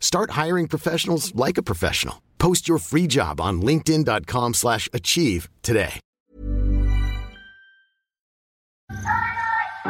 Start 0.00 0.32
hiring 0.32 0.68
professionals 0.68 1.32
like 1.34 1.58
a 1.58 1.62
professional. 1.62 2.16
Post 2.38 2.68
your 2.68 2.78
free 2.78 3.06
job 3.06 3.40
on 3.40 3.62
linkedin.com/achieve 3.62 4.54
slash 4.54 4.88
achieve 4.92 5.48
today. 5.62 6.00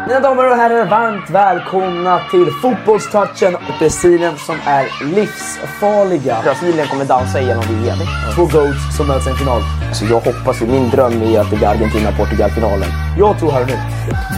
Mina 0.08 0.20
damer 0.20 0.50
och 0.50 0.56
herrar, 0.56 0.86
varmt 0.86 1.30
välkomna 1.30 2.20
till 2.30 2.46
fotbollstouchen. 2.62 3.56
Brasilien 3.78 4.38
som 4.38 4.56
är 4.64 5.04
livsfarliga. 5.14 6.40
Brasilien 6.42 6.86
kommer 6.88 7.04
dansa 7.04 7.40
igenom 7.40 7.64
VM. 7.68 7.98
Två 8.34 8.42
goats 8.42 8.96
som 8.96 9.06
möts 9.06 9.26
i 9.26 9.30
en 9.30 9.36
final. 9.36 9.62
Så 9.92 10.04
jag 10.04 10.20
hoppas 10.20 10.62
ju, 10.62 10.66
min 10.66 10.90
dröm 10.90 11.22
är 11.22 11.40
att 11.40 11.50
det 11.50 11.56
blir 11.56 11.68
Argentina-Portugal-finalen. 11.68 12.88
Jag 13.18 13.38
tror 13.38 13.50
här 13.50 13.62
och 13.62 13.68
nu, 13.68 13.78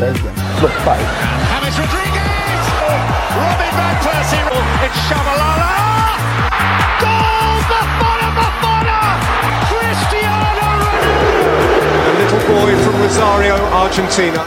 Belgien 0.01 0.35
floppar. 0.59 2.10
Robin 3.71 3.85
van 3.85 3.95
Persie! 4.05 4.43
It's 4.87 4.99
Shabalala! 5.09 5.73
Goal! 7.03 7.59
Bafana 7.71 8.29
Bafana! 8.39 8.99
Cristiano 9.71 10.49
Ronaldo! 10.59 11.13
A 12.09 12.13
little 12.21 12.43
boy 12.49 12.73
from 12.83 12.95
Rosario, 13.03 13.55
Argentina. 13.83 14.43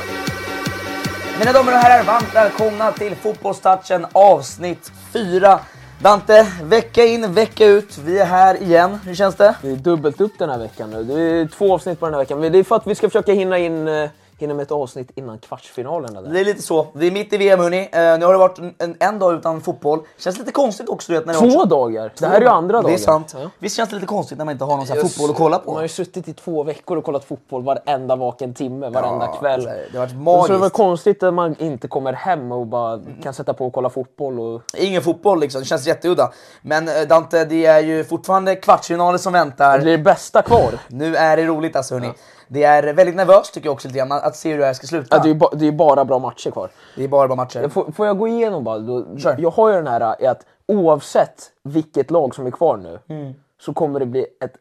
Mina 1.39 1.51
damer 1.53 1.71
och 1.71 1.77
herrar, 1.77 2.03
varmt 2.03 2.35
välkomna 2.35 2.91
till 2.91 3.15
fotbollstouchen 3.15 4.05
avsnitt 4.11 4.91
4. 5.13 5.59
Dante, 5.99 6.47
vecka 6.63 7.03
in, 7.05 7.33
vecka 7.33 7.65
ut. 7.65 7.97
Vi 7.97 8.19
är 8.19 8.25
här 8.25 8.61
igen. 8.61 8.99
Hur 9.05 9.15
känns 9.15 9.35
det? 9.35 9.55
Det 9.61 9.71
är 9.71 9.75
dubbelt 9.75 10.21
upp 10.21 10.33
den 10.37 10.49
här 10.49 10.59
veckan 10.59 10.89
nu. 10.89 11.03
Det 11.03 11.21
är 11.21 11.47
två 11.47 11.73
avsnitt 11.73 11.99
på 11.99 12.05
den 12.05 12.13
här 12.13 12.21
veckan. 12.21 12.39
Men 12.39 12.51
det 12.51 12.59
är 12.59 12.63
för 12.63 12.75
att 12.75 12.87
vi 12.87 12.95
ska 12.95 13.09
försöka 13.09 13.33
hinna 13.33 13.57
in 13.57 14.09
eh, 14.43 14.47
hinna 14.47 14.53
med 14.53 14.63
ett 14.63 14.71
avsnitt 14.71 15.11
innan 15.15 15.37
kvartsfinalerna. 15.39 16.21
Där. 16.21 16.29
Det 16.29 16.39
är 16.39 16.45
lite 16.45 16.61
så. 16.61 16.87
Vi 16.93 17.07
är 17.07 17.11
mitt 17.11 17.33
i 17.33 17.37
VM 17.37 17.59
hörni. 17.59 17.81
Uh, 17.81 17.89
nu 17.93 18.25
har 18.25 18.33
det 18.33 18.39
varit 18.39 18.59
en, 18.77 18.95
en 18.99 19.19
dag 19.19 19.33
utan 19.33 19.61
fotboll. 19.61 19.99
Känns 20.17 20.39
lite 20.39 20.51
konstigt 20.51 20.89
också. 20.89 21.11
Du 21.11 21.17
vet, 21.17 21.25
när 21.25 21.33
det 21.33 21.39
Två 21.39 21.45
också... 21.45 21.65
dagar! 21.65 22.13
Det 22.19 22.27
här 22.27 22.35
är 22.35 22.41
ju 22.41 22.47
andra 22.47 22.81
dagen. 22.81 22.91
Det 22.91 22.93
är 22.93 22.97
sant. 22.97 23.35
Ja. 23.41 23.49
Visst 23.59 23.75
känns 23.75 23.89
det 23.89 23.95
lite 23.95 24.07
konstigt 24.07 24.37
när 24.37 24.45
man 24.45 24.51
inte 24.51 24.65
har 24.65 24.77
någon 24.77 24.87
här 24.87 24.95
fotboll 24.95 25.29
att 25.29 25.35
kolla 25.35 25.59
på? 25.59 25.65
Man 25.65 25.75
har 25.75 25.81
ju 25.81 25.87
suttit 25.87 26.27
i 26.27 26.33
två 26.33 26.63
veckor 26.63 26.97
och 26.97 27.03
kollat 27.03 27.25
fotboll 27.25 27.63
varenda 27.63 28.15
vaken 28.15 28.53
timme, 28.53 28.89
varenda 28.89 29.25
Ja, 29.25 29.39
kväll. 29.39 29.53
alltså, 29.53 29.69
det 29.91 29.97
har 29.97 30.05
varit 30.05 30.11
Så 30.11 30.17
magiskt. 30.17 30.49
det 30.49 30.57
var 30.57 30.69
konstigt 30.69 31.23
att 31.23 31.33
man 31.33 31.55
inte 31.59 31.87
kommer 31.87 32.13
hem 32.13 32.51
och 32.51 32.67
bara 32.67 32.99
kan 33.23 33.33
sätta 33.33 33.53
på 33.53 33.65
och 33.67 33.73
kolla 33.73 33.89
fotboll. 33.89 34.39
Och... 34.39 34.61
Ingen 34.77 35.01
fotboll 35.01 35.39
liksom, 35.39 35.61
det 35.61 35.65
känns 35.65 35.87
jätteudda. 35.87 36.31
Men 36.61 36.87
eh, 36.87 36.93
Dante, 37.09 37.45
det 37.45 37.65
är 37.65 37.79
ju 37.79 38.03
fortfarande 38.03 38.55
kvartsfinaler 38.55 39.17
som 39.17 39.33
väntar. 39.33 39.79
Det 39.79 39.91
är 39.91 39.97
det 39.97 40.03
bästa 40.03 40.41
kvar. 40.41 40.79
Nu 40.87 41.15
är 41.15 41.37
det 41.37 41.45
roligt 41.45 41.75
alltså 41.75 41.93
hörni. 41.93 42.13
Det 42.53 42.63
är 42.63 42.93
väldigt 42.93 43.15
nervöst 43.15 43.53
tycker 43.53 43.67
jag 43.67 43.73
också 43.73 43.87
lite 43.87 43.97
grann, 43.97 44.11
att 44.11 44.35
se 44.35 44.51
hur 44.51 44.59
det 44.59 44.65
här 44.65 44.73
ska 44.73 44.87
sluta. 44.87 45.15
Ja, 45.17 45.23
det, 45.23 45.29
är 45.29 45.33
ba- 45.33 45.49
det 45.55 45.67
är 45.67 45.71
bara 45.71 46.05
bra 46.05 46.19
matcher 46.19 46.51
kvar. 46.51 46.69
Det 46.95 47.03
är 47.03 47.07
bara 47.07 47.27
bra 47.27 47.35
matcher. 47.35 47.67
Får, 47.69 47.91
får 47.91 48.05
jag 48.07 48.17
gå 48.17 48.27
igenom 48.27 48.63
bara? 48.63 48.79
Då, 48.79 49.17
Kör. 49.17 49.35
Jag 49.39 49.49
har 49.51 49.69
ju 49.69 49.75
den 49.75 49.87
här 49.87 50.21
i 50.21 50.27
att 50.27 50.45
oavsett 50.67 51.51
vilket 51.63 52.11
lag 52.11 52.35
som 52.35 52.45
är 52.47 52.51
kvar 52.51 52.77
nu 52.77 52.99
Mm. 53.15 53.33
så 53.61 53.73
kommer 53.73 53.99
det 53.99 54.05
bli 54.05 54.25
ett, 54.43 54.53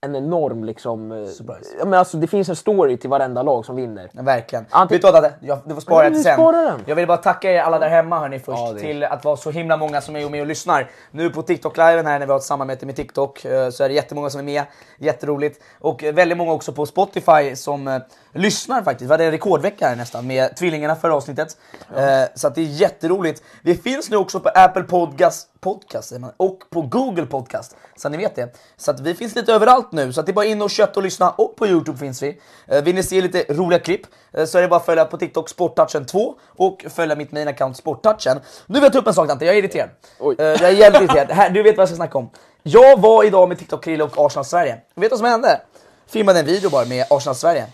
en 0.00 0.14
enorm 0.16 0.64
liksom... 0.64 1.12
eh, 1.12 1.24
Surprise. 1.26 1.70
Ja, 1.78 1.84
men 1.84 1.98
alltså, 1.98 2.16
det 2.16 2.26
finns 2.26 2.48
en 2.48 2.56
story 2.56 2.96
till 2.96 3.10
varenda 3.10 3.42
lag 3.42 3.64
som 3.64 3.76
vinner. 3.76 4.10
Ja, 4.12 4.22
verkligen. 4.22 4.66
Ante- 4.70 4.94
Vet 4.94 5.02
du 5.02 5.12
vad? 5.12 5.32
Jag, 5.40 5.58
du 5.64 5.74
får 5.74 5.80
spara 5.80 6.08
vi 6.10 6.22
sen. 6.22 6.40
den. 6.52 6.80
Jag 6.86 6.96
vill 6.96 7.06
bara 7.06 7.16
tacka 7.16 7.50
er 7.52 7.60
alla 7.60 7.78
där 7.78 7.88
hemma 7.88 8.18
hörni 8.20 8.38
först 8.38 8.58
Ja, 8.58 8.74
till 8.78 9.04
att 9.04 9.24
vara 9.24 9.36
så 9.36 9.50
himla 9.50 9.76
många 9.76 10.00
som 10.00 10.16
är 10.16 10.30
med 10.30 10.40
och 10.40 10.46
lyssnar. 10.46 10.90
Nu 11.10 11.30
på 11.30 11.42
TikTok-liven 11.42 12.06
här 12.06 12.18
när 12.18 12.26
vi 12.26 12.32
har 12.32 12.38
ett 12.38 12.44
samarbete 12.44 12.86
med 12.86 12.96
TikTok 12.96 13.44
eh, 13.44 13.70
så 13.70 13.84
är 13.84 13.88
det 13.88 13.94
jättemånga 13.94 14.30
som 14.30 14.40
är 14.40 14.44
med. 14.44 14.62
Jätteroligt. 14.98 15.62
Och 15.80 16.04
eh, 16.04 16.14
väldigt 16.14 16.38
många 16.38 16.52
också 16.52 16.72
på 16.72 16.86
Spotify 16.86 17.56
som 17.56 18.00
lyssnar 18.32 18.82
faktiskt. 18.82 19.08
Vi 19.08 19.12
hade 19.12 19.24
en 19.24 19.30
rekordvecka 19.30 19.88
här 19.88 19.96
nästan 19.96 20.26
med 20.26 20.56
tvillingarna 20.56 20.96
förra 20.96 21.14
avsnittet. 21.14 21.56
Eh, 21.96 22.22
så 22.34 22.46
att 22.46 22.54
det 22.54 22.60
är 22.60 22.64
jätteroligt. 22.64 23.42
Vi 23.62 23.74
finns 23.74 24.10
nu 24.10 24.16
också 24.16 24.40
på 24.40 24.48
Apple 24.48 24.82
Podcast, 24.82 25.48
podcast 25.60 26.18
man, 26.18 26.32
och 26.36 26.58
på 26.70 26.82
Google 26.82 27.26
Podcast. 27.26 27.76
Så 27.96 28.08
ni 28.08 28.16
vet 28.16 28.34
det. 28.34 28.56
Så 28.76 28.90
att 28.90 29.00
vi 29.00 29.14
finns 29.14 29.34
lite 29.34 29.52
överallt 29.52 29.92
nu. 29.92 30.12
Så 30.12 30.20
att 30.20 30.26
det 30.26 30.32
är 30.32 30.34
bara 30.34 30.44
in 30.44 30.62
och 30.62 30.70
kötta 30.70 31.00
och 31.00 31.04
lyssna. 31.04 31.30
Och 31.30 31.56
på 31.56 31.66
Youtube 31.66 31.98
finns 31.98 32.22
vi. 32.22 32.40
Eh, 32.66 32.82
vill 32.82 32.94
ni 32.94 33.02
se 33.02 33.20
lite 33.20 33.44
roliga 33.48 33.78
klipp 33.78 34.02
eh, 34.32 34.44
så 34.44 34.58
är 34.58 34.62
det 34.62 34.68
bara 34.68 34.76
att 34.76 34.86
följa 34.86 35.04
på 35.04 35.16
TikTok 35.16 35.48
Sporttouchen 35.48 36.06
2 36.06 36.34
och 36.56 36.84
följa 36.88 37.16
mitt 37.16 37.32
main 37.32 37.48
account 37.48 37.76
Sporttouchen. 37.76 38.40
Nu 38.66 38.74
vill 38.74 38.82
jag 38.82 38.92
ta 38.92 38.98
upp 38.98 39.06
en 39.06 39.14
sak 39.14 39.28
Dante, 39.28 39.44
jag 39.44 39.54
är 39.54 39.58
irriterad. 39.58 39.90
Oj. 40.18 40.36
Eh, 40.38 40.46
jag 40.46 40.62
är 40.62 40.70
jävligt 40.70 41.02
irriterad. 41.02 41.30
Här, 41.30 41.50
du 41.50 41.62
vet 41.62 41.76
vad 41.76 41.82
jag 41.82 41.88
ska 41.88 41.96
snacka 41.96 42.18
om. 42.18 42.30
Jag 42.62 43.00
var 43.00 43.24
idag 43.24 43.48
med 43.48 43.58
TikTok 43.58 43.84
Krille 43.84 44.04
och 44.04 44.26
Arsenal 44.26 44.44
Sverige. 44.44 44.72
Vet 44.72 44.84
du 44.94 45.08
vad 45.08 45.18
som 45.18 45.28
hände? 45.28 45.60
Filmade 46.06 46.40
en 46.40 46.46
video 46.46 46.70
bara 46.70 46.84
med 46.84 47.06
Arsenal 47.10 47.34
Sverige. 47.34 47.66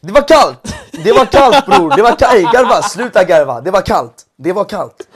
Det 0.00 0.12
var 0.12 0.28
kallt! 0.28 0.74
Det 1.04 1.12
var 1.12 1.26
kallt 1.26 1.66
bror! 1.66 1.96
Det 1.96 2.02
var 2.02 2.16
kallt! 2.16 2.34
Ey, 2.34 2.42
garva, 2.42 2.82
sluta 2.82 3.24
garva! 3.24 3.60
Det 3.60 3.70
var 3.70 3.82
kallt! 3.82 4.26
Det 4.36 4.52
var 4.52 4.64
kallt! 4.64 5.08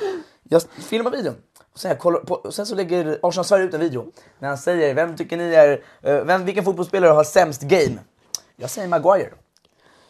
Jag 0.49 0.63
filmar 0.89 1.11
videon. 1.11 1.35
Och 1.73 1.79
sen, 1.79 1.89
jag 1.89 1.99
kollar 1.99 2.21
på, 2.21 2.35
och 2.35 2.55
sen 2.55 2.67
så 2.67 2.75
lägger 2.75 3.19
Arsenal 3.23 3.45
Sverige 3.45 3.65
ut 3.65 3.75
en 3.75 3.81
video 3.81 4.07
när 4.39 4.49
han 4.49 4.59
säger 4.59 4.95
vem 4.95 5.17
tycker 5.17 5.37
ni 5.37 5.55
är, 5.55 5.83
eh, 6.03 6.15
vem, 6.15 6.45
vilken 6.45 6.65
fotbollsspelare 6.65 7.11
har 7.11 7.25
sämst 7.25 7.63
game? 7.63 7.99
Jag 8.57 8.71
säger 8.71 8.89
Maguire. 8.89 9.31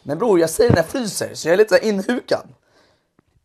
Men 0.03 0.17
bror, 0.17 0.39
jag 0.39 0.49
säger 0.49 0.69
när 0.69 0.77
jag 0.77 0.85
fryser 0.85 1.29
så 1.33 1.47
jag 1.47 1.53
är 1.53 1.57
lite 1.57 1.87
inhukad. 1.87 2.47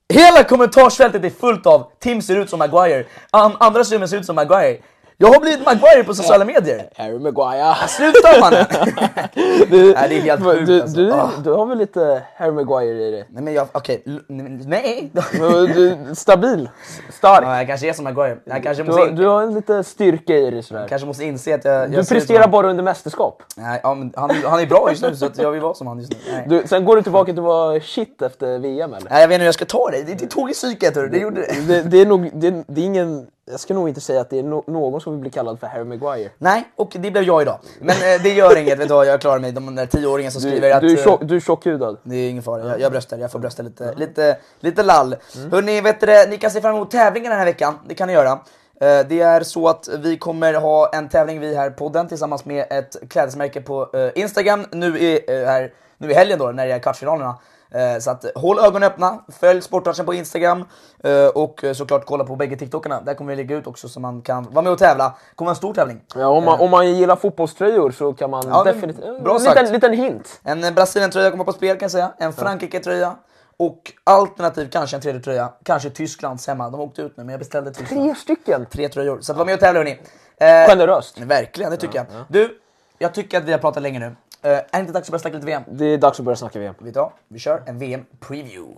Hela 0.09 0.45
kommentarsfältet 0.45 1.25
är 1.25 1.31
fullt 1.31 1.67
av 1.67 1.91
Tim 1.99 2.23
ser 2.23 2.37
ut 2.37 2.51
som 2.51 2.59
Maguire, 2.59 3.05
andra 3.31 3.85
streamers 3.85 4.11
ser 4.11 4.17
ut 4.17 4.27
som 4.27 4.37
Maguire. 4.37 4.79
Jag 5.21 5.29
har 5.29 5.41
blivit 5.41 5.65
Maguire 5.67 6.05
på 6.05 6.15
sociala 6.15 6.45
medier. 6.45 6.89
Harry 6.97 7.19
Maguire. 7.19 7.75
Sluta 7.89 8.41
mannen! 8.41 8.67
Du, 9.71 9.93
Nej, 9.93 10.09
det 10.09 10.17
är 10.17 10.21
helt 10.21 10.45
sjukt, 10.45 10.67
du, 10.67 10.81
alltså. 10.83 10.97
du, 10.97 11.13
Ah. 11.13 11.31
du 11.45 11.51
har 11.53 11.67
väl 11.67 11.79
lite 11.79 12.23
Harry 12.37 12.51
Maguire 12.53 13.03
i 13.09 13.11
dig? 13.11 13.27
Nej 13.31 13.43
men 13.43 13.55
jag, 13.55 13.69
okej, 13.73 14.03
l- 14.07 14.21
nej. 14.67 15.11
Du, 15.75 15.97
stabil, 16.15 16.69
stark. 17.13 17.45
Ja, 17.45 17.57
jag 17.57 17.67
kanske 17.67 17.89
är 17.89 17.93
som 17.93 18.05
Maguire. 18.05 18.39
Jag 18.45 18.63
kanske 18.63 18.83
Du, 18.83 18.87
måste, 18.87 19.03
in, 19.09 19.17
du 19.17 19.27
har 19.27 19.43
en 19.43 19.55
lite 19.55 19.85
styrka 19.85 20.37
i 20.37 20.51
dig 20.51 20.63
sådär. 20.63 20.87
kanske 20.89 21.07
måste 21.07 21.25
inse 21.25 21.55
att 21.55 21.65
jag... 21.65 21.75
jag 21.75 21.91
Du 21.91 22.05
presterar 22.05 22.49
bara 22.49 22.71
under 22.71 22.85
mästerskap. 22.85 23.43
Nej, 23.57 23.81
ja, 23.83 23.95
men 23.95 24.13
han, 24.17 24.31
han 24.45 24.61
är 24.61 24.67
bra 24.67 24.91
just 24.91 25.03
nu 25.03 25.17
så 25.17 25.31
jag 25.37 25.51
vill 25.53 25.61
vara 25.61 25.75
som 25.75 25.87
han 25.87 25.99
just 25.99 26.13
nu. 26.13 26.19
Nej. 26.33 26.45
Du, 26.49 26.63
sen 26.67 26.85
går 26.85 26.97
du 26.97 27.03
tillbaka 27.03 27.33
till 27.33 27.39
att 27.39 27.45
vara 27.45 27.81
shit 27.81 28.23
efter 28.23 28.59
VM 28.59 28.95
eller? 28.95 29.11
Nej, 29.11 29.21
jag 29.21 29.29
vet 29.29 29.35
inte 29.35 29.43
hur 29.43 29.47
jag 29.47 29.55
ska 29.55 29.65
ta 29.65 29.91
det. 29.91 30.03
Det, 30.03 30.15
det 30.15 30.27
tog 30.27 30.51
i 30.51 30.53
psyket, 30.53 30.97
hörru. 30.97 31.09
det 31.09 31.19
gjorde 31.19 31.41
det. 31.41 31.67
Det, 31.75 31.83
det 31.83 32.01
är 32.01 32.07
nog, 32.07 32.31
det, 32.35 32.65
det 32.67 32.81
är 32.81 32.85
ingen, 32.85 33.27
jag 33.51 33.61
ska 33.61 33.75
nog 33.75 33.89
inte 33.89 34.01
säga 34.01 34.21
att 34.21 34.31
det 34.31 34.39
är 34.39 34.43
no, 34.43 34.65
någon 34.67 35.01
som 35.01 35.13
vill 35.13 35.21
bli 35.21 35.31
kallad 35.31 35.61
för 35.61 35.67
Harry 35.67 35.85
Maguire. 35.85 36.31
Nej, 36.39 36.69
och 36.77 36.91
det 36.93 37.11
blev 37.11 37.23
jag 37.23 37.43
idag. 37.43 37.59
Men 37.81 37.97
eh, 37.97 38.23
det 38.23 38.29
gör 38.29 38.57
inget, 38.59 38.79
vet 38.79 38.89
du 38.89 38.95
vad, 38.95 39.07
jag 39.07 39.21
klarar 39.21 39.39
mig. 39.39 39.53
De 39.53 39.75
där 39.75 39.87
tioåringen 39.87 40.33
som 40.33 40.43
Du, 40.43 40.49
skriver 40.49 40.71
att... 40.71 40.81
du, 40.81 40.93
är, 40.93 40.99
eh, 40.99 41.05
tjock, 41.05 41.21
du 41.25 41.37
är 41.37 41.41
tjockhudad. 41.41 41.97
Det 42.03 42.17
är 42.17 42.31
ingen 42.31 42.43
fara, 42.43 42.69
jag, 42.69 42.81
jag 42.81 42.93
bröstar, 42.93 43.19
jag 43.19 43.33
får 43.33 43.39
brösta 43.39 43.63
lite, 43.63 43.95
lite, 43.95 44.37
lite 44.61 44.83
lall. 44.83 45.17
Hörrni, 45.51 45.81
vet 45.81 46.01
du, 46.01 46.27
ni 46.29 46.39
kan 46.39 46.51
se 46.51 46.61
fram 46.61 46.75
emot 46.77 46.91
tävlingar 46.91 47.31
den 47.31 47.39
här 47.39 47.47
veckan, 47.47 47.79
det 47.89 47.95
kan 47.95 48.07
ni 48.09 48.13
göra. 48.15 48.31
Eh, 48.81 49.07
Det 49.09 49.21
är 49.21 49.41
så 49.43 49.69
att 49.69 49.89
vi 49.99 50.19
kommer 50.19 50.55
ha 50.55 50.91
en 50.93 51.09
tävling 51.09 51.41
vi 51.41 51.55
här 51.57 51.71
på 51.71 51.77
podden 51.77 52.09
tillsammans 52.09 52.45
med 52.45 52.67
ett 52.71 52.97
klädesmärke 53.11 53.61
på 53.61 53.91
eh, 53.93 54.23
Instagram 54.23 54.67
nu 54.73 54.99
i, 54.99 55.21
här, 55.29 55.73
nu 55.99 56.11
i 56.11 56.15
helgen 56.15 56.39
då 56.39 56.47
när 56.47 56.67
det 56.67 56.73
är 56.73 56.79
kvartsfinalerna. 56.79 57.39
Eh, 57.71 57.99
Så 58.01 58.11
att 58.11 58.25
håll 58.35 58.59
ögonen 58.59 58.83
öppna, 58.91 59.25
följ 59.41 59.63
Sporttouchen 59.63 60.07
på 60.07 60.15
Instagram 60.15 60.65
eh, 61.05 61.27
och 61.27 61.65
eh, 61.65 61.73
såklart 61.73 62.05
kolla 62.07 62.25
på 62.25 62.37
bägge 62.37 62.57
TikTokarna. 62.57 63.01
Där 63.01 63.15
kommer 63.15 63.31
vi 63.31 63.37
lägga 63.37 63.57
ut 63.57 63.67
också 63.67 63.89
så 63.89 64.01
man 64.01 64.23
kan 64.23 64.47
vara 64.51 64.63
med 64.63 64.73
och 64.73 64.79
tävla. 64.79 65.05
Det 65.05 65.35
kommer 65.37 65.47
vara 65.47 65.53
en 65.53 65.57
stor 65.57 65.75
tävling. 65.75 66.01
Ja, 66.15 66.27
om, 66.29 66.45
man, 66.45 66.61
om 66.61 66.71
man 66.71 66.95
gillar 66.95 67.17
fotbollströjor 67.17 67.91
så 67.91 68.13
kan 68.13 68.31
man 68.31 68.43
Ja, 68.49 68.65
definitivt... 68.65 69.23
bra 69.25 69.35
en 69.35 69.41
sagt. 69.41 69.61
liten, 69.61 69.73
liten 69.73 69.93
hint. 69.93 70.41
En 70.45 70.75
Brasilien-tröja 70.75 71.31
kommer 71.31 71.45
på 71.45 71.53
spel 71.53 71.77
kan 71.77 71.85
jag 71.85 71.91
säga, 71.91 72.13
en 72.19 72.33
Frankrike-tröja 72.33 73.17
och 73.57 73.93
alternativt 74.05 74.73
kanske 74.73 74.97
en 74.97 75.03
tredje 75.03 75.21
tröja, 75.21 75.53
kanske 75.63 75.91
Tysklands 75.91 76.47
hemma. 76.47 76.71
De 76.71 76.81
åkte 76.81 77.03
ut 77.03 77.17
nu 77.17 77.25
men 77.25 77.33
jag 77.33 77.39
beställde 77.39 77.71
Tyskland. 77.75 78.05
Tre 78.05 78.15
stycken. 78.15 78.67
Tre 78.67 78.89
tröjor. 78.89 79.21
Så 79.21 79.33
att 79.33 79.39
var 79.39 79.45
med 79.45 79.55
och 79.55 79.61
tävla 79.61 79.81
hörni. 79.81 80.01
Eh, 80.37 80.69
Generöst. 80.69 81.21
Verkligen, 81.21 81.71
det 81.71 81.77
tycker 81.77 81.97
jag. 81.99 82.07
Du, 82.29 82.59
jag 82.99 83.15
tycker 83.15 83.39
att 83.39 83.45
vi 83.45 83.53
har 83.53 83.59
pratat 83.59 83.83
länge 83.83 83.99
nu. 83.99 84.17
Eh, 84.43 84.51
är 84.51 84.65
det 84.73 84.79
inte 84.79 84.93
dags 84.93 85.09
att 85.09 85.11
börja 85.11 85.19
snacka 85.21 85.35
lite 85.37 85.47
VM? 85.47 85.63
Det 85.71 85.85
är 85.85 85.99
dags 85.99 86.19
att 86.21 86.25
börja 86.25 86.37
snacka 86.37 86.59
VM. 86.59 86.75
Vet 86.79 86.95
du 86.95 87.01
vad? 87.01 87.11
Vi 87.29 87.39
kör 87.39 87.63
en 87.67 87.79
VM-preview. 87.79 88.75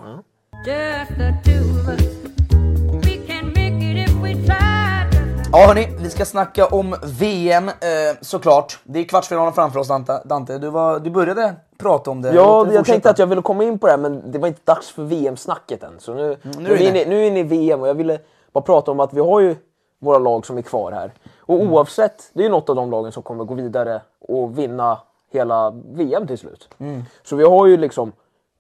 Ja 5.53 5.67
hörni, 5.67 5.89
vi 5.99 6.11
ska 6.11 6.25
snacka 6.25 6.67
om 6.67 6.97
VM 7.03 7.69
eh, 7.69 7.75
såklart. 8.21 8.79
Det 8.85 8.99
är 8.99 9.05
kvartsfinalen 9.05 9.53
framför 9.53 9.81
oss 9.81 9.89
Dante. 10.25 10.59
Du, 10.59 10.69
var, 10.71 10.99
du 10.99 11.11
började 11.11 11.55
prata 11.79 12.11
om 12.11 12.23
det. 12.23 12.35
Ja, 12.35 12.73
jag 12.73 12.85
tänkte 12.85 13.11
att 13.11 13.19
jag 13.19 13.27
ville 13.27 13.43
komma 13.43 13.65
in 13.65 13.79
på 13.79 13.87
det 13.87 13.93
här 13.93 13.99
men 13.99 14.33
det 14.33 14.39
var 14.39 14.49
inte 14.49 14.61
dags 14.65 14.91
för 14.91 15.03
VM-snacket 15.03 15.83
än. 15.83 15.93
Så 15.99 16.15
nu, 16.15 16.37
nu 16.43 16.51
nu, 16.59 16.73
är 16.75 16.81
inne. 16.81 17.05
nu 17.05 17.23
är 17.23 17.27
inne 17.27 17.41
i 17.41 17.43
VM 17.43 17.81
och 17.81 17.89
jag 17.89 17.95
ville 17.95 18.19
bara 18.53 18.65
prata 18.65 18.91
om 18.91 19.01
att 19.01 19.13
vi 19.13 19.21
har 19.21 19.41
ju 19.41 19.57
våra 19.99 20.19
lag 20.19 20.47
som 20.47 20.59
är 20.59 20.63
kvar 20.63 20.93
här. 20.93 21.13
Och 21.39 21.55
Mm. 21.61 21.73
oavsett, 21.73 22.31
det 22.33 22.41
är 22.41 22.45
ju 22.45 22.51
något 22.51 22.69
av 22.69 22.77
de 22.77 22.91
lagen 22.91 23.13
som 23.13 23.23
kommer 23.23 23.45
gå 23.45 23.55
vidare 23.55 24.03
och 24.29 24.59
vinna 24.59 24.99
hela 25.31 25.71
VM 25.71 26.27
till 26.27 26.39
slut. 26.39 26.69
Mm. 26.79 27.03
Så 27.23 27.37
vi 27.37 27.45
har 27.45 27.67
ju 27.67 27.77
liksom 27.77 28.13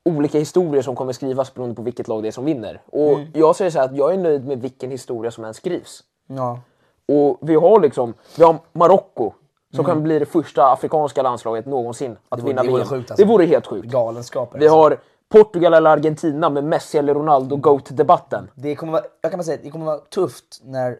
olika 0.04 0.38
historier 0.38 0.82
som 0.82 0.96
kommer 0.96 1.12
skrivas 1.12 1.54
beroende 1.54 1.74
på 1.76 1.82
vilket 1.82 2.08
lag 2.08 2.22
det 2.22 2.28
är 2.28 2.32
som 2.32 2.44
vinner. 2.44 2.82
Och 2.92 3.10
Mm. 3.12 3.28
jag 3.34 3.56
säger 3.56 3.70
så 3.70 3.78
här 3.78 3.84
att 3.84 3.96
jag 3.96 4.12
är 4.14 4.18
nöjd 4.18 4.46
med 4.46 4.60
vilken 4.60 4.90
historia 4.90 5.30
som 5.30 5.44
än 5.44 5.54
skrivs. 5.54 6.02
Ja. 6.26 6.60
Och 7.08 7.38
vi 7.40 7.54
har 7.54 7.80
liksom, 7.80 8.14
vi 8.36 8.44
har 8.44 8.56
Marocko 8.72 9.32
som 9.74 9.84
kan 9.84 10.02
bli 10.02 10.18
det 10.18 10.26
första 10.26 10.72
afrikanska 10.72 11.22
landslaget 11.22 11.66
någonsin 11.66 12.16
att 12.28 12.38
Mm. 12.40 12.44
Vore- 12.44 12.48
vinna 12.50 12.62
det 12.62 12.68
vore 12.68 12.78
VM. 12.80 12.88
sjukt, 12.88 13.10
alltså. 13.10 13.24
Det 13.24 13.28
vore 13.32 13.44
helt 13.44 13.66
sjukt. 13.66 13.88
Galenskaper. 13.88 14.58
Vi 14.58 14.64
alltså. 14.64 14.76
har 14.78 14.98
Portugal 15.28 15.74
eller 15.74 15.90
Argentina 15.90 16.50
med 16.50 16.64
Messi 16.64 16.98
eller 16.98 17.14
Ronaldo 17.14 17.56
GOAT-debatten. 17.56 18.50
Det 18.54 18.74
kommer 18.76 18.92
vara, 18.92 19.02
jag 19.20 19.32
kan 19.32 19.38
bara 19.38 19.44
säga, 19.44 19.58
det 19.62 19.70
kommer 19.70 19.86
vara 19.86 19.98
tufft 19.98 20.60
när 20.64 20.98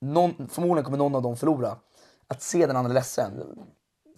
någon, 0.00 0.48
förmodligen 0.50 0.84
kommer 0.84 0.98
någon 0.98 1.14
av 1.14 1.22
dem 1.22 1.36
förlora. 1.36 1.76
Att 2.28 2.42
se 2.42 2.66
den 2.66 2.76
andra 2.76 2.92
ledsen. 2.92 3.30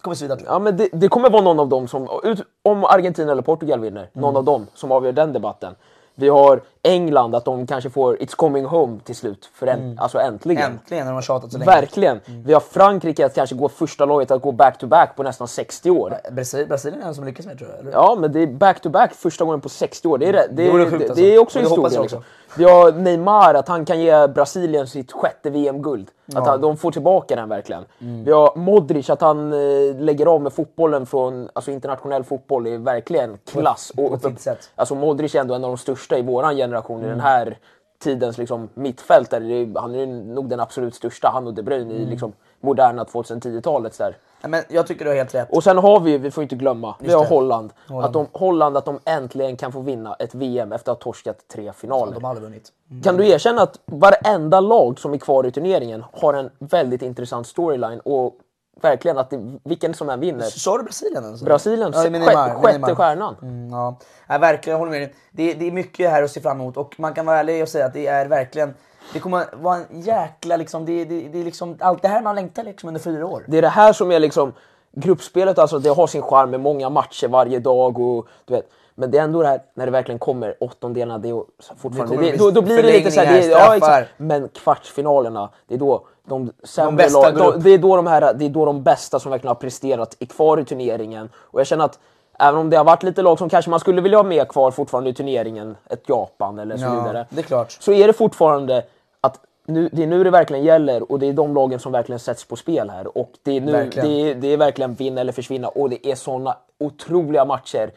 Det 0.03 0.05
kommer 0.05 0.15
svida 0.15 0.37
jag. 0.39 0.53
Ja, 0.55 0.59
men 0.59 0.77
det, 0.77 0.89
det 0.93 1.07
kommer 1.07 1.29
vara 1.29 1.41
någon 1.41 1.59
av 1.59 1.67
dem 1.69 1.87
som, 1.87 2.09
ut, 2.23 2.41
om 2.63 2.83
Argentina 2.85 3.31
eller 3.31 3.41
Portugal 3.41 3.79
vinner, 3.79 3.99
Mm. 4.01 4.21
någon 4.21 4.35
av 4.35 4.43
dem 4.43 4.67
som 4.73 4.91
avgör 4.91 5.11
den 5.11 5.33
debatten. 5.33 5.75
Vi 6.15 6.29
har 6.29 6.61
England, 6.81 7.35
att 7.35 7.45
de 7.45 7.67
kanske 7.67 7.89
får 7.89 8.15
It's 8.15 8.35
coming 8.35 8.65
home 8.65 8.99
till 9.03 9.15
slut, 9.15 9.49
för 9.53 9.67
en, 9.67 9.99
alltså 9.99 10.19
äntligen. 10.19 10.63
Mm. 10.63 10.73
Äntligen 10.73 11.05
när 11.05 11.11
de 11.11 11.15
har 11.15 11.21
tjatat 11.21 11.51
så 11.51 11.57
länge. 11.57 11.71
Verkligen. 11.71 12.19
Vi 12.25 12.53
har 12.53 12.59
Frankrike 12.59 13.25
att 13.25 13.35
kanske 13.35 13.55
gå 13.55 13.69
första 13.69 14.05
laget 14.05 14.31
att 14.31 14.41
gå 14.41 14.51
back-to-back 14.51 15.15
på 15.15 15.23
nästan 15.23 15.47
60 15.47 15.89
år. 15.91 16.13
Brasilien, 16.31 16.69
Brasilien 16.69 17.01
är 17.01 17.05
den 17.05 17.15
som 17.15 17.25
lyckas 17.25 17.45
med 17.45 17.57
tror 17.57 17.69
jag. 17.69 17.79
Eller? 17.79 17.91
Ja, 17.91 18.17
men 18.19 18.31
det 18.31 18.39
är 18.39 18.47
back-to-back 18.47 19.13
första 19.13 19.45
gången 19.45 19.61
på 19.61 19.69
60 19.69 20.07
år. 20.07 20.17
Det 20.17 20.29
är, 20.29 20.33
det, 20.33 20.47
det, 20.51 20.63
Det 20.63 20.71
vore 20.71 20.83
det, 20.85 20.91
sjukt, 20.91 21.03
det, 21.03 21.09
alltså. 21.09 21.25
är 21.25 21.39
också 21.39 21.59
det 21.59 21.65
historia. 21.65 22.01
Liksom. 22.01 22.23
Vi 22.57 22.63
har 22.63 22.91
Neymar, 22.91 23.53
att 23.53 23.67
han 23.67 23.85
kan 23.85 23.99
ge 23.99 24.27
Brasilien 24.27 24.87
sitt 24.87 25.11
sjätte 25.11 25.49
VM-guld. 25.49 26.07
Att 26.35 26.47
han, 26.47 26.61
de 26.61 26.77
får 26.77 26.91
tillbaka 26.91 27.35
den 27.35 27.49
verkligen. 27.49 27.85
Mm. 28.01 28.23
Vi 28.23 28.31
har 28.31 28.55
Modric, 28.55 29.09
att 29.09 29.21
han 29.21 29.53
eh, 29.53 29.95
lägger 29.99 30.25
av 30.25 30.41
med 30.41 30.53
fotbollen 30.53 31.05
från 31.05 31.49
alltså 31.53 31.71
internationell 31.71 32.23
fotboll. 32.23 32.67
är 32.67 32.77
verkligen 32.77 33.37
klass. 33.45 33.91
på 33.95 34.03
Och, 34.05 34.21
fint 34.21 34.41
sätt. 34.41 34.71
alltså 34.75 34.95
Modric 34.95 35.35
är 35.35 35.39
ändå 35.39 35.53
en 35.53 35.63
av 35.63 35.69
de 35.69 35.77
största 35.77 36.17
i 36.17 36.21
våran 36.21 36.55
generation 36.55 36.97
Mm. 36.97 37.07
i 37.07 37.09
den 37.11 37.19
här 37.19 37.57
tidens 38.03 38.37
liksom, 38.37 38.69
mittfältare. 38.73 39.67
Han 39.75 39.95
är 39.95 40.05
nog 40.05 40.49
den 40.49 40.59
absolut 40.59 40.95
största, 40.95 41.29
han 41.33 41.47
och 41.47 41.53
De 41.53 41.63
Bruyne, 41.63 41.91
Mm. 41.93 42.01
i 42.03 42.05
liksom, 42.05 42.33
moderna 42.61 43.03
2010-talet. 43.03 44.01
Men 44.47 44.63
jag 44.69 44.87
tycker 44.87 45.05
du 45.05 45.11
har 45.11 45.15
helt 45.17 45.35
rätt. 45.35 45.47
Och 45.51 45.63
sen 45.63 45.77
har 45.77 45.99
vi, 45.99 46.17
vi 46.17 46.31
får 46.31 46.43
inte 46.43 46.55
glömma, 46.55 46.95
vi 46.99 47.13
har. 47.13 47.25
Holland. 47.25 47.73
Holland. 47.87 48.05
Att 48.05 48.13
de, 48.13 48.27
Holland 48.31 48.77
att 48.77 48.85
de 48.85 48.99
äntligen 49.05 49.57
kan 49.57 49.71
få 49.71 49.79
vinna 49.79 50.15
ett 50.19 50.35
VM 50.35 50.71
efter 50.71 50.91
att 50.91 50.97
ha 50.97 51.03
torskat 51.03 51.47
tre 51.53 51.73
finaler. 51.73 52.13
De 52.13 52.23
har 52.23 52.35
vunnit. 52.35 52.71
Kan 53.03 53.17
du 53.17 53.27
erkänna 53.27 53.61
att 53.61 53.79
varenda 53.85 54.59
lag 54.59 54.99
som 54.99 55.13
är 55.13 55.17
kvar 55.17 55.45
i 55.45 55.51
turneringen 55.51 56.03
har 56.13 56.33
en 56.33 56.49
väldigt 56.59 57.01
intressant 57.01 57.47
storyline 57.47 57.99
och 57.99 58.33
verkligen 58.81 59.17
att 59.17 59.29
det, 59.29 59.59
vilken 59.63 59.93
som 59.93 60.09
än 60.09 60.19
vinner. 60.19 60.45
Sa 60.45 60.77
du 60.77 60.83
Brasilien? 60.83 61.25
Alltså? 61.25 61.45
Brasilien, 61.45 61.91
Ja, 61.93 61.99
sjätte, 61.99 62.09
Neymar, 62.09 62.55
sjätte 62.55 62.71
Neymar. 62.71 62.95
stjärnan. 62.95 63.35
Mm, 63.41 63.69
ja. 63.69 63.99
ja, 64.27 64.37
verkligen. 64.37 64.73
Jag 64.73 64.79
håller 64.79 64.91
med 64.91 65.01
dig. 65.01 65.15
Det, 65.31 65.53
det 65.53 65.67
är 65.67 65.71
mycket 65.71 66.09
här 66.09 66.23
att 66.23 66.31
se 66.31 66.41
fram 66.41 66.61
emot 66.61 66.77
och 66.77 66.95
man 66.97 67.13
kan 67.13 67.25
vara 67.25 67.39
ärlig 67.39 67.63
och 67.63 67.69
säga 67.69 67.85
att 67.85 67.93
det 67.93 68.07
är 68.07 68.25
verkligen 68.25 68.73
det 69.13 69.19
kommer 69.19 69.45
vara 69.55 69.75
en 69.75 70.01
jäkla 70.01 70.57
liksom, 70.57 70.85
det, 70.85 71.05
det, 71.05 71.27
det 71.27 71.39
är 71.39 71.43
liksom 71.43 71.77
allt 71.79 72.01
det 72.01 72.07
här 72.07 72.21
man 72.21 72.35
längtar 72.35 72.63
liksom 72.63 72.87
under 72.87 73.01
fyra 73.01 73.25
år. 73.25 73.45
Det 73.47 73.57
är 73.57 73.61
det 73.61 73.67
här 73.67 73.93
som 73.93 74.11
är 74.11 74.19
liksom 74.19 74.53
gruppspelet, 74.91 75.59
alltså 75.59 75.79
det 75.79 75.89
har 75.89 76.07
sin 76.07 76.21
charm 76.21 76.49
med 76.49 76.59
många 76.59 76.89
matcher 76.89 77.27
varje 77.27 77.59
dag 77.59 77.99
och 77.99 78.27
du 78.45 78.53
vet. 78.53 78.69
Men 78.95 79.11
det 79.11 79.17
är 79.17 79.23
ändå 79.23 79.41
det 79.41 79.47
här 79.47 79.61
när 79.73 79.85
det 79.85 79.91
verkligen 79.91 80.19
kommer 80.19 80.55
åttondelarna, 80.59 81.17
det 81.17 81.29
är 81.29 81.43
fortfarande, 81.77 82.17
Det 82.17 82.37
då, 82.37 82.51
då 82.51 82.61
blir 82.61 82.83
det 82.83 82.91
lite 82.91 83.11
så 83.11 83.21
här, 83.21 83.41
det, 83.41 83.47
ja, 83.47 83.75
exakt. 83.75 84.09
Men 84.17 84.49
kvartsfinalerna, 84.49 85.49
det 85.67 85.75
är 85.75 85.79
då 85.79 86.05
de 86.27 86.51
sämre 86.63 86.95
bästa 86.95 87.31
lag- 87.31 87.53
de, 87.53 87.61
det 87.63 87.69
är 87.69 87.77
då 87.77 87.95
de 87.95 88.07
här, 88.07 88.33
det 88.33 88.45
är 88.45 88.49
då 88.49 88.65
de 88.65 88.83
bästa 88.83 89.19
som 89.19 89.31
verkligen 89.31 89.47
har 89.49 89.55
presterat 89.55 90.17
är 90.19 90.25
kvar 90.25 90.59
i 90.59 90.65
turneringen. 90.65 91.29
Och 91.35 91.59
jag 91.59 91.67
känner 91.67 91.85
att 91.85 91.99
även 92.43 92.59
om 92.59 92.69
det 92.69 92.77
har 92.77 92.83
varit 92.83 93.03
lite 93.03 93.21
lag 93.21 93.37
som 93.39 93.49
kanske 93.49 93.71
man 93.71 93.79
skulle 93.79 94.01
vilja 94.01 94.17
ha 94.17 94.23
med 94.23 94.47
kvar 94.47 94.71
fortfarande 94.71 95.09
i 95.09 95.13
turneringen, 95.13 95.77
ett 95.89 96.09
Japan 96.09 96.59
eller 96.59 96.77
så 96.77 96.83
Ja, 96.83 96.89
vidare. 97.03 97.25
det 97.29 97.39
är 97.41 97.43
klart. 97.43 97.71
Så 97.79 97.91
är 97.93 98.07
det 98.07 98.13
fortfarande 98.13 98.85
att 99.21 99.39
nu, 99.65 99.89
det 99.91 100.03
är 100.03 100.07
nu 100.07 100.23
det 100.23 100.29
verkligen 100.29 100.63
gäller 100.63 101.11
och 101.11 101.19
det 101.19 101.25
är 101.29 101.33
de 101.33 101.53
lagen 101.55 101.79
som 101.79 101.91
verkligen 101.91 102.19
sätts 102.19 102.45
på 102.47 102.55
spel 102.55 102.89
här. 102.89 103.17
Och 103.17 103.31
det 103.43 103.57
är, 103.57 103.61
nu, 103.61 103.71
Verkligen. 103.71 104.09
det 104.09 104.31
är, 104.31 104.35
det 104.35 104.47
är 104.53 104.57
verkligen 104.57 104.93
vinna 104.93 105.21
eller 105.21 105.31
försvinna 105.31 105.67
och 105.67 105.89
det 105.89 106.07
är 106.07 106.15
såna 106.15 106.57
otroliga 106.79 107.45
matcher. 107.45 107.91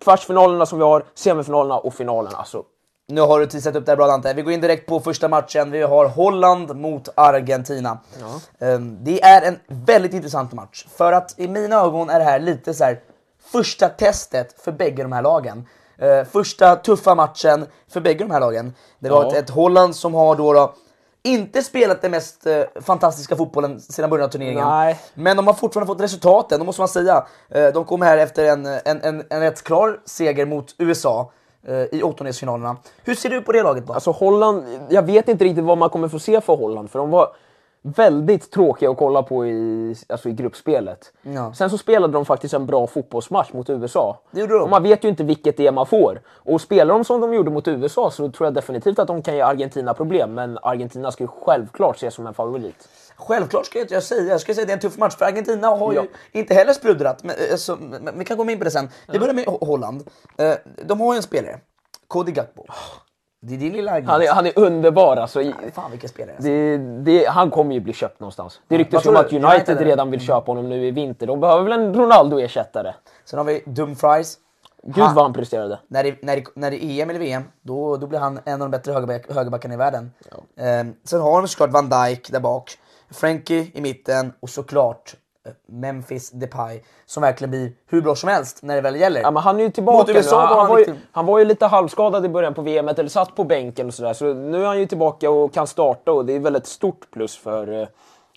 Kvartsfinalerna 0.00 0.66
som 0.66 0.78
vi 0.78 0.84
har, 0.84 1.04
semifinalerna 1.14 1.78
och 1.78 1.94
finalen. 1.94 2.32
Alltså, 2.34 2.62
Nu 3.08 3.20
har 3.20 3.40
du 3.40 3.46
teasat 3.46 3.76
upp 3.76 3.86
det 3.86 3.92
här 3.92 3.96
bra 3.96 4.06
Dante. 4.06 4.32
Vi 4.34 4.42
går 4.42 4.52
in 4.52 4.60
direkt 4.60 4.86
på 4.88 5.00
första 5.00 5.28
matchen. 5.28 5.70
Vi 5.70 5.82
har 5.82 6.06
Holland 6.08 6.76
mot 6.76 7.08
Argentina. 7.14 7.98
Ehm, 8.58 8.98
Det 9.02 9.22
är 9.22 9.42
en 9.48 9.58
väldigt 9.68 10.14
intressant 10.14 10.52
match. 10.52 10.86
För 10.96 11.12
att 11.12 11.34
i 11.38 11.48
mina 11.48 11.76
ögon 11.76 12.10
är 12.10 12.18
det 12.18 12.24
här 12.24 12.40
lite 12.40 12.74
så 12.74 12.84
här 12.84 13.00
första 13.52 13.88
testet 13.88 14.60
för 14.60 14.72
bägge 14.72 15.02
de 15.02 15.12
här 15.12 15.22
lagen. 15.22 15.66
Eh, 15.98 16.24
första 16.24 16.76
tuffa 16.76 17.14
matchen 17.14 17.66
för 17.92 18.00
bägge 18.00 18.24
de 18.24 18.30
här 18.30 18.40
lagen. 18.40 18.74
Det 18.98 19.10
var 19.10 19.22
Ja. 19.24 19.28
ett, 19.30 19.36
ett 19.44 19.50
Holland 19.50 19.96
som 19.96 20.14
har 20.14 20.36
då, 20.36 20.52
då 20.52 20.74
inte 21.22 21.62
spelat 21.62 22.02
den 22.02 22.10
mest 22.10 22.46
eh, 22.46 22.62
fantastiska 22.80 23.36
fotbollen 23.36 23.80
sedan 23.80 24.10
början 24.10 24.24
av 24.26 24.30
turneringen. 24.30 24.68
Nej. 24.68 25.00
Men 25.14 25.36
de 25.36 25.46
har 25.46 25.54
fortfarande 25.54 25.86
fått 25.94 26.00
resultaten, 26.00 26.58
det 26.58 26.64
måste 26.64 26.80
man 26.80 26.88
säga. 26.88 27.26
Eh, 27.48 27.66
De 27.68 27.84
kom 27.84 28.02
här 28.02 28.18
efter 28.18 28.44
en, 28.44 28.66
en, 28.66 28.80
en, 29.02 29.24
en 29.30 29.40
rätt 29.40 29.62
klar 29.62 30.00
seger 30.04 30.46
mot 30.46 30.74
USA 30.78 31.32
eh, 31.66 31.74
i 31.76 32.02
åttondelsfinalerna. 32.02 32.76
Hur 33.04 33.14
ser 33.14 33.30
du 33.30 33.42
på 33.42 33.52
det 33.52 33.62
laget 33.62 33.86
då? 33.86 33.92
alltså 33.92 34.10
Holland, 34.10 34.64
jag 34.88 35.02
vet 35.02 35.28
inte 35.28 35.44
riktigt 35.44 35.64
vad 35.64 35.78
man 35.78 35.90
kommer 35.90 36.08
få 36.08 36.18
se 36.18 36.40
för 36.40 36.56
Holland 36.56 36.90
för 36.90 36.98
de 36.98 37.10
var 37.10 37.28
väldigt 37.82 38.50
tråkiga 38.50 38.90
att 38.90 38.96
kolla 38.96 39.22
på 39.22 39.46
i, 39.46 39.94
alltså 40.08 40.28
i 40.28 40.32
gruppspelet. 40.32 41.12
Ja. 41.22 41.54
Sen 41.54 41.70
så 41.70 41.78
spelade 41.78 42.12
de 42.12 42.24
faktiskt 42.24 42.54
en 42.54 42.66
bra 42.66 42.86
fotbollsmatch 42.86 43.52
mot 43.52 43.70
USA. 43.70 44.20
Det 44.30 44.40
gjorde 44.40 44.54
de. 44.54 44.62
Och 44.62 44.70
man 44.70 44.82
vet 44.82 45.04
ju 45.04 45.08
inte 45.08 45.24
vilket 45.24 45.56
det 45.56 45.66
är 45.66 45.72
man 45.72 45.86
får. 45.86 46.20
Och 46.28 46.60
spelar 46.60 46.94
de 46.94 47.04
som 47.04 47.20
de 47.20 47.34
gjorde 47.34 47.50
mot 47.50 47.68
USA 47.68 48.10
så 48.10 48.30
tror 48.30 48.46
jag 48.46 48.54
definitivt 48.54 48.98
att 48.98 49.06
de 49.08 49.22
kan 49.22 49.34
ge 49.34 49.40
Argentina 49.40 49.94
problem. 49.94 50.34
Men 50.34 50.58
Argentina 50.62 51.10
ska 51.10 51.24
ju 51.24 51.28
självklart 51.28 51.96
ses 51.96 52.14
som 52.14 52.26
en 52.26 52.34
favorit. 52.34 52.88
Självklart 53.16 53.66
ska 53.66 53.78
jag 53.78 53.84
inte 53.84 53.94
jag 53.94 54.02
säga, 54.02 54.22
jag 54.30 54.40
ska 54.40 54.54
säga 54.54 54.62
att 54.62 54.68
det 54.68 54.72
är 54.72 54.76
en 54.76 54.80
tuff 54.80 54.98
match 54.98 55.16
för 55.16 55.24
Argentina 55.24 55.68
har 55.68 55.92
Ja. 55.94 56.02
ju 56.32 56.40
inte 56.40 56.54
heller 56.54 56.72
sprudrat. 56.72 57.24
Men, 57.24 57.36
eh, 57.50 57.56
så, 57.56 57.76
men 57.76 58.18
vi 58.18 58.24
kan 58.24 58.36
komma 58.36 58.52
in 58.52 58.58
på 58.58 58.64
det 58.64 58.70
sen. 58.70 58.88
Vi 59.12 59.18
börjar 59.18 59.34
med 59.34 59.44
Ho- 59.46 59.66
Holland. 59.66 60.02
Eh, 60.38 60.52
De 60.84 61.00
har 61.00 61.12
ju 61.14 61.16
en 61.16 61.22
spelare, 61.22 61.60
Cody 62.08 62.32
Gakpo. 62.32 62.64
Det 63.42 63.54
är 63.54 63.58
din 63.58 63.72
lilla 63.72 63.92
agent. 63.92 64.08
Han 64.10 64.22
är, 64.22 64.28
han 64.32 64.46
är 64.46 64.58
underbar 64.58 65.16
alltså. 65.16 65.42
I- 65.42 65.54
Fan 65.74 65.90
vilken 65.90 66.08
spelare. 66.08 66.34
alltså. 66.36 66.48
Det, 66.50 66.76
det, 66.78 67.28
han 67.28 67.50
kommer 67.50 67.74
ju 67.74 67.80
bli 67.80 67.92
köpt 67.92 68.20
någonstans. 68.20 68.60
Det 68.68 68.78
ryktas 68.78 69.06
ju 69.06 69.10
om 69.10 69.16
att? 69.16 69.32
United 69.32 69.52
United, 69.54 69.80
redan 69.80 70.10
vill 70.10 70.20
köpa 70.20 70.50
honom 70.50 70.68
nu 70.68 70.86
i 70.86 70.90
vinter. 70.90 71.26
De 71.26 71.40
behöver 71.40 71.62
väl 71.62 71.72
en 71.72 71.94
Ronaldo-ersättare. 71.94 72.94
Sen 73.24 73.38
har 73.38 73.44
vi 73.44 73.62
Dumfries. 73.66 74.38
Gud 74.82 75.04
Han- 75.04 75.14
vad 75.14 75.24
han 75.24 75.32
presterade. 75.32 75.78
När 75.88 76.02
det, 76.04 76.22
när, 76.22 76.36
det, 76.36 76.44
när 76.54 76.70
det 76.70 76.84
är 76.84 77.02
EM 77.02 77.10
eller 77.10 77.20
VM, 77.20 77.42
då, 77.62 77.96
då 77.96 78.06
blir 78.06 78.18
han 78.18 78.40
en 78.44 78.52
av 78.52 78.58
de 78.58 78.70
bättre 78.70 78.92
högerback, 78.92 79.32
högerbackarna 79.34 79.74
i 79.74 79.76
världen. 79.76 80.12
Ehm, 80.56 80.94
sen 81.04 81.20
har 81.20 81.42
de 81.42 81.48
såklart 81.48 81.70
Van 81.70 81.88
Dijk 81.90 82.30
där 82.32 82.40
bak, 82.40 82.70
Frankie 83.10 83.66
i 83.74 83.80
mitten 83.80 84.32
och 84.40 84.48
såklart 84.50 85.14
Memphis 85.68 86.30
Depay 86.30 86.82
som 87.06 87.20
verkligen 87.20 87.50
blir 87.50 87.72
hur 87.86 88.02
bra 88.02 88.14
som 88.14 88.28
helst 88.28 88.62
när 88.62 88.74
det 88.74 88.80
väl 88.80 88.96
gäller. 88.96 89.20
Ja, 89.20 89.30
men 89.30 89.42
han 89.42 89.60
är 89.60 89.64
ju 89.64 89.70
tillbaka 89.70 89.98
Mot 89.98 90.16
USA. 90.16 90.40
Han, 90.40 90.48
var 90.48 90.62
han, 90.62 90.68
var 90.68 90.78
ju, 90.78 90.94
han 91.12 91.26
var 91.26 91.38
ju 91.38 91.44
lite 91.44 91.66
halvskadad 91.66 92.24
i 92.24 92.28
början 92.28 92.54
på 92.54 92.62
VM 92.62 92.88
eller 92.88 93.08
satt 93.08 93.36
på 93.36 93.44
bänken 93.44 93.86
och 93.86 93.94
sådär. 93.94 94.12
Så 94.12 94.34
nu 94.34 94.62
är 94.62 94.66
han 94.66 94.78
ju 94.78 94.86
tillbaka 94.86 95.30
och 95.30 95.54
kan 95.54 95.66
starta 95.66 96.12
och 96.12 96.26
det 96.26 96.32
är 96.32 96.40
väl 96.40 96.56
ett 96.56 96.66
stort 96.66 97.10
plus 97.10 97.36
för 97.36 97.82
eh, 97.82 97.88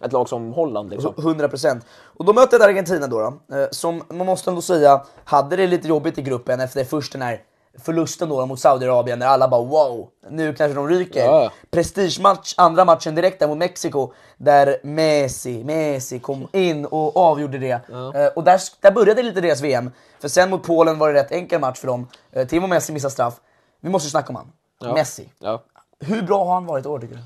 ett 0.03 0.13
lag 0.13 0.29
som 0.29 0.53
Holland. 0.53 0.89
Liksom. 0.89 1.13
100%. 1.13 1.81
Och 2.03 2.25
då 2.25 2.33
möter 2.33 2.57
ett 2.57 2.63
Argentina 2.63 3.07
då, 3.07 3.19
då 3.19 3.55
eh, 3.55 3.67
som 3.71 4.03
man 4.09 4.25
måste 4.25 4.49
ändå 4.49 4.61
säga 4.61 5.01
hade 5.23 5.55
det 5.55 5.67
lite 5.67 5.87
jobbigt 5.87 6.17
i 6.17 6.21
gruppen 6.21 6.59
efter 6.59 6.83
först 6.83 7.13
den 7.13 7.21
här 7.21 7.41
förlusten 7.79 8.29
då 8.29 8.45
mot 8.45 8.59
Saudiarabien 8.59 9.19
när 9.19 9.27
alla 9.27 9.47
bara 9.47 9.63
wow, 9.63 10.09
nu 10.29 10.53
kanske 10.53 10.75
de 10.75 10.89
ryker. 10.89 11.25
Ja. 11.25 11.51
Prestigematch, 11.71 12.53
andra 12.57 12.85
matchen 12.85 13.15
direkt 13.15 13.39
där 13.39 13.47
mot 13.47 13.57
Mexiko 13.57 14.13
där 14.37 14.77
Messi, 14.83 15.63
Messi 15.63 16.19
kom 16.19 16.47
in 16.51 16.85
och 16.85 17.17
avgjorde 17.17 17.57
det. 17.57 17.81
Eh, 18.15 18.27
och 18.35 18.43
där, 18.43 18.61
där 18.81 18.91
började 18.91 19.23
lite 19.23 19.41
deras 19.41 19.61
VM. 19.61 19.91
För 20.19 20.27
sen 20.27 20.49
mot 20.49 20.63
Polen 20.63 20.99
var 20.99 21.13
det 21.13 21.19
rätt 21.19 21.31
enkel 21.31 21.59
match 21.59 21.79
för 21.79 21.87
dem. 21.87 22.07
Eh, 22.31 22.47
Timo 22.47 22.67
Messi 22.67 22.93
missade 22.93 23.11
straff. 23.11 23.33
Vi 23.79 23.89
måste 23.89 24.09
snacka 24.09 24.29
om 24.29 24.35
han. 24.35 24.51
Ja. 24.79 24.93
Messi. 24.93 25.29
Ja. 25.39 25.63
Hur 25.99 26.21
bra 26.21 26.45
har 26.45 26.53
han 26.53 26.65
varit 26.65 26.85
i 26.85 26.87
år 26.87 26.99
tycker 26.99 27.15
du? 27.15 27.21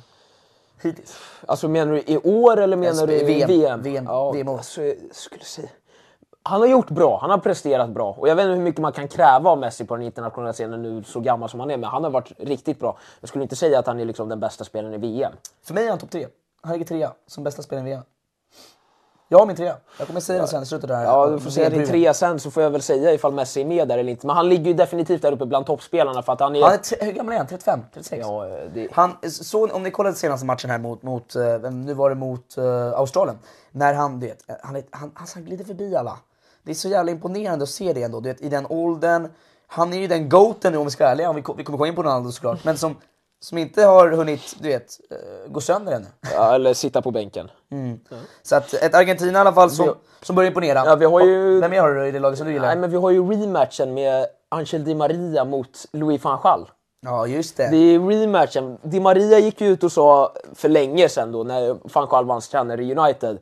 Hittills. 0.90 1.16
Alltså 1.46 1.68
menar 1.68 1.94
du 1.94 2.00
i 2.00 2.18
år 2.18 2.58
eller 2.58 2.78
menar 2.78 3.08
du 3.08 3.24
VM, 3.26 3.50
VM? 3.50 3.82
VM, 3.82 4.06
ja, 4.06 4.32
VM 4.32 4.48
år. 4.48 4.58
alltså, 4.58 4.82
jag 4.84 4.96
skulle 5.12 5.44
säga... 5.44 5.68
Han 6.48 6.62
har 6.62 6.68
gjort 6.68 6.90
bra, 6.90 7.18
han 7.22 7.30
har 7.30 7.38
presterat 7.38 7.90
bra. 7.90 8.16
Och 8.18 8.28
jag 8.28 8.36
vet 8.36 8.44
inte 8.44 8.56
hur 8.56 8.64
mycket 8.64 8.82
man 8.82 8.92
kan 8.92 9.08
kräva 9.08 9.50
av 9.50 9.58
Messi 9.58 9.86
på 9.86 9.96
den 9.96 10.06
internationella 10.06 10.54
scenen 10.54 10.82
nu, 10.82 11.04
så 11.04 11.20
gammal 11.20 11.50
som 11.50 11.60
han 11.60 11.72
är. 11.72 11.78
Men 11.78 11.90
han 11.90 12.04
har 12.04 12.12
varit 12.12 12.32
riktigt 12.38 12.80
bra. 12.80 12.98
Jag 13.20 13.30
skulle 13.30 13.44
inte 13.44 13.56
säga 13.56 13.80
att 13.80 13.88
han 13.88 14.00
är 14.00 14.06
liksom 14.06 14.30
den 14.30 14.40
bästa 14.40 14.64
spelaren 14.64 14.94
i 14.94 14.98
VM. 14.98 15.34
För 15.64 15.74
mig 15.74 15.86
är 15.86 15.90
han 15.90 16.00
topp 16.00 16.12
tre. 16.12 16.28
Han 16.62 16.74
ligger 16.74 16.86
trea 16.86 17.14
som 17.28 17.44
bästa 17.44 17.62
spelaren 17.62 17.88
i 17.88 17.90
VM. 17.90 18.04
Jag 19.30 19.40
har 19.40 19.46
min 19.46 19.56
trea. 19.56 19.76
Jag 19.98 20.08
kommer 20.08 20.20
säga 20.20 20.40
den 20.40 20.48
sen 20.48 20.64
i 20.64 20.66
slutet 20.66 20.90
där. 20.90 21.04
Ja, 21.04 21.28
du 21.28 21.40
får 21.40 21.52
säga 21.52 21.70
din 21.70 21.88
trea 21.88 22.14
sen 22.14 22.40
så 22.40 22.52
får 22.52 22.64
jag 22.64 22.70
väl 22.70 22.82
säga 22.82 23.14
ifall 23.14 23.34
Messi 23.34 23.62
är 23.62 23.66
med 23.66 23.88
där 23.88 23.98
eller 23.98 24.12
inte. 24.12 24.28
Men 24.28 24.36
han 24.36 24.50
ligger 24.50 24.66
ju 24.66 24.74
definitivt 24.74 25.22
där 25.22 25.32
uppe 25.32 25.46
bland 25.46 25.66
toppspelarna 25.66 26.22
för 26.22 26.34
att 26.34 26.40
han 26.40 26.56
är... 26.56 26.62
Han 26.62 26.74
är 26.74 27.06
hur 27.06 27.12
gammal 27.12 27.34
är 27.34 27.38
han? 27.38 27.48
35? 27.48 27.80
36? 27.94 28.26
Ja, 28.28 28.46
det... 28.74 28.88
Han, 28.92 29.16
så, 29.30 29.72
om 29.72 29.84
ni 29.84 29.92
kollar 29.92 30.12
senaste 30.12 30.46
matchen 30.46 30.70
här 30.70 30.78
mot, 30.78 31.04
mot 31.04 31.36
eh, 31.36 31.72
nu 31.72 31.94
var 31.94 32.10
det 32.10 32.16
mot 32.16 32.58
eh, 32.58 32.92
Australien. 32.94 33.40
När 33.72 33.94
han, 33.94 34.20
du 34.20 34.28
vet, 34.28 34.50
eh, 34.50 34.56
han, 34.64 34.76
han, 34.76 35.12
han, 35.16 35.28
han 35.34 35.46
glider 35.46 35.66
förbi 35.66 35.96
alla. 35.96 36.18
Det 36.68 36.72
är 36.72 36.76
så 36.76 36.90
jävla 36.90 37.12
imponerande 37.12 37.64
att 37.64 37.70
se 37.70 37.94
det 37.94 38.04
ändå. 38.04 38.20
Du 38.20 38.30
vet, 38.30 38.42
I 38.42 38.50
den 38.50 38.66
åldern. 38.70 39.28
Han 39.68 39.94
är 39.94 39.98
ju 39.98 40.08
den 40.08 40.30
goaten 40.30 40.72
nu 40.72 40.78
om 40.78 40.86
vi 40.86 40.92
ska 40.92 41.04
vara 41.04 41.12
ärliga. 41.12 41.34
Vi, 41.34 41.42
ko- 41.42 41.54
vi 41.58 41.64
kommer 41.64 41.78
gå 41.78 41.88
in 41.88 41.96
på 41.96 42.04
Ronaldo 42.04 42.32
såklart. 42.32 42.64
Men 42.64 42.78
som, 42.78 42.96
som 43.40 43.58
inte 43.58 43.84
har 43.84 44.12
hunnit, 44.12 44.56
du 44.60 44.68
vet, 44.68 45.00
eh, 45.12 45.52
gå 45.52 45.62
sönder 45.62 45.92
ännu. 45.94 46.06
Ja, 46.34 46.56
eller 46.56 46.74
sitta 46.74 47.02
på 47.02 47.12
bänken. 47.12 47.52
Så 48.44 48.56
att 48.56 48.74
ett 48.74 48.96
Argentina 48.96 49.40
i 49.40 49.42
alla 49.42 49.54
fall 49.54 49.72
som, 49.72 49.94
som 50.22 50.36
börjar 50.36 50.48
imponera. 50.48 50.84
Ja, 50.86 50.96
vi 50.96 51.06
har 51.06 51.22
ju- 51.26 51.60
Vem 51.62 51.72
har 51.72 51.90
du 51.94 52.08
i 52.08 52.12
det 52.12 52.20
laget 52.20 52.38
som 52.38 52.48
du 52.48 52.54
gillar? 52.54 52.68
Nej, 52.68 52.78
men 52.78 52.90
vi 52.92 52.98
har 52.98 53.12
ju 53.12 53.32
rematchen 53.32 53.94
med 53.94 54.26
Angel 54.50 54.84
Di 54.84 54.96
Maria 54.96 55.46
mot 55.46 55.86
Louis 55.94 56.24
van 56.24 56.40
Gaal. 56.44 56.70
Ja, 57.02 57.28
just 57.28 57.58
det. 57.58 57.68
Det 57.72 57.78
är 57.78 58.00
rematchen. 58.00 58.78
Di 58.82 59.00
Maria 59.00 59.40
gick 59.40 59.62
ju 59.62 59.68
ut 59.68 59.84
och 59.84 59.92
sa 59.92 60.34
för 60.56 60.70
länge 60.70 61.10
sedan 61.10 61.32
då 61.32 61.44
när 61.44 61.78
van 61.94 62.08
Gaal 62.10 62.26
vann 62.26 62.42
tränare 62.42 62.84
i 62.84 62.96
United. 62.96 63.38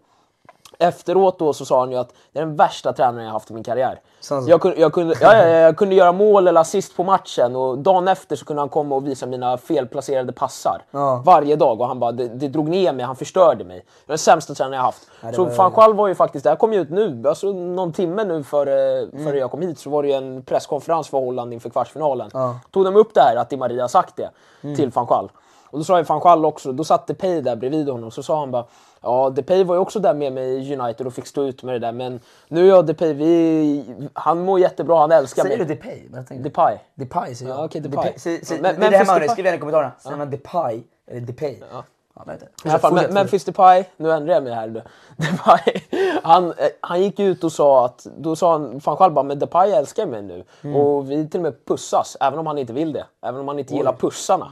Efteråt 0.79 1.39
då 1.39 1.53
så 1.53 1.65
sa 1.65 1.79
han 1.79 1.91
ju 1.91 1.97
att 1.97 2.13
det 2.31 2.39
är 2.39 2.45
den 2.45 2.55
värsta 2.55 2.93
tränaren 2.93 3.25
jag 3.25 3.31
haft 3.31 3.51
i 3.51 3.53
min 3.53 3.63
karriär. 3.63 3.99
Jag 4.47 4.61
kunde, 4.61 4.77
jag, 4.79 4.93
kunde, 4.93 5.15
ja, 5.21 5.37
ja, 5.37 5.47
ja, 5.47 5.57
jag 5.57 5.77
kunde 5.77 5.95
göra 5.95 6.11
mål 6.11 6.47
eller 6.47 6.61
assist 6.61 6.95
på 6.97 7.03
matchen 7.03 7.55
och 7.55 7.77
dagen 7.77 8.07
efter 8.07 8.35
så 8.35 8.45
kunde 8.45 8.61
han 8.61 8.69
komma 8.69 8.95
och 8.95 9.07
visa 9.07 9.25
mina 9.25 9.57
felplacerade 9.57 10.33
passar. 10.33 10.81
Ja. 10.91 11.21
Varje 11.25 11.55
dag 11.55 11.81
och 11.81 11.87
han 11.87 11.99
bara, 11.99 12.11
det, 12.11 12.27
det 12.27 12.47
drog 12.47 12.69
ner 12.69 12.93
mig, 12.93 13.05
han 13.05 13.15
förstörde 13.15 13.63
mig. 13.63 13.77
Det 13.77 13.83
var 14.07 14.13
den 14.13 14.17
sämsta 14.17 14.53
tränaren 14.53 14.75
jag 14.75 14.81
haft. 14.83 15.07
så 15.35 15.45
van 15.57 15.71
Gaal 15.73 15.93
var 15.93 16.07
ju 16.07 16.15
faktiskt, 16.15 16.43
det 16.43 16.49
här 16.49 16.57
kom 16.57 16.73
ju 16.73 16.79
ut 16.81 16.89
nu, 16.89 17.23
alltså 17.27 17.47
någon 17.51 17.93
timme 17.93 18.23
nu 18.23 18.43
före, 18.43 18.75
Mm. 18.95 19.25
före 19.25 19.37
jag 19.39 19.51
kom 19.51 19.61
hit 19.61 19.79
så 19.79 19.89
var 19.89 20.03
det 20.03 20.09
ju 20.09 20.13
en 20.15 20.41
presskonferens 20.43 21.07
för 21.09 21.17
Holland 21.17 21.53
inför 21.53 21.69
kvartsfinalen. 21.69 22.29
Tog 22.71 22.85
de 22.85 22.95
upp 22.95 23.13
det 23.13 23.21
här 23.21 23.35
att 23.35 23.49
Di 23.49 23.57
Maria 23.57 23.87
sagt 23.87 24.15
det 24.15 24.29
Mm. 24.63 24.75
till 24.75 24.89
van 24.89 25.05
Gaal. 25.05 25.29
Och 25.75 25.79
då 25.79 25.85
sa 25.85 25.97
ju 25.97 26.03
van 26.03 26.19
Gaal 26.19 26.45
också, 26.45 26.71
då 26.71 26.83
satt 26.83 27.07
Depay 27.07 27.41
där 27.41 27.55
bredvid 27.55 27.89
honom, 27.89 28.11
så 28.11 28.23
sa 28.23 28.39
han 28.39 28.51
bara 28.51 28.65
Ja, 29.01 29.29
Depay 29.29 29.63
var 29.63 29.75
ju 29.75 29.81
också 29.81 29.99
där 29.99 30.13
med 30.13 30.33
mig 30.33 30.71
i 30.71 30.75
United 30.75 31.07
och 31.07 31.13
fick 31.13 31.27
stå 31.27 31.43
ut 31.43 31.63
med 31.63 31.75
det 31.75 31.79
där 31.79 31.91
men 31.91 32.19
nu 32.47 32.63
är 32.65 32.69
jag 32.69 32.85
Depay, 32.85 33.13
vi, 33.13 33.85
han 34.13 34.39
mår 34.39 34.59
jättebra, 34.59 34.99
han 34.99 35.11
älskar 35.11 35.43
Säger 35.43 35.57
mig. 35.57 35.67
Depay? 35.67 36.09
Tänkte 36.13 36.33
du? 36.35 36.43
Depay. 36.43 36.77
Depay 36.95 37.35
säger 37.35 37.51
jag. 37.51 37.59
Ja, 37.59 37.65
okej, 37.65 37.81
Depay. 37.81 38.13
Säg- 38.17 38.41
Ja, 38.49 38.55
det 38.55 38.61
men- 38.61 38.65
är 38.65 38.73
det 38.73 38.79
Memphis 38.79 39.07
hörni, 39.09 39.19
Depay. 39.19 39.29
skriv 39.33 39.45
gärna 39.45 39.57
i 39.57 39.59
kommentarerna. 39.59 39.91
Säger 39.99 40.17
man 40.17 40.29
Depay 40.29 40.83
eller 41.07 41.21
Depay? 41.21 41.57
Ja. 41.71 41.83
Ja, 42.25 42.33
inte. 42.33 42.45
I 42.45 42.69
alla 42.69 42.79
fall, 42.79 42.93
Men- 42.93 43.13
Memphis 43.13 43.45
Depay, 43.45 43.83
nu 43.97 44.11
ändrar 44.11 44.33
jag 44.33 44.43
mig 44.43 44.53
här. 44.53 44.67
Depay, 45.17 45.81
han, 46.23 46.45
eh, 46.49 46.53
han 46.81 47.01
gick 47.03 47.19
ut 47.19 47.43
och 47.43 47.51
sa 47.51 47.85
att, 47.85 48.07
då 48.17 48.35
sa 48.35 48.51
han, 48.51 48.81
fan 48.81 48.97
själv 48.97 49.13
bara, 49.13 49.23
men 49.23 49.39
Depay 49.39 49.71
älskar 49.71 50.05
mig 50.05 50.21
nu. 50.21 50.43
Mm. 50.63 50.75
Och 50.75 51.11
vi 51.11 51.29
till 51.29 51.39
och 51.39 51.43
med 51.43 51.65
pussas, 51.65 52.17
även 52.19 52.39
om 52.39 52.47
han 52.47 52.57
inte 52.57 52.73
vill 52.73 52.93
det. 52.93 53.05
Även 53.21 53.41
om 53.41 53.47
han 53.47 53.59
inte 53.59 53.75
gillar 53.75 53.93
pussarna. 53.93 54.51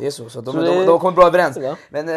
Det 0.00 0.06
är 0.06 0.10
så, 0.10 0.28
så 0.30 0.40
de, 0.40 0.52
Så 0.52 0.60
de, 0.60 0.66
de, 0.66 0.86
de 0.86 0.98
kommer 0.98 1.12
bra 1.16 1.26
överens. 1.26 1.56
Ja. 1.60 1.76
Men 1.90 2.08
eh, 2.08 2.14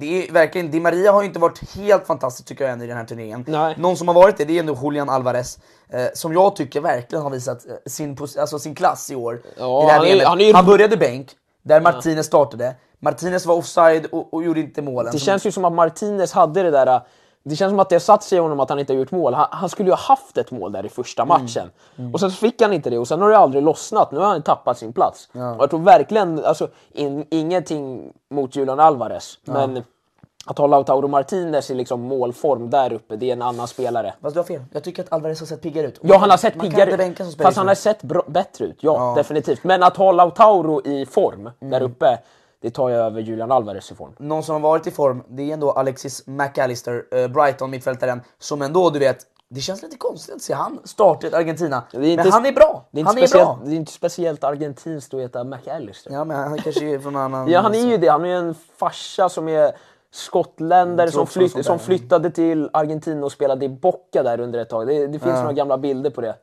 det 0.00 0.28
är 0.28 0.32
verkligen, 0.32 0.70
Di 0.70 0.80
Maria 0.80 1.12
har 1.12 1.22
ju 1.22 1.26
inte 1.28 1.38
varit 1.38 1.74
helt 1.76 2.06
fantastisk 2.06 2.48
tycker 2.48 2.64
jag 2.64 2.72
än 2.72 2.82
i 2.82 2.86
den 2.86 2.96
här 2.96 3.04
turneringen. 3.04 3.44
Nej. 3.48 3.74
Någon 3.78 3.96
som 3.96 4.08
har 4.08 4.14
varit 4.14 4.36
det, 4.36 4.44
det 4.44 4.56
är 4.56 4.60
ändå 4.60 4.78
Julian 4.82 5.08
Alvarez. 5.08 5.58
Eh, 5.90 6.06
som 6.14 6.32
jag 6.32 6.56
tycker 6.56 6.80
verkligen 6.80 7.22
har 7.22 7.30
visat 7.30 7.66
eh, 7.66 7.72
sin, 7.86 8.16
alltså 8.38 8.58
sin 8.58 8.74
klass 8.74 9.10
i 9.10 9.14
år. 9.16 9.42
Ja, 9.58 9.82
i 9.82 9.86
det 9.86 9.92
här 9.92 9.98
han 9.98 10.06
är- 10.06 10.24
han 10.24 10.40
är 10.40 10.54
han 10.54 10.66
började 10.66 10.96
bänk, 10.96 11.30
där 11.62 11.80
Martinez 11.80 12.26
startade. 12.26 12.74
Martinez 13.00 13.46
var 13.46 13.54
offside 13.54 14.06
och, 14.12 14.34
och 14.34 14.44
gjorde 14.44 14.60
inte 14.60 14.82
målen. 14.82 15.12
Det 15.12 15.18
känns 15.18 15.46
ju 15.46 15.52
som 15.52 15.64
att 15.64 15.72
Martinez 15.72 16.32
hade 16.32 16.62
det 16.62 16.70
där... 16.70 17.00
Det 17.48 17.56
känns 17.56 17.70
som 17.70 17.80
att 17.80 17.88
det 17.88 17.94
har 17.94 18.00
satt 18.00 18.22
sig 18.22 18.38
i 18.38 18.40
honom 18.40 18.60
att 18.60 18.68
han 18.68 18.78
inte 18.78 18.92
har 18.92 18.98
gjort 18.98 19.10
mål. 19.10 19.34
Han, 19.34 19.46
han 19.50 19.68
skulle 19.68 19.88
ju 19.88 19.92
ha 19.92 20.00
haft 20.02 20.38
ett 20.38 20.50
mål 20.50 20.72
där 20.72 20.86
i 20.86 20.88
första 20.88 21.22
Mm. 21.22 21.28
matchen. 21.42 21.70
Och 22.12 22.20
sen 22.20 22.30
fick 22.30 22.62
han 22.62 22.72
inte 22.72 22.90
det 22.90 22.98
och 22.98 23.08
sen 23.08 23.20
har 23.22 23.30
det 23.30 23.38
aldrig 23.38 23.62
lossnat. 23.62 24.12
Nu 24.12 24.18
har 24.18 24.26
han 24.26 24.42
tappat 24.42 24.78
sin 24.78 24.92
plats. 24.92 25.28
Och 25.32 25.38
jag 25.62 25.70
tror 25.70 25.80
verkligen, 25.80 26.44
alltså 26.44 26.68
in, 26.92 27.26
ingenting 27.30 28.12
mot 28.30 28.56
Julian 28.56 28.80
Alvarez. 28.80 29.38
Men 29.44 29.82
att 30.46 30.58
ha 30.58 30.66
Lautaro 30.66 31.08
Martinez 31.08 31.70
i 31.70 31.74
liksom 31.74 32.00
målform 32.00 32.70
där 32.70 32.92
uppe, 32.92 33.16
det 33.16 33.28
är 33.28 33.32
en 33.32 33.42
annan 33.42 33.68
spelare. 33.68 34.14
Fast 34.22 34.34
du 34.34 34.38
har 34.40 34.44
fel. 34.44 34.64
Jag 34.72 34.84
tycker 34.84 35.02
att 35.02 35.12
Alvarez 35.12 35.40
har 35.40 35.46
sett 35.46 35.62
piggare 35.62 35.86
ut. 35.86 35.98
Ja, 36.02 36.18
han 36.18 36.30
har 36.30 36.36
sett 36.36 36.60
piggare 36.60 36.90
spelar 37.14 37.44
Fast 37.44 37.56
han 37.56 37.68
har 37.68 37.74
sett 37.74 38.02
bättre 38.26 38.64
ut, 38.64 38.76
ja, 38.80 39.12
definitivt. 39.16 39.64
Men 39.64 39.82
att 39.82 39.96
ha 39.96 40.12
Lautaro 40.12 40.86
i 40.86 41.06
form 41.06 41.40
Mm. 41.40 41.70
där 41.70 41.82
uppe, 41.82 42.18
det 42.60 42.70
tar 42.70 42.90
jag 42.90 43.06
över 43.06 43.20
Julian 43.20 43.52
Alvarez 43.52 43.92
i 43.92 43.94
form. 43.94 44.12
någon 44.18 44.42
som 44.42 44.52
har 44.52 44.60
varit 44.60 44.86
i 44.86 44.90
form, 44.90 45.22
det 45.28 45.42
är 45.42 45.54
ändå 45.54 45.70
Alexis 45.70 46.26
McAllister, 46.26 47.04
eh, 47.10 47.28
Brighton 47.28 47.70
mittfältaren, 47.70 48.20
som 48.38 48.62
ändå 48.62 48.90
du 48.90 48.98
vet, 48.98 49.26
det 49.50 49.60
känns 49.60 49.82
lite 49.82 49.96
konstigt 49.96 50.34
att 50.34 50.42
se 50.42 50.54
han 50.54 50.78
starta 50.84 51.26
ett 51.26 51.34
Argentina. 51.34 51.82
Men 51.92 52.18
han 52.18 52.46
är 52.46 52.52
bra! 52.52 52.88
Det 52.90 52.98
är 52.98 53.00
inte, 53.00 53.08
han 53.10 53.18
är 53.18 53.28
bra! 53.28 53.60
det 53.64 53.70
är 53.70 53.74
inte 53.74 53.92
speciellt 53.92 54.44
argentinskt 54.44 55.14
att 55.14 55.20
heta 55.20 55.44
McAllister. 55.44 56.12
Ja 56.12 56.24
men 56.24 56.36
han 56.36 56.58
kanske 56.58 56.94
är 56.94 56.98
från 56.98 57.16
annan... 57.16 57.48
Ja, 57.48 57.60
han 57.60 57.74
är 57.74 57.86
ju 57.86 57.96
det. 57.96 58.08
Han 58.08 58.24
är 58.24 58.28
ju 58.28 58.34
en 58.34 58.54
farsa 58.76 59.28
som 59.28 59.48
är 59.48 59.72
skotländare 60.10 61.06
Jag 61.06 61.12
tror 61.12 61.26
som, 61.26 61.32
flytt, 61.32 61.66
som 61.66 61.76
där. 61.76 61.84
flyttade 61.84 62.30
till 62.30 62.70
Argentina 62.72 63.26
och 63.26 63.32
spelade 63.32 63.64
i 63.64 63.68
Boca 63.68 64.22
där 64.22 64.40
under 64.40 64.58
ett 64.58 64.68
tag. 64.68 64.86
Det, 64.86 65.06
det 65.06 65.18
finns 65.18 65.34
några 65.34 65.52
gamla 65.52 65.78
bilder 65.78 66.10
på 66.10 66.20
det. 66.20 66.34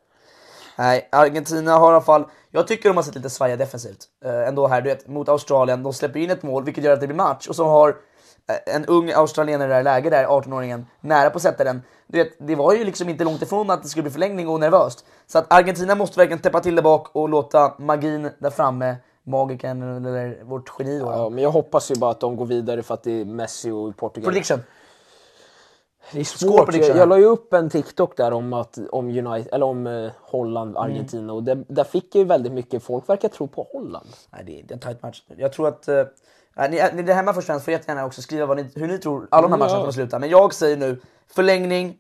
Nej, 0.76 1.10
Argentina 1.12 1.78
har 1.78 1.92
i 1.92 1.96
alla 1.96 2.02
fall, 2.02 2.26
jag 2.52 2.68
tycker 2.68 2.90
de 2.90 2.96
har 2.96 3.04
sett 3.04 3.16
lite 3.16 3.30
svaja 3.30 3.56
defensivt. 3.56 4.06
Eh, 4.26 4.48
ändå 4.48 4.68
här, 4.68 4.82
du 4.82 4.90
vet, 4.90 5.08
mot 5.08 5.30
Australien, 5.30 5.84
de 5.84 5.94
släpper 5.94 6.20
in 6.20 6.30
ett 6.30 6.44
mål 6.44 6.64
vilket 6.64 6.84
gör 6.84 6.94
att 6.94 7.02
det 7.02 7.08
blir 7.08 7.18
match 7.18 7.48
och 7.48 7.56
så 7.56 7.66
har 7.66 7.90
eh, 7.90 8.76
en 8.76 8.86
ung 8.86 9.12
australienare 9.12 9.74
där 9.74 9.80
i 9.80 9.84
läge 9.84 10.10
där, 10.10 10.26
18-åringen, 10.26 10.86
nära 11.02 11.30
på 11.30 11.36
att 11.36 11.42
sätta 11.42 11.64
den. 11.64 11.82
Du 12.08 12.18
vet, 12.18 12.34
det 12.40 12.56
var 12.56 12.74
ju 12.74 12.84
liksom 12.84 13.10
inte 13.10 13.24
långt 13.24 13.42
ifrån 13.42 13.70
att 13.70 13.84
det 13.84 13.90
skulle 13.90 14.04
bli 14.04 14.12
förlängning 14.12 14.48
och 14.48 14.60
nervöst. 14.60 15.06
Så 15.28 15.38
att 15.38 15.54
Argentina 15.54 15.96
måste 15.96 16.20
verkligen 16.20 16.42
täppa 16.42 16.60
till 16.60 16.76
det 16.76 16.82
bak 16.82 17.08
och 17.16 17.30
låta 17.30 17.74
magin 17.78 18.30
där 18.40 18.50
framme, 18.50 18.96
magikern 19.24 20.06
eller 20.06 20.44
vårt 20.44 20.72
geni 20.80 21.00
då. 21.00 21.06
Ja, 21.06 21.30
men 21.30 21.44
jag 21.44 21.52
hoppas 21.52 21.92
ju 21.92 21.96
bara 21.96 22.12
att 22.12 22.20
de 22.20 22.36
går 22.36 22.46
vidare 22.46 22.84
för 22.84 22.94
att 22.94 23.04
det 23.04 23.22
är 23.22 23.26
Messi 23.26 23.72
och 23.72 23.98
Portugal. 23.98 24.32
Prediction. 24.32 24.60
Det 26.12 26.20
är 26.20 26.24
svårt. 26.24 26.66
prediction 26.66 26.98
Jag, 26.98 27.10
la 27.10 27.18
ju 27.18 27.26
upp 27.26 27.54
en 27.54 27.70
TikTok 27.70 28.18
där 28.18 28.34
om, 28.34 28.54
att, 28.54 28.78
om, 28.92 29.08
United, 29.08 29.54
eller 29.54 29.66
om 29.66 29.88
eh, 29.88 30.12
Holland, 30.22 30.78
Argentina 30.78 31.34
och 31.34 31.44
det, 31.44 31.64
där 31.68 31.84
fick 31.84 32.16
jag 32.16 32.20
ju 32.20 32.26
väldigt 32.26 32.52
mycket, 32.52 32.84
folk 32.84 33.10
verkar 33.10 33.30
tro 33.30 33.48
på 33.48 33.68
Holland. 33.74 34.08
Nej, 34.30 34.44
det 34.46 34.52
det 34.52 34.72
är 34.72 34.74
en 34.74 34.80
tight 34.80 35.04
match. 35.04 35.24
Jag 35.38 35.54
tror 35.54 35.68
att... 35.68 35.90
Uh, 35.90 36.04
ni, 36.70 36.70
ni 36.70 37.12
är 37.12 37.14
hemma 37.14 37.34
först 37.34 37.44
och 37.44 37.46
främst 37.46 37.66
får 37.66 37.72
jättegärna 37.72 38.06
också 38.06 38.22
skriva 38.22 38.46
vad 38.46 38.58
ni, 38.58 38.70
hur 38.76 38.88
ni 38.88 38.98
tror 38.98 39.28
alla 39.32 39.42
de 39.42 39.52
här 39.52 39.58
Mm, 39.58 39.60
matcherna 39.60 39.80
kommer 39.80 39.92
sluta. 39.92 40.20
Men 40.20 40.30
jag 40.30 40.54
säger 40.54 40.78
nu 40.78 41.02
förlängning 41.28 41.98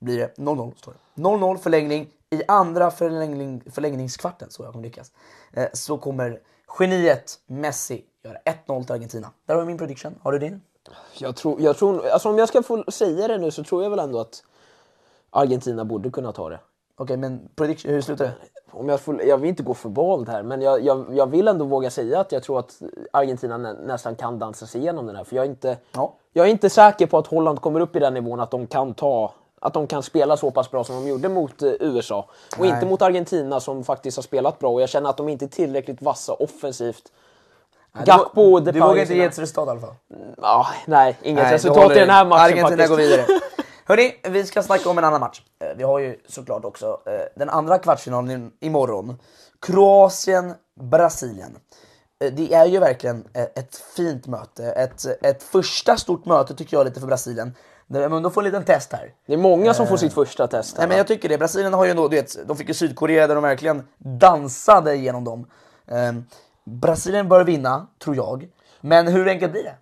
blir 0.00 0.18
det 0.18 0.34
0-0 0.36 0.76
står 0.76 0.92
det. 0.92 1.22
0-0 1.22 1.56
förlängning. 1.56 2.08
I 2.30 2.42
andra 2.48 2.90
förlängning, 2.90 3.62
förlängningskvarten, 3.70 4.50
så 4.50 4.62
jag 4.62 4.72
kommer 4.72 4.84
lyckas, 4.84 5.12
eh, 5.52 5.66
så 5.72 5.98
kommer 5.98 6.40
geniet 6.78 7.38
Messi 7.46 8.04
göra 8.24 8.38
1-0 8.66 8.84
till 8.84 8.92
Argentina. 8.92 9.30
Där 9.46 9.54
har 9.54 9.62
vi 9.62 9.66
min 9.66 9.78
prediction. 9.78 10.14
Har 10.22 10.32
du 10.32 10.38
din? 10.38 10.60
Jag 11.18 11.36
tror, 11.36 11.60
jag 11.60 11.76
tror, 11.76 12.08
alltså 12.08 12.28
om 12.28 12.38
jag 12.38 12.48
ska 12.48 12.62
få 12.62 12.84
säga 12.88 13.28
det 13.28 13.38
nu 13.38 13.50
så 13.50 13.64
tror 13.64 13.82
jag 13.82 13.90
väl 13.90 13.98
ändå 13.98 14.20
att 14.20 14.42
Argentina 15.30 15.84
borde 15.84 16.10
kunna 16.10 16.32
ta 16.32 16.48
det. 16.48 16.60
Okej, 16.96 17.16
men 17.16 17.48
prediction, 17.56 17.90
hur 17.90 18.00
slutar 18.00 18.24
det? 18.24 18.32
Om 18.72 18.88
jag, 18.88 19.00
får, 19.00 19.22
jag 19.22 19.38
vill 19.38 19.48
inte 19.48 19.62
gå 19.62 19.74
för 19.74 19.88
bold 19.88 20.28
här, 20.28 20.42
men 20.42 20.62
jag, 20.62 20.84
jag, 20.84 21.04
jag 21.16 21.26
vill 21.26 21.48
ändå 21.48 21.64
våga 21.64 21.90
säga 21.90 22.20
att 22.20 22.32
jag 22.32 22.42
tror 22.42 22.58
att 22.58 22.82
Argentina 23.12 23.56
nä, 23.56 23.72
nästan 23.72 24.16
kan 24.16 24.38
dansa 24.38 24.66
sig 24.66 24.80
igenom 24.80 25.06
den 25.06 25.16
här. 25.16 25.24
För 25.24 25.36
jag 25.36 25.44
är, 25.44 25.48
inte, 25.48 25.76
Ja. 25.92 26.14
jag 26.32 26.46
är 26.46 26.50
inte 26.50 26.70
säker 26.70 27.06
på 27.06 27.18
att 27.18 27.26
Holland 27.26 27.60
kommer 27.60 27.80
upp 27.80 27.96
i 27.96 27.98
den 27.98 28.14
nivån 28.14 28.40
att 28.40 28.50
de 28.50 28.66
kan 28.66 28.94
ta 28.94 29.32
att 29.60 29.74
de 29.74 29.86
kan 29.86 30.02
spela 30.02 30.36
så 30.36 30.50
pass 30.50 30.70
bra 30.70 30.84
som 30.84 30.96
de 30.96 31.08
gjorde 31.08 31.28
mot 31.28 31.62
eh, 31.62 31.72
USA. 31.80 32.28
Och 32.56 32.60
Nej. 32.60 32.70
inte 32.70 32.86
mot 32.86 33.02
Argentina 33.02 33.60
som 33.60 33.84
faktiskt 33.84 34.16
har 34.16 34.22
spelat 34.22 34.58
bra. 34.58 34.70
Och 34.70 34.82
jag 34.82 34.88
känner 34.88 35.10
att 35.10 35.16
de 35.16 35.28
inte 35.28 35.44
är 35.44 35.48
tillräckligt 35.48 36.02
vassa 36.02 36.32
offensivt. 36.32 37.12
Gakpo 38.04 38.60
Du 38.60 38.80
vågar 38.80 39.02
inte 39.02 39.14
ge 39.14 39.24
ett 39.24 39.38
resultat 39.38 39.66
i 39.66 39.70
alla 39.70 39.80
fall? 39.80 39.94
Ah, 40.42 40.66
nej, 40.86 41.18
inget 41.22 41.42
Nej, 41.44 41.54
resultat 41.54 41.92
i 41.92 41.94
den 41.94 42.10
här 42.10 42.24
matchen 42.24 42.42
Argentina 42.44 42.68
faktiskt. 42.68 42.88
går 42.90 42.96
vidare. 42.96 43.24
Hörni, 43.84 44.12
vi 44.28 44.44
ska 44.44 44.62
snacka 44.62 44.90
om 44.90 44.98
en 44.98 45.04
annan 45.04 45.20
match. 45.20 45.42
Eh, 45.64 45.76
Vi 45.76 45.82
har 45.82 45.98
ju 45.98 46.16
såklart 46.28 46.64
också 46.64 47.00
eh, 47.06 47.12
den 47.36 47.50
andra 47.50 47.78
kvartsfinalen 47.78 48.50
imorgon. 48.60 49.16
Kroatien-Brasilien. 49.66 51.56
Eh, 52.24 52.32
Det 52.32 52.54
är 52.54 52.66
ju 52.66 52.78
verkligen 52.78 53.24
ett 53.34 53.76
fint 53.96 54.26
möte. 54.26 54.64
Ett, 54.64 55.24
ett 55.24 55.42
första 55.42 55.96
stort 55.96 56.24
möte 56.24 56.54
tycker 56.54 56.76
jag 56.76 56.84
lite 56.84 57.00
för 57.00 57.06
Brasilien. 57.06 57.54
Men 57.86 58.22
de 58.22 58.32
får 58.32 58.40
en 58.40 58.44
liten 58.44 58.64
test 58.64 58.92
här. 58.92 59.12
Det 59.26 59.32
är 59.32 59.36
många 59.38 59.74
som 59.74 59.86
får 59.86 59.96
sitt 59.96 60.12
första 60.14 60.46
test. 60.46 60.76
Här, 60.76 60.82
Nej, 60.82 60.88
men 60.88 60.96
jag 60.98 61.06
tycker 61.06 61.28
det. 61.28 61.38
Brasilien 61.38 61.74
har 61.74 61.84
ju 61.84 61.90
ändå, 61.90 62.08
du 62.08 62.16
vet, 62.16 62.46
de 62.48 62.56
fick 62.56 62.68
ju 62.68 62.74
Sydkorea 62.74 63.26
där 63.26 63.34
de 63.34 63.42
verkligen 63.44 63.82
dansade 63.98 64.94
igenom 64.94 65.24
dem. 65.24 65.46
Brasilien 66.70 67.28
bör 67.28 67.44
vinna, 67.44 67.86
tror 67.98 68.16
jag. 68.16 68.48
Men 68.80 69.08
hur 69.08 69.28
enkelt 69.28 69.52
blir 69.52 69.62
det? 69.62 69.74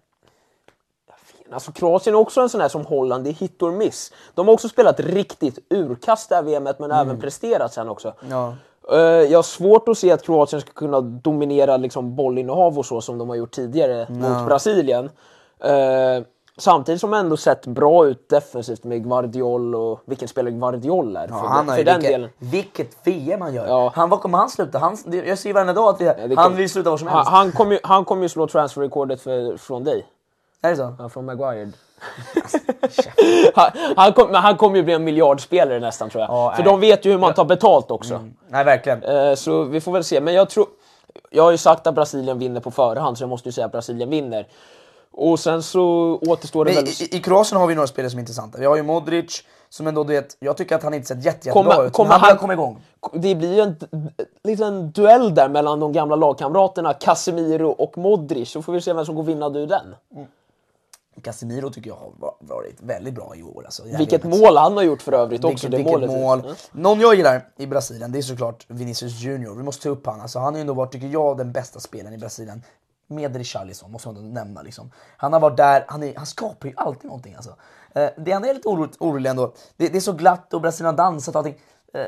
Alltså 1.53 1.73
Kroatien 1.73 2.15
är 2.15 2.19
också 2.21 2.41
en 2.41 2.49
sån 2.49 2.61
här 2.61 2.69
som 2.69 2.87
Holland, 2.87 3.25
det 3.25 3.31
är 3.31 3.35
hit 3.35 3.63
or 3.63 3.73
miss. 3.73 4.13
De 4.35 4.47
har 4.47 4.55
också 4.55 4.69
spelat 4.69 5.01
riktigt 5.01 5.59
urkast 5.71 6.29
det 6.29 6.35
här 6.35 6.43
VMet 6.43 6.79
men 6.79 6.91
även 6.91 7.21
presterat 7.21 7.73
sen 7.73 7.89
också. 7.89 8.15
Ja. 8.31 8.55
Eh, 8.93 8.99
jag 9.01 9.39
har 9.39 9.43
svårt 9.43 9.89
att 9.89 9.99
se 9.99 10.13
att 10.13 10.23
Kroatien 10.23 10.61
ska 10.61 10.73
kunna 10.73 11.01
dominera 11.01 11.77
liksom, 11.77 12.17
bollinnehav 12.17 12.79
och 12.79 12.87
så 12.87 13.01
som 13.01 13.19
de 13.19 13.29
har 13.29 13.37
gjort 13.37 13.51
tidigare 13.51 14.07
mot 14.11 14.47
Brasilien. 14.47 15.11
Samtidigt 16.59 17.01
som 17.01 17.15
ändå 17.15 17.37
sett 17.37 17.67
bra 17.67 18.07
ut 18.07 18.29
defensivt 18.29 18.85
med 18.85 19.05
Guardiol 19.05 19.75
och 19.75 20.01
vilken 20.05 20.29
spelare 20.29 20.53
Guardiol 20.53 21.17
är. 21.17 21.21
Ja, 21.21 21.29
för 21.29 21.35
han 21.49 21.69
har 21.69 21.77
för 21.77 21.85
den 21.85 22.01
vilket, 22.01 22.13
delen. 22.13 22.31
vilket 22.39 22.97
VM 23.07 23.41
han 23.41 23.55
gör. 23.55 23.67
Ja. 23.67 23.93
Han, 23.95 24.11
var 24.11 24.19
kommer 24.19 24.39
han 24.39 24.51
sluta? 24.51 24.79
Han, 24.79 24.97
jag 25.27 25.39
ser 25.39 25.53
varenda 25.53 25.73
dag 25.73 25.89
att 25.89 25.99
det, 25.99 26.05
det 26.29 26.35
han 26.37 26.45
kom- 26.45 26.57
vill 26.57 26.71
sluta 26.71 26.91
var 26.91 26.97
som 26.97 27.09
Han, 27.09 27.17
helst. 27.17 27.31
han 27.31 27.53
kommer 27.53 27.73
ju, 27.73 27.79
han 27.83 28.05
kommer 28.05 28.23
ju 28.23 28.29
slå 28.29 28.47
transferrekordet 28.47 29.21
från 29.61 29.85
dig. 29.85 30.07
Är 30.63 30.71
det 30.71 30.77
så? 30.77 30.95
Ja, 30.99 31.09
från 31.09 31.25
Maguire. 31.25 31.71
han, 33.55 33.71
han, 33.97 34.13
kom, 34.13 34.31
men 34.31 34.43
han 34.43 34.57
kommer 34.57 34.77
ju 34.77 34.83
bli 34.83 34.95
en 34.95 35.05
miljardspelare 35.05 35.81
nästan 35.81 36.11
tror 36.11 36.23
jag. 36.23 36.31
Ja, 36.31 36.53
för 36.57 36.63
nej. 36.63 36.73
de 36.73 36.81
vet 36.81 37.05
ju 37.05 37.11
hur 37.11 37.19
man 37.19 37.35
tar 37.35 37.45
betalt 37.45 37.91
också. 37.91 38.21
Nej, 38.49 38.65
verkligen. 38.65 39.03
Eh, 39.03 39.35
så 39.35 39.63
vi 39.65 39.81
får 39.81 39.93
väl 39.93 40.05
se. 40.05 40.21
Men 40.21 40.35
jag 40.35 40.51
tror... 40.51 40.67
Jag 41.31 41.43
har 41.43 41.51
ju 41.51 41.57
sagt 41.59 41.87
att 41.87 41.95
Brasilien 41.95 42.39
vinner 42.39 42.61
på 42.61 42.71
förhand 42.71 43.19
så 43.19 43.23
jag 43.23 43.29
måste 43.29 43.49
ju 43.49 43.53
säga 43.53 43.67
att 43.67 43.73
Brasilien 43.73 44.11
vinner. 44.11 44.47
Och 45.13 45.41
sen 45.41 45.63
så 45.63 45.83
återstår 46.27 46.65
det 46.65 46.75
Men 46.75 46.85
väl... 46.85 46.93
i, 47.01 47.17
i, 47.17 47.21
Kroatien 47.21 47.61
har 47.61 47.67
vi 47.67 47.75
några 47.75 47.87
spelare 47.87 48.11
som 48.11 48.19
är 48.19 48.23
intressanta. 48.23 48.59
Vi 48.59 48.65
har 48.67 48.77
ju 48.77 48.83
Modric, 48.83 49.43
som 49.69 49.87
ändå 49.87 50.05
du 50.05 50.13
vet, 50.13 50.37
jag 50.41 50.57
tycker 50.57 50.77
att 50.77 50.83
han 50.83 50.95
inte 50.95 51.07
sett 51.09 51.25
jätte, 51.25 51.49
jättebra 51.49 51.73
Kommer- 51.73 51.87
ut. 51.87 51.93
kommer 51.93 52.09
men 52.11 52.21
han 52.21 52.29
han- 52.31 52.39
komma 52.39 52.53
igång. 52.53 52.81
Det 53.13 53.35
blir 53.35 53.55
ju 53.55 53.61
en 53.61 53.77
liten 54.45 54.91
duell 54.91 55.35
där 55.35 55.49
mellan 55.49 55.81
de 55.81 55.93
gamla 55.93 56.17
lagkamraterna 56.17 56.95
Casemiro 56.95 57.69
och 57.71 57.99
Modric. 57.99 58.51
Så 58.51 58.63
får 58.63 58.73
vi 58.73 58.81
se 58.81 58.93
vem 58.93 59.05
som 59.07 59.15
går 59.15 59.23
vinnande 59.23 59.59
ur 59.61 59.67
den. 59.67 59.95
Casemiro 61.23 61.71
tycker 61.71 61.91
jag 61.91 61.97
har 61.97 62.11
va- 62.21 62.35
varit 62.41 62.77
väldigt 62.81 63.15
bra 63.15 63.33
i 63.37 63.43
år. 63.43 63.63
Alltså, 63.65 63.87
i 63.87 63.91
det 63.91 63.99
Vilket 63.99 64.25
VMet. 64.25 64.41
mål 64.41 64.57
han 64.57 64.77
har 64.77 64.83
gjort 64.83 65.03
för 65.03 65.13
övrigt 65.13 65.45
också. 65.45 65.49
Vilket, 65.69 65.71
det 65.71 65.77
vilket 65.77 66.11
målet. 66.11 66.45
mål. 66.45 66.55
Någon 66.73 67.01
jag 67.01 67.15
gillar 67.15 67.49
i 67.57 67.67
Brasilien, 67.67 68.13
det 68.13 68.19
är 68.19 68.23
såklart 68.23 68.65
Vinicius 68.69 69.21
Junior. 69.21 69.55
Vi 69.55 69.63
måste 69.63 69.83
ta 69.83 69.89
upp 69.89 70.07
han. 70.07 70.21
Alltså, 70.21 70.39
han 70.39 70.47
har 70.53 70.59
ju 70.59 70.61
ändå 70.61 70.73
varit, 70.75 70.93
tycker 70.93 71.07
jag, 71.07 71.37
den 71.39 71.53
bästa 71.53 71.81
spelaren 71.81 72.15
i 72.15 72.19
Brasilien. 72.19 72.63
Med 73.11 73.37
Richarlison, 73.37 73.93
måste 73.93 74.09
man 74.09 74.17
ändå 74.17 74.29
nämna. 74.29 74.63
Liksom. 74.63 74.91
Han 75.17 75.33
har 75.33 75.41
varit 75.41 75.57
där, 75.57 75.85
han, 75.89 76.03
är, 76.03 76.15
han 76.17 76.27
skapar 76.27 76.69
ju 76.69 76.75
alltid 76.77 77.05
någonting. 77.05 77.35
Alltså. 77.35 77.51
Eh, 77.95 78.09
det 78.17 78.33
enda 78.33 78.49
jag 78.49 78.49
är 78.49 78.55
lite 78.55 78.69
orolig, 78.69 78.91
orolig 78.99 79.31
ändå, 79.31 79.53
det, 79.77 79.89
det 79.89 79.99
är 79.99 80.01
så 80.01 80.13
glatt 80.13 80.55
och 80.55 80.61
Brasilien 80.61 80.87
har 80.95 81.05
dansat 81.05 81.35
och 81.35 81.39
allting. 81.39 81.59
Eh, 81.95 82.07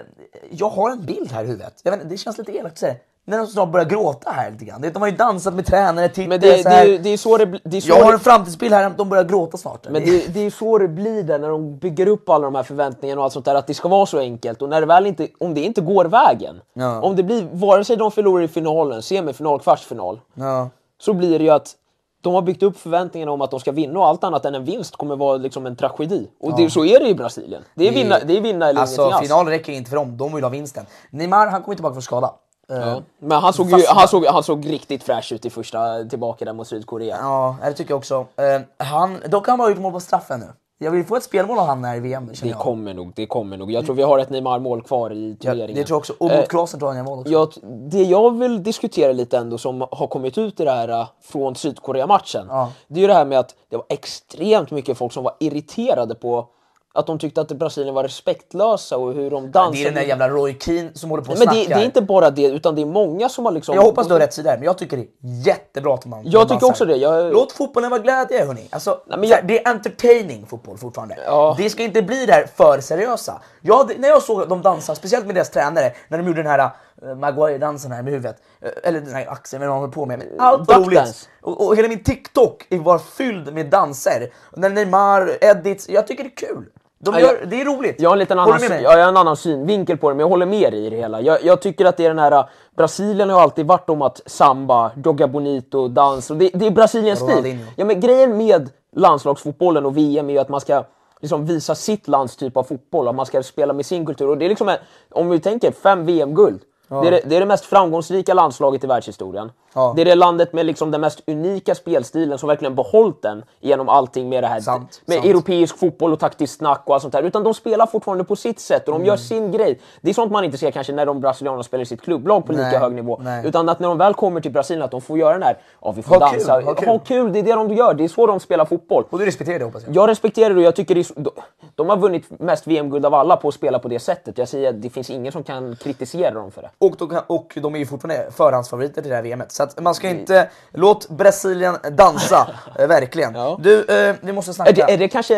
jag 0.51 0.71
har 0.71 0.91
en 0.91 1.07
bild 1.07 1.33
här 1.33 1.45
i 1.45 1.47
huvudet. 1.47 1.81
Vet, 1.85 2.09
det 2.09 2.17
känns 2.17 2.39
lite 2.39 2.53
elakt 2.57 2.73
att 2.73 2.79
säga. 2.79 2.95
När 3.25 3.39
de 3.39 3.47
snart 3.47 3.73
börjar 3.73 3.87
gråta 3.87 4.31
här 4.31 4.51
lite 4.51 4.65
grann. 4.65 4.81
De 4.81 4.97
har 5.03 5.09
ju 5.09 5.17
dansat 5.17 5.55
med 5.55 5.67
tränare, 5.67 6.09
tittare, 6.09 6.29
Men 6.29 6.41
det, 6.41 6.63
så 6.63 6.69
det, 6.69 6.75
är 6.75 6.99
det 6.99 7.09
är 7.11 7.17
så 7.17 7.37
det, 7.37 7.61
det, 7.65 7.77
är 7.77 7.81
så 7.81 7.89
Jag 7.89 8.05
har 8.05 8.13
en 8.13 8.21
framtidsbild 8.21 8.75
här, 8.75 8.91
de 8.97 9.09
börjar 9.09 9.25
gråta 9.25 9.57
snart. 9.57 9.87
Men 9.91 10.05
det, 10.05 10.35
det 10.35 10.41
är 10.41 10.51
så 10.51 10.79
det 10.79 10.89
blir 10.89 11.23
där 11.23 11.39
när 11.39 11.49
de 11.49 11.79
bygger 11.79 12.07
upp 12.07 12.29
alla 12.29 12.45
de 12.45 12.55
här 12.55 12.63
förväntningarna 12.63 13.21
och 13.21 13.25
allt 13.25 13.33
sånt 13.33 13.45
där, 13.45 13.55
att 13.55 13.67
det 13.67 13.75
ska 13.75 13.89
vara 13.89 14.07
så 14.07 14.19
enkelt. 14.19 14.63
Och 14.63 14.69
när 14.69 14.81
det 14.81 14.87
väl 14.87 15.07
inte, 15.07 15.29
om 15.41 15.55
det 15.55 15.61
inte 15.61 15.81
går 15.81 16.05
vägen, 16.05 16.61
Ja. 16.73 17.01
om 17.01 17.17
det 17.17 17.23
blir, 17.23 17.49
vare 17.53 17.85
sig 17.85 17.97
de 17.97 18.11
förlorar 18.11 18.45
i 18.45 18.49
finalen, 18.49 19.03
semifinal, 19.03 19.61
kvartsfinal, 19.61 20.21
Ja. 20.35 20.69
Så 21.01 21.13
blir 21.13 21.39
det 21.39 21.45
ju 21.45 21.51
att 21.51 21.77
de 22.23 22.35
har 22.35 22.43
byggt 22.43 22.63
upp 22.63 22.79
förväntningarna 22.79 23.33
om 23.33 23.41
att 23.41 23.51
de 23.51 23.61
ska 23.61 23.73
vinna 23.73 23.99
och 24.01 24.07
allt 24.07 24.25
annat 24.25 24.45
än 24.45 24.55
en 24.55 24.65
vinst 24.65 24.97
kommer 24.97 25.17
vara 25.17 25.37
liksom 25.37 25.67
en 25.67 25.77
tragedi. 25.77 26.31
Och 26.41 26.57
det, 26.57 26.71
så 26.71 26.85
är 26.85 27.01
det 27.01 27.09
i 27.09 27.15
Brasilien. 27.15 27.63
Det 27.75 27.89
är 27.89 27.93
vinna, 27.93 28.19
det 28.27 28.37
är 28.37 28.41
vinna 28.41 28.69
eller 28.69 28.81
Alltså 28.81 29.03
ingenting 29.03 29.17
alls. 29.19 29.29
final 29.29 29.47
räcker 29.49 29.73
inte 29.73 29.91
för 29.91 29.97
dem, 29.97 30.17
de 30.17 30.35
vill 30.35 30.45
ha 30.45 30.51
vinsten. 30.51 30.87
Neymar 31.11 31.47
han 31.47 31.63
kommer 31.63 31.75
tillbaka 31.75 31.93
från 31.95 32.03
skada. 32.03 32.35
Eh, 32.71 32.77
Ja. 32.79 33.03
Men 33.19 33.39
han 33.43 33.53
såg, 33.53 33.71
ju, 33.71 33.85
han, 33.89 34.09
såg, 34.09 34.27
han 34.27 34.43
såg 34.43 34.71
riktigt 34.71 35.03
fräsch 35.03 35.33
ut 35.33 35.45
i 35.47 35.51
första 35.51 36.05
tillbaka 36.05 36.45
där 36.45 36.53
mot 36.53 36.69
Sydkorea. 36.69 37.17
Ja, 37.21 37.57
det 37.65 37.73
tycker 37.73 37.91
jag 37.91 37.99
också. 37.99 38.27
Eh, 38.37 38.87
han, 38.87 39.19
dock 39.29 39.47
har 39.47 39.53
han 39.53 39.59
bara 39.59 39.69
gjort 39.71 39.79
mål 39.79 39.93
på 39.93 40.01
straffen 40.01 40.41
nu. 40.41 40.47
Jag 40.83 40.91
vill 40.91 41.05
få 41.05 41.17
ett 41.17 41.23
spelmål 41.23 41.59
av 41.59 41.67
han 41.67 41.85
här 41.85 41.97
i 41.97 42.01
VM 42.01 42.27
Det 42.27 42.49
jag. 42.49 42.59
kommer 42.59 42.95
nog, 42.95 43.13
det 43.17 43.27
kommer 43.27 43.57
nog. 43.57 43.73
Jag 43.73 43.85
tror 43.87 43.95
vi 43.95 44.03
har 44.03 44.19
ett 44.19 44.31
Neymar-mål 44.31 44.83
kvar 44.83 45.13
i 45.13 45.37
Ja, 45.41 45.51
turneringen. 45.51 45.75
det 45.77 45.85
tror 45.85 45.95
jag 45.95 45.99
också. 45.99 46.13
Och 46.19 46.25
mot 46.27 46.33
Eh, 46.33 46.45
Kroatien 46.47 46.79
tror 46.81 46.91
jag 46.91 46.97
han 46.97 47.05
mål 47.05 47.19
också. 47.19 47.33
Jag, 47.33 47.49
det 47.91 48.03
jag 48.03 48.39
vill 48.39 48.63
diskutera 48.63 49.13
lite 49.13 49.39
ändå 49.39 49.59
som 49.59 49.81
har 49.91 50.07
kommit 50.07 50.39
ut 50.39 50.61
i 50.61 50.65
det 50.65 50.71
här 50.71 50.89
äh, 50.89 51.07
från 51.23 51.55
Sydkorea-matchen. 51.55 52.47
Ja. 52.49 52.73
Det 52.89 52.95
är 52.99 53.01
ju 53.01 53.07
det 53.07 53.15
här 53.15 53.25
med 53.25 53.39
att 53.39 53.55
det 53.71 53.77
var 53.77 53.87
extremt 53.89 54.71
mycket 54.71 54.99
folk 54.99 55.13
som 55.13 55.25
var 55.25 55.35
irriterade 55.41 56.15
på 56.15 56.47
att 56.95 57.07
de 57.07 57.19
tyckte 57.19 57.41
att 57.41 57.49
Brasilien 57.49 57.95
var 57.95 58.03
respektlösa 58.03 58.97
och 58.97 59.15
hur 59.15 59.31
de 59.31 59.51
dansade. 59.51 59.77
det 59.77 59.83
är 59.83 59.85
den 59.85 59.95
där 59.95 60.03
jävla 60.03 60.29
Roy 60.29 60.59
Keane 60.61 60.91
som 60.95 61.11
håller 61.11 61.23
på 61.23 61.33
och 61.33 61.39
Men 61.39 61.49
det, 61.49 61.65
det 61.67 61.75
är 61.75 61.85
inte 61.85 62.03
bara 62.03 62.31
det, 62.31 62.47
utan 62.47 62.75
det 62.75 62.83
är 62.83 62.87
många 62.87 63.29
som 63.29 63.45
har 63.45 63.53
liksom... 63.53 63.75
Jag 63.75 63.83
hoppas 63.83 64.07
du 64.07 64.13
har 64.13 64.21
rätt 64.21 64.35
sida 64.35 64.55
men 64.55 64.63
jag 64.63 64.79
tycker 64.79 64.97
det 64.97 65.03
är 65.03 65.47
jättebra 65.47 65.95
att 65.95 66.07
man 66.07 66.23
Jag 66.25 66.49
tycker 66.49 66.67
också 66.67 66.85
det, 66.85 66.97
jag- 66.97 67.33
Låt 67.33 67.53
fotbollen 67.53 67.91
vara 67.91 68.01
glädje 68.01 68.45
hörni. 68.45 68.69
Alltså, 68.71 69.01
Nej, 69.07 69.29
jag- 69.31 69.47
Det 69.47 69.65
är 69.67 69.71
entertaining 69.71 70.47
fotboll 70.47 70.79
fortfarande. 70.79 71.17
Ja. 71.27 71.55
Det 71.59 71.71
ska 71.71 71.83
inte 71.83 72.03
bli 72.03 72.27
det 72.27 72.33
här 72.33 72.47
för 72.57 72.81
seriösa. 72.81 73.41
Jag, 73.61 73.99
när 73.99 74.09
jag 74.09 74.23
såg 74.23 74.49
dem 74.49 74.63
dansa, 74.63 74.95
speciellt 74.95 75.27
med 75.27 75.35
deras 75.35 75.51
tränare, 75.51 75.93
när 76.09 76.19
de 76.19 76.27
gjorde 76.27 76.43
den 76.43 76.51
här 76.51 76.71
uh, 77.03 77.15
Maguire-dansen 77.15 77.93
här 77.93 78.03
med 78.03 78.13
huvudet. 78.13 78.37
Eh, 78.61 78.71
eller 78.83 79.01
den 79.01 79.15
här 79.15 79.27
axeln, 79.31 79.61
vad 79.61 79.71
de 79.71 79.81
höll 79.81 79.91
på 79.91 80.07
med. 80.07 80.19
Men 80.19 80.29
allt 80.41 80.69
var 80.69 80.81
roligt. 80.81 81.29
Och, 81.43 81.67
och 81.67 81.77
hela 81.77 81.89
min 81.89 82.05
TikTok 82.05 82.67
var 82.71 82.99
fylld 82.99 83.55
med 83.55 83.71
danser. 83.71 84.33
När 84.57 84.71
Neymar, 84.71 85.39
edits, 85.41 85.89
jag 85.89 86.07
tycker 86.07 86.25
det 86.25 86.31
är 86.31 86.49
kul. 86.49 86.65
De 87.05 87.15
Ja, 87.15 87.21
gör, 87.21 87.37
jag- 87.41 87.49
det 87.49 87.61
är 87.61 87.65
roligt. 87.65 88.01
Jag 88.01 88.11
har 88.11 88.15
en 88.15 88.19
liten 88.19 88.39
annan, 88.39 88.61
syn- 88.61 88.83
jag 88.83 88.91
har 88.91 88.99
en 88.99 89.17
annan 89.17 89.37
synvinkel 89.37 89.97
på 89.97 90.09
det, 90.09 90.15
men 90.15 90.21
jag 90.21 90.29
håller 90.29 90.47
med 90.47 90.73
dig 90.73 90.87
i 90.87 90.91
det 90.91 90.97
hela. 90.97 91.21
Jag, 91.21 91.45
jag 91.45 91.61
tycker 91.63 91.85
att 91.85 91.97
det 91.97 92.05
är 92.05 92.09
den 92.09 92.19
här... 92.19 92.45
Brasilien 92.77 93.31
har 93.31 93.41
alltid 93.41 93.67
varit 93.67 93.91
om 93.91 94.03
att 94.03 94.21
samba, 94.27 94.91
jogga 95.05 95.27
bonito, 95.29 95.89
dans. 95.89 96.31
Och 96.31 96.37
det, 96.37 96.51
det 96.55 96.67
är 96.67 96.71
Brasiliens 96.71 97.21
stil. 97.21 97.59
Ja, 97.77 97.85
men 97.85 98.01
grejen 98.01 98.37
med 98.37 98.71
landslagsfotbollen 98.97 99.87
och 99.87 99.97
VM 99.97 100.29
är 100.29 100.33
ju 100.35 100.39
att 100.39 100.49
man 100.49 100.61
ska 100.61 100.85
liksom 101.21 101.47
visa 101.47 101.75
sitt 101.75 102.09
lands 102.09 102.37
typ 102.37 102.57
av 102.57 102.63
fotboll. 102.63 103.09
Att 103.09 103.15
man 103.15 103.27
ska 103.27 103.43
spela 103.43 103.73
med 103.73 103.87
sin 103.87 104.07
kultur. 104.07 104.29
Och 104.29 104.39
det 104.39 104.45
är 104.45 104.49
liksom, 104.49 104.69
en, 104.69 104.77
om 105.11 105.31
vi 105.31 105.39
tänker 105.41 105.73
fem 105.73 106.07
VM-guld. 106.07 106.61
Det, 106.89 106.97
är 106.97 107.11
det, 107.11 107.21
det 107.27 107.37
är 107.37 107.41
det 107.41 107.47
mest 107.47 107.65
framgångsrika 107.65 108.35
landslaget 108.35 108.85
i 108.85 108.87
världshistorien. 108.87 109.51
Ja. 109.75 109.93
Det 109.97 110.03
är 110.03 110.05
det 110.05 110.15
landet 110.15 110.53
med 110.53 110.67
liksom 110.67 110.91
den 110.91 111.01
mest 111.01 111.23
unika 111.27 111.75
spelstilen 111.75 112.39
som 112.39 112.49
verkligen 112.49 112.75
behållit 112.75 113.23
den 113.23 113.45
genom 113.61 113.89
allting 113.89 114.29
med 114.29 114.43
det 114.43 114.47
här 114.47 114.61
Sant, 114.61 115.03
med 115.07 115.15
sant. 115.17 115.27
europeisk 115.27 115.79
fotboll 115.79 116.13
och 116.13 116.21
taktiskt 116.21 116.57
snack 116.59 116.83
och 116.87 116.95
allt 116.95 117.03
sånt 117.03 117.13
där. 117.13 117.23
Utan 117.23 117.45
de 117.45 117.55
spelar 117.55 117.87
fortfarande 117.87 118.25
på 118.25 118.37
sitt 118.37 118.61
sätt 118.61 118.89
och 118.89 118.93
de 118.93 118.97
Mm. 118.97 119.07
gör 119.09 119.17
sin 119.17 119.53
grej. 119.53 119.81
Det 120.01 120.11
är 120.11 120.15
sånt 120.15 120.33
man 120.33 120.45
inte 120.45 120.59
ser 120.59 120.71
kanske 120.71 120.93
när 120.93 121.07
de 121.07 121.21
brasilianerna 121.21 121.63
spelar 121.63 121.83
i 121.83 121.87
sitt 121.87 122.03
klubblag 122.03 122.47
på 122.47 122.53
lika 122.53 122.63
Nej, 122.65 122.79
hög 122.79 122.93
nivå. 122.95 123.21
nej. 123.23 123.47
Utan 123.47 123.69
att 123.69 123.81
när 123.81 123.89
de 123.89 123.99
väl 123.99 124.15
kommer 124.15 124.41
till 124.41 124.53
Brasilien 124.53 124.83
att 124.85 124.91
de 124.91 125.01
får 125.01 125.19
göra 125.19 125.33
den 125.33 125.43
här, 125.43 125.59
ja 125.83 125.93
vi 125.93 126.03
får 126.03 126.15
Ha 126.21 126.29
kul, 126.31 126.39
dansa, 126.39 126.53
ha 126.61 126.75
kul. 126.75 126.89
ha 126.89 126.99
kul, 126.99 127.33
det 127.33 127.39
är 127.39 127.43
det 127.43 127.53
de 127.55 127.75
gör. 127.75 127.95
Det 127.95 128.05
är 128.05 128.09
så 128.09 128.27
de 128.27 128.41
spelar 128.41 128.65
fotboll. 128.65 129.05
Och 129.11 129.19
du 129.19 129.27
respekterar 129.27 129.59
det 129.59 129.65
hoppas 129.65 129.83
jag. 129.87 129.97
Jag 129.97 130.09
respekterar 130.09 130.51
det 130.51 130.57
och 130.57 130.63
jag 130.63 130.77
tycker 130.77 130.95
det 130.95 131.01
är 131.01 131.07
de, 131.23 131.31
de 131.75 131.89
har 131.89 131.97
vunnit 131.97 132.41
mest 132.41 132.67
VM-guld 132.67 133.07
av 133.07 133.15
alla 133.15 133.37
på 133.37 133.49
att 133.49 133.55
spela 133.55 133.79
på 133.79 133.89
det 133.89 133.99
sättet. 133.99 134.39
Jag 134.39 134.49
säger 134.49 134.69
att 134.69 134.83
det 134.83 134.91
finns 134.91 135.11
ingen 135.11 135.33
som 135.33 135.43
kan 135.43 135.77
kritisera 135.77 136.31
dem 136.35 136.51
för 136.51 136.63
det. 136.63 136.71
Och 136.79 136.97
de, 136.99 137.21
och 137.27 137.59
de 137.63 137.75
är 137.75 137.79
ju 137.79 137.87
fortfarande 137.87 138.31
förhandsfavoriter 138.31 139.03
till 139.03 139.11
det 139.11 139.17
här 139.17 139.23
VMet. 139.23 139.53
Så 139.61 139.65
att 139.65 139.83
man 139.83 139.95
ska 139.95 140.09
inte... 140.09 140.51
Låt 140.71 141.09
Brasilien 141.09 141.77
dansa, 141.93 142.51
eh, 142.79 142.87
verkligen. 142.89 143.35
Ja. 143.35 143.59
Du, 143.63 143.85
eh, 143.85 144.17
vi 144.21 144.33
måste 144.33 144.55
snacka. 144.55 144.71
Är 144.71 144.75
det, 144.75 144.93
är 144.93 144.99
det 144.99 145.09
kanske 145.09 145.35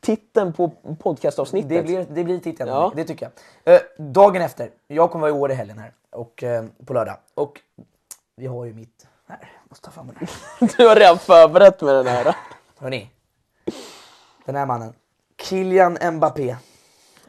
titeln 0.00 0.52
på 0.52 0.68
podcastavsnittet? 1.02 1.68
Det 1.68 1.82
blir, 1.82 2.06
det 2.10 2.24
blir 2.24 2.38
titeln, 2.38 2.70
Ja. 2.70 2.92
det 2.96 3.04
tycker 3.04 3.30
jag. 3.64 3.74
Eh, 3.74 3.80
dagen 3.98 4.42
efter, 4.42 4.70
jag 4.86 5.10
kommer 5.10 5.20
vara 5.30 5.36
i 5.38 5.40
år 5.40 5.50
i 5.50 5.54
helgen 5.54 5.78
här, 5.78 5.92
och, 6.12 6.42
eh, 6.42 6.64
på 6.86 6.92
lördag. 6.92 7.16
Och 7.34 7.60
vi 8.36 8.46
har 8.46 8.64
ju 8.64 8.72
mitt... 8.74 9.06
Här, 9.28 9.38
jag 9.40 9.70
måste 9.70 9.84
ta 9.84 9.90
fram 9.90 10.06
den 10.06 10.16
här. 10.20 10.28
Du 10.76 10.88
har 10.88 10.96
redan 10.96 11.18
förberett 11.18 11.80
med 11.80 11.94
den 11.94 12.06
här. 12.06 12.36
Hörni. 12.78 13.10
Den 14.46 14.56
här 14.56 14.66
mannen. 14.66 14.92
Kylian 15.42 15.98
Mbappé. 16.12 16.56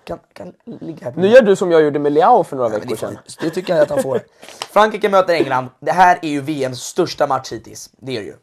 Kan, 0.06 0.20
kan 0.34 0.54
ligga 0.64 1.06
här 1.06 1.12
på 1.12 1.20
Nu 1.20 1.28
gör 1.28 1.42
du 1.42 1.56
som 1.56 1.72
jag 1.72 1.84
gjorde 1.84 2.00
med 2.00 2.12
Leao 2.12 2.44
för 2.44 2.56
några 2.56 2.70
veckor 2.70 2.96
sedan. 2.96 3.18
det 3.42 3.50
tycker 3.50 3.74
jag 3.74 3.84
att 3.84 3.90
han 3.90 4.04
får. 4.04 4.22
Frankrike 4.74 5.10
möter 5.10 5.34
England. 5.34 5.68
Det 5.80 5.92
här 5.92 6.20
är 6.22 6.30
ju 6.30 6.42
VMs 6.42 6.80
största 6.80 7.28
match 7.28 7.52
hittills. 7.52 7.90
Det 7.98 8.18
är 8.18 8.22
det 8.22 8.26
ju. 8.26 8.36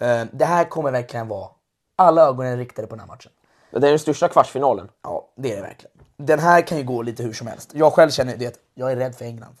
Eh, 0.00 0.26
det 0.32 0.44
här 0.44 0.64
kommer 0.64 0.90
verkligen 0.90 1.28
vara... 1.28 1.48
Alla 1.96 2.22
ögon 2.22 2.46
är 2.46 2.56
riktade 2.56 2.88
på 2.88 2.94
den 2.94 3.00
här 3.00 3.06
matchen. 3.06 3.32
Det 3.70 3.76
är 3.76 3.90
den 3.90 3.98
största 3.98 4.28
kvartsfinalen. 4.28 4.88
Ja, 5.02 5.28
det 5.36 5.52
är 5.52 5.56
det 5.56 5.62
verkligen. 5.62 5.92
Den 6.16 6.38
här 6.38 6.62
kan 6.62 6.78
ju 6.78 6.84
gå 6.84 7.02
lite 7.02 7.22
hur 7.22 7.32
som 7.32 7.46
helst. 7.46 7.70
Jag 7.74 7.92
själv 7.92 8.10
känner 8.10 8.36
det, 8.36 8.60
jag 8.74 8.92
är 8.92 8.96
rädd 8.96 9.14
för 9.14 9.24
England. 9.24 9.56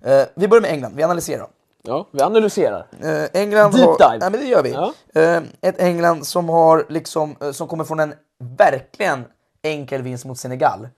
Eh, 0.00 0.22
vi 0.34 0.48
börjar 0.48 0.62
med 0.62 0.70
England, 0.70 0.92
vi 0.96 1.02
analyserar. 1.02 1.48
Ja, 1.82 2.08
vi 2.10 2.22
analyserar. 2.22 2.86
Eh, 3.00 3.40
England 3.42 3.72
Deep 3.72 3.86
har, 3.86 4.12
dive. 4.12 4.24
Ja, 4.24 4.30
men 4.30 4.40
det 4.40 4.46
gör 4.46 4.62
vi. 4.62 4.70
Ja. 4.70 4.92
Ett 5.60 5.80
England 5.80 6.26
som 6.26 6.48
har 6.48 6.86
liksom, 6.88 7.36
som 7.52 7.68
kommer 7.68 7.84
från 7.84 8.00
en 8.00 8.14
verkligen 8.58 9.24
enkel 9.66 10.02
vinst 10.02 10.24
mot 10.24 10.38
Senegal. 10.38 10.88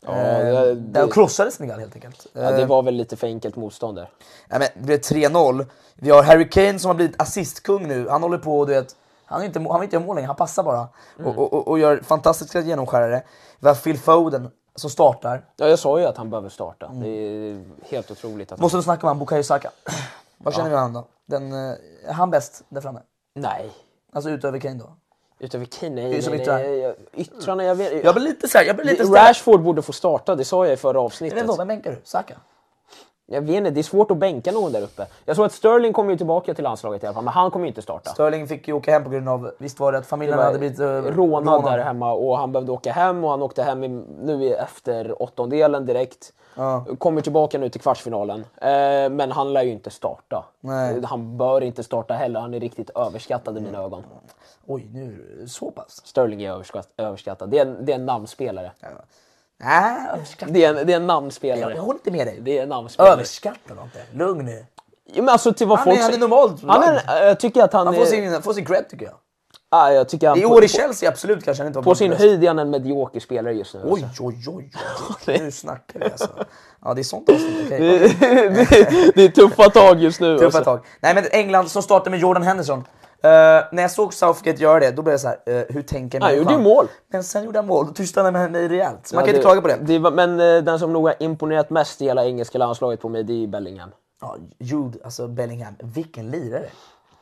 Ja, 0.00 0.12
Eh, 0.12 0.54
det, 0.54 0.74
det, 0.74 1.12
krossade 1.12 1.50
Senegal 1.50 1.80
helt 1.80 1.94
enkelt. 1.94 2.26
ja, 2.32 2.50
det 2.50 2.66
var 2.66 2.82
väl 2.82 2.94
lite 2.94 3.16
för 3.16 3.26
enkelt 3.26 3.56
motstånd 3.56 3.96
där. 3.98 4.10
Ja, 4.48 4.58
men 4.58 4.68
det 4.74 4.80
blev 4.86 5.00
3-0. 5.00 5.66
Vi 5.94 6.10
har 6.10 6.22
Harry 6.22 6.50
Kane 6.50 6.78
som 6.78 6.88
har 6.88 6.94
blivit 6.94 7.22
assistkung 7.22 7.88
nu. 7.88 8.08
Han 8.08 8.22
håller 8.22 8.38
på, 8.38 8.64
du 8.64 8.74
vet, 8.74 8.96
han, 9.24 9.40
är 9.42 9.46
inte, 9.46 9.60
han 9.60 9.80
vill 9.80 9.86
inte 9.86 9.96
göra 9.96 10.06
mål 10.06 10.16
längre, 10.16 10.26
han 10.26 10.36
passar 10.36 10.62
bara. 10.62 10.88
Mm. 11.18 11.30
Och, 11.30 11.38
och, 11.38 11.52
och, 11.52 11.68
och 11.68 11.78
gör 11.78 12.00
fantastiska 12.00 12.60
genomskärare. 12.60 13.22
Vi 13.58 13.68
har 13.68 13.74
Phil 13.74 13.98
Foden 13.98 14.50
som 14.74 14.90
startar. 14.90 15.44
Ja, 15.56 15.68
jag 15.68 15.78
sa 15.78 16.00
ju 16.00 16.06
att 16.06 16.16
han 16.16 16.30
behöver 16.30 16.48
starta. 16.48 16.90
Det 16.92 17.08
är 17.08 17.64
helt 17.90 18.10
otroligt 18.10 18.52
att 18.52 18.58
han... 18.58 18.64
Måste 18.64 18.78
du 18.78 18.82
snacka 18.82 19.06
med 19.06 19.10
han 19.10 19.18
Bukayo 19.18 19.42
Saka? 19.42 19.70
Vad 20.38 20.54
känner 20.54 20.70
vi 20.70 20.76
om 20.76 20.82
han 20.82 20.92
då? 20.92 21.06
Den, 21.26 21.52
eh, 21.52 21.74
är 22.06 22.12
han 22.12 22.30
bäst 22.30 22.64
där 22.68 22.80
framme? 22.80 23.00
Nej. 23.34 23.70
Alltså 24.12 24.30
utöver 24.30 24.58
Kane 24.58 24.74
då? 24.74 24.96
Utöver 25.38 25.64
Kane? 25.64 25.94
Nej, 25.94 26.22
nej, 26.30 26.40
yttrar. 26.40 26.58
nej, 26.58 26.78
jag- 26.78 26.94
Yttrarna, 27.14 27.64
jag 27.64 27.74
vet 27.74 28.04
Jag 28.04 28.14
blir 28.14 28.24
lite 28.24 28.48
såhär, 28.48 28.64
jag 28.64 28.76
blir 28.76 28.86
lite 28.86 29.02
Rashford 29.02 29.62
borde 29.62 29.82
få 29.82 29.92
starta, 29.92 30.34
det 30.34 30.44
sa 30.44 30.64
jag 30.64 30.72
i 30.72 30.76
förra 30.76 31.00
avsnittet. 31.00 31.42
inte, 31.42 31.54
vem 31.58 31.68
bänkar 31.68 31.90
du? 31.90 31.98
Saka? 32.04 32.34
Jag 33.30 33.42
vet 33.42 33.54
inte, 33.54 33.70
det 33.70 33.80
är 33.80 33.82
svårt 33.82 34.10
att 34.10 34.16
bänka 34.16 34.52
någon 34.52 34.72
där 34.72 34.82
uppe. 34.82 35.06
Jag 35.24 35.36
tror 35.36 35.46
att 35.46 35.52
Sterling 35.52 35.92
kommer 35.92 36.10
ju 36.10 36.16
tillbaka 36.16 36.54
till 36.54 36.64
landslaget 36.64 37.02
i 37.02 37.06
alla 37.06 37.14
fall, 37.14 37.24
men 37.24 37.32
han 37.34 37.50
kommer 37.50 37.64
ju 37.66 37.68
inte 37.68 37.82
starta. 37.82 38.10
Sterling 38.10 38.48
fick 38.48 38.68
ju 38.68 38.74
åka 38.74 38.90
hem 38.92 39.04
på 39.04 39.10
grund 39.10 39.28
av, 39.28 39.50
visst 39.58 39.80
var 39.80 39.92
det 39.92 39.98
att 39.98 40.06
familjen 40.06 40.38
hade 40.38 40.58
blivit 40.58 40.80
uh, 40.80 40.86
rånad 40.86 41.64
där 41.64 41.78
hemma 41.78 42.12
och 42.12 42.38
han 42.38 42.52
behövde 42.52 42.72
åka 42.72 42.92
hem 42.92 43.24
och 43.24 43.30
han 43.30 43.42
åkte 43.42 43.62
hem 43.62 43.84
i, 43.84 43.88
nu 44.22 44.54
efter 44.54 45.22
åttondelen 45.22 45.86
direkt. 45.86 46.32
Kommer 46.98 47.20
tillbaka 47.20 47.58
nu 47.58 47.68
till 47.68 47.80
kvartsfinalen. 47.80 48.44
Eh, 48.56 49.10
men 49.10 49.32
han 49.32 49.52
lär 49.52 49.62
ju 49.62 49.70
inte 49.70 49.90
starta. 49.90 50.44
Nej. 50.60 51.02
Han 51.04 51.36
bör 51.36 51.60
inte 51.60 51.82
starta 51.82 52.14
heller, 52.14 52.40
han 52.40 52.54
är 52.54 52.60
riktigt 52.60 52.90
överskattad 52.90 53.58
i 53.58 53.60
mina 53.60 53.78
ögon. 53.82 54.02
Oj, 54.70 54.88
nu, 54.92 55.44
så 55.48 55.70
pass? 55.70 56.00
Sterling 56.04 56.42
är 56.42 56.50
överskatt, 56.52 56.88
överskattad. 56.96 57.50
Det 57.50 57.58
är, 57.58 57.66
en- 57.66 57.84
det 57.86 57.92
är 57.92 57.96
en 57.96 58.06
namnspelare. 58.06 58.72
Nej, 59.64 59.96
överskattad. 60.14 60.54
Det 60.54 60.64
är 60.64 60.74
en, 60.74 60.86
det 60.86 60.92
är 60.92 60.96
en 60.96 61.06
namnspelare. 61.06 61.74
Jag 61.74 61.82
håller 61.82 61.98
inte 61.98 62.10
med 62.10 62.26
dig. 62.26 62.38
Det 62.40 62.58
är 62.58 62.62
en 62.62 62.68
namnspelare. 62.68 63.12
Överskattad 63.12 63.78
inte. 63.84 63.98
Lugn 64.12 64.44
nu. 64.44 64.66
Ja, 65.12 65.22
men 65.22 65.28
alltså 65.28 65.52
till 65.52 65.66
vad 65.66 65.78
Han 65.78 65.84
folk 65.86 65.98
är, 65.98 66.02
han 66.02 66.12
är 66.14 66.18
normalt 66.18 66.62
Han 66.66 66.82
är, 66.82 67.26
jag 67.26 67.40
tycker 67.40 67.62
att 67.62 67.72
han, 67.72 67.86
Han 67.86 67.94
får 67.96 68.02
är... 68.02 68.06
sin, 68.06 68.42
får 68.42 68.52
sin 68.52 68.64
cred 68.64 68.88
tycker 68.88 69.04
jag. 69.06 69.14
Ja, 69.70 69.92
jag 69.92 70.08
tycker 70.08 70.28
han 70.28 70.38
I 70.38 70.42
på- 70.42 70.48
år 70.48 70.64
i 70.64 70.68
Chelsea 70.68 71.08
absolut 71.08 71.44
kanske 71.44 71.62
han 71.62 71.66
inte 71.66 71.76
var 71.78 71.84
På 71.84 71.94
sin 71.94 72.12
höjd 72.12 72.44
är 72.44 72.48
han 72.48 72.58
en 72.58 72.70
medioker 72.70 73.20
spelare 73.20 73.54
just 73.54 73.74
nu. 73.74 73.80
Oj, 73.84 74.04
alltså. 74.04 74.22
oj, 74.22 74.44
oj, 74.48 74.70
oj. 75.26 75.38
Nu 75.40 75.50
snackar 75.50 75.98
vi 76.00 76.04
alltså. 76.04 76.28
Ja, 76.84 76.94
det 76.94 77.00
är 77.00 77.02
sånt 77.02 77.28
avsnitt. 77.30 77.62
okej. 77.66 77.78
Det, 77.80 77.98
det, 78.70 79.12
det 79.14 79.24
är 79.24 79.28
tuffa 79.28 79.70
tag 79.70 80.00
just 80.00 80.20
nu. 80.20 80.38
Tuffa 80.38 80.46
alltså. 80.58 80.64
tag. 80.64 80.80
Nej 81.00 81.14
men 81.14 81.24
England 81.32 81.68
som 81.70 81.82
startar 81.82 82.10
med 82.10 82.20
Jordan 82.20 82.42
Henderson. 82.42 82.84
Eh, 83.22 83.30
när 83.72 83.82
jag 83.82 83.90
såg 83.90 84.14
Southgate 84.14 84.62
göra 84.62 84.80
det, 84.80 84.90
då 84.90 85.02
blev 85.02 85.12
jag 85.12 85.20
så 85.20 85.28
här, 85.28 85.38
eh, 85.46 85.62
hur 85.68 85.82
tänker 85.82 86.20
Han 86.20 86.30
människan? 86.30 86.52
gjorde 86.54 86.68
ju 86.68 86.74
mål. 86.74 86.86
Men 87.12 87.24
sen 87.24 87.44
gjorde 87.44 87.58
han 87.58 87.66
mål, 87.66 87.86
då 87.86 87.92
tystnade 87.92 88.38
han 88.38 88.52
mig 88.52 88.68
rejält. 88.68 89.06
Så 89.06 89.14
man 89.14 89.22
Ja, 89.22 89.26
kan 89.26 89.34
inte 89.34 89.42
klaga 89.44 89.60
på 89.60 89.68
det. 89.68 89.98
var- 89.98 90.10
men 90.10 90.40
eh, 90.40 90.62
den 90.62 90.78
som 90.78 90.92
nog 90.92 91.06
har 91.06 91.14
imponerat 91.18 91.70
mest 91.70 92.02
i 92.02 92.04
hela 92.04 92.24
engelska 92.26 92.58
landslaget 92.58 93.00
på 93.00 93.08
mig, 93.08 93.24
det 93.24 93.42
är 93.44 93.46
Bellingham. 93.46 93.90
Ja, 94.20 94.36
Jude, 94.58 94.98
alltså 95.04 95.28
Bellingham, 95.28 95.74
vilken 95.78 96.30
lirare. 96.30 96.66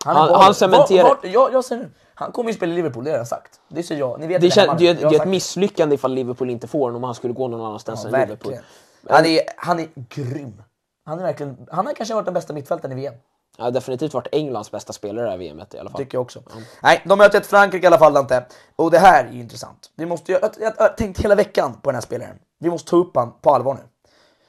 Han- 0.05 0.29
bra. 0.29 0.37
han 0.39 0.55
cementerar- 0.55 1.17
jag, 1.23 1.53
jag 1.53 1.65
säger 1.65 1.83
nu, 1.83 1.91
han 2.15 2.33
kommer 2.33 2.51
ju 2.51 2.57
spela 2.57 2.73
i 2.73 2.77
Liverpool, 2.77 3.05
det 3.05 3.11
har 3.11 3.19
jag 3.19 3.29
sagt. 3.29 3.61
Det 3.69 3.83
säger 3.83 4.01
jag, 4.01 4.21
ni 4.21 4.27
vet 4.27 4.41
Det, 4.41 4.47
det 4.47 4.51
kän, 4.51 4.77
det, 4.79 4.89
är- 4.89 4.95
det 4.95 5.17
är 5.17 5.21
ett 5.23 5.29
misslyckande 5.29 5.95
ifall 5.95 6.13
Liverpool 6.15 6.51
inte 6.51 6.67
får 6.67 6.79
honom 6.81 6.97
om 6.97 7.05
han 7.05 7.15
skulle 7.15 7.35
gå 7.35 7.49
någon 7.49 7.61
annanstans 7.67 8.01
Ja, 8.05 8.09
än 8.09 8.13
Liverpool. 8.29 8.53
verkligen. 8.53 8.65
Han 9.09 9.27
är, 9.27 9.41
han 9.57 9.81
är 9.81 9.89
grym. 10.09 10.63
Han, 11.07 11.19
är 11.19 11.23
verkligen, 11.23 11.67
han 11.71 11.87
har 11.87 11.93
kanske 11.93 12.15
varit 12.15 12.25
den 12.25 12.35
bästa 12.35 12.53
mittfältaren 12.53 12.99
i 12.99 13.01
VM. 13.01 13.15
Har 13.59 13.71
definitivt 13.71 14.14
varit 14.14 14.29
Englands 14.33 14.71
bästa 14.71 14.92
spelare 14.92 15.23
i 15.23 15.25
det 15.25 15.31
här 15.31 15.55
VMet 15.55 15.75
i 15.75 15.79
alla 15.79 15.90
fall. 15.90 15.99
Tycker 15.99 16.19
jag 16.19 16.23
också. 16.23 16.42
Nej, 16.83 17.03
de 17.05 17.19
möter 17.19 17.38
ett 17.40 17.47
Frankrike 17.47 17.85
i 17.85 17.87
alla 17.87 17.99
fall 17.99 18.16
inte. 18.16 18.47
Och 18.77 18.90
det 18.90 18.99
här 18.99 19.25
är 19.25 19.33
ju 19.33 19.40
intressant. 19.40 19.90
Vi 19.97 20.07
måste, 20.07 20.33
jag, 20.33 20.51
jag, 20.59 20.73
har 20.79 20.88
tänkt 20.88 21.21
hela 21.21 21.35
veckan 21.35 21.81
på 21.83 21.90
den 21.90 21.95
här 21.95 22.03
spelaren. 22.03 22.37
Vi 22.61 22.71
måste 22.71 22.90
ta 22.90 22.97
upp 22.97 23.16
han 23.16 23.33
på 23.40 23.51
allvar 23.55 23.75
nu. 23.75 23.81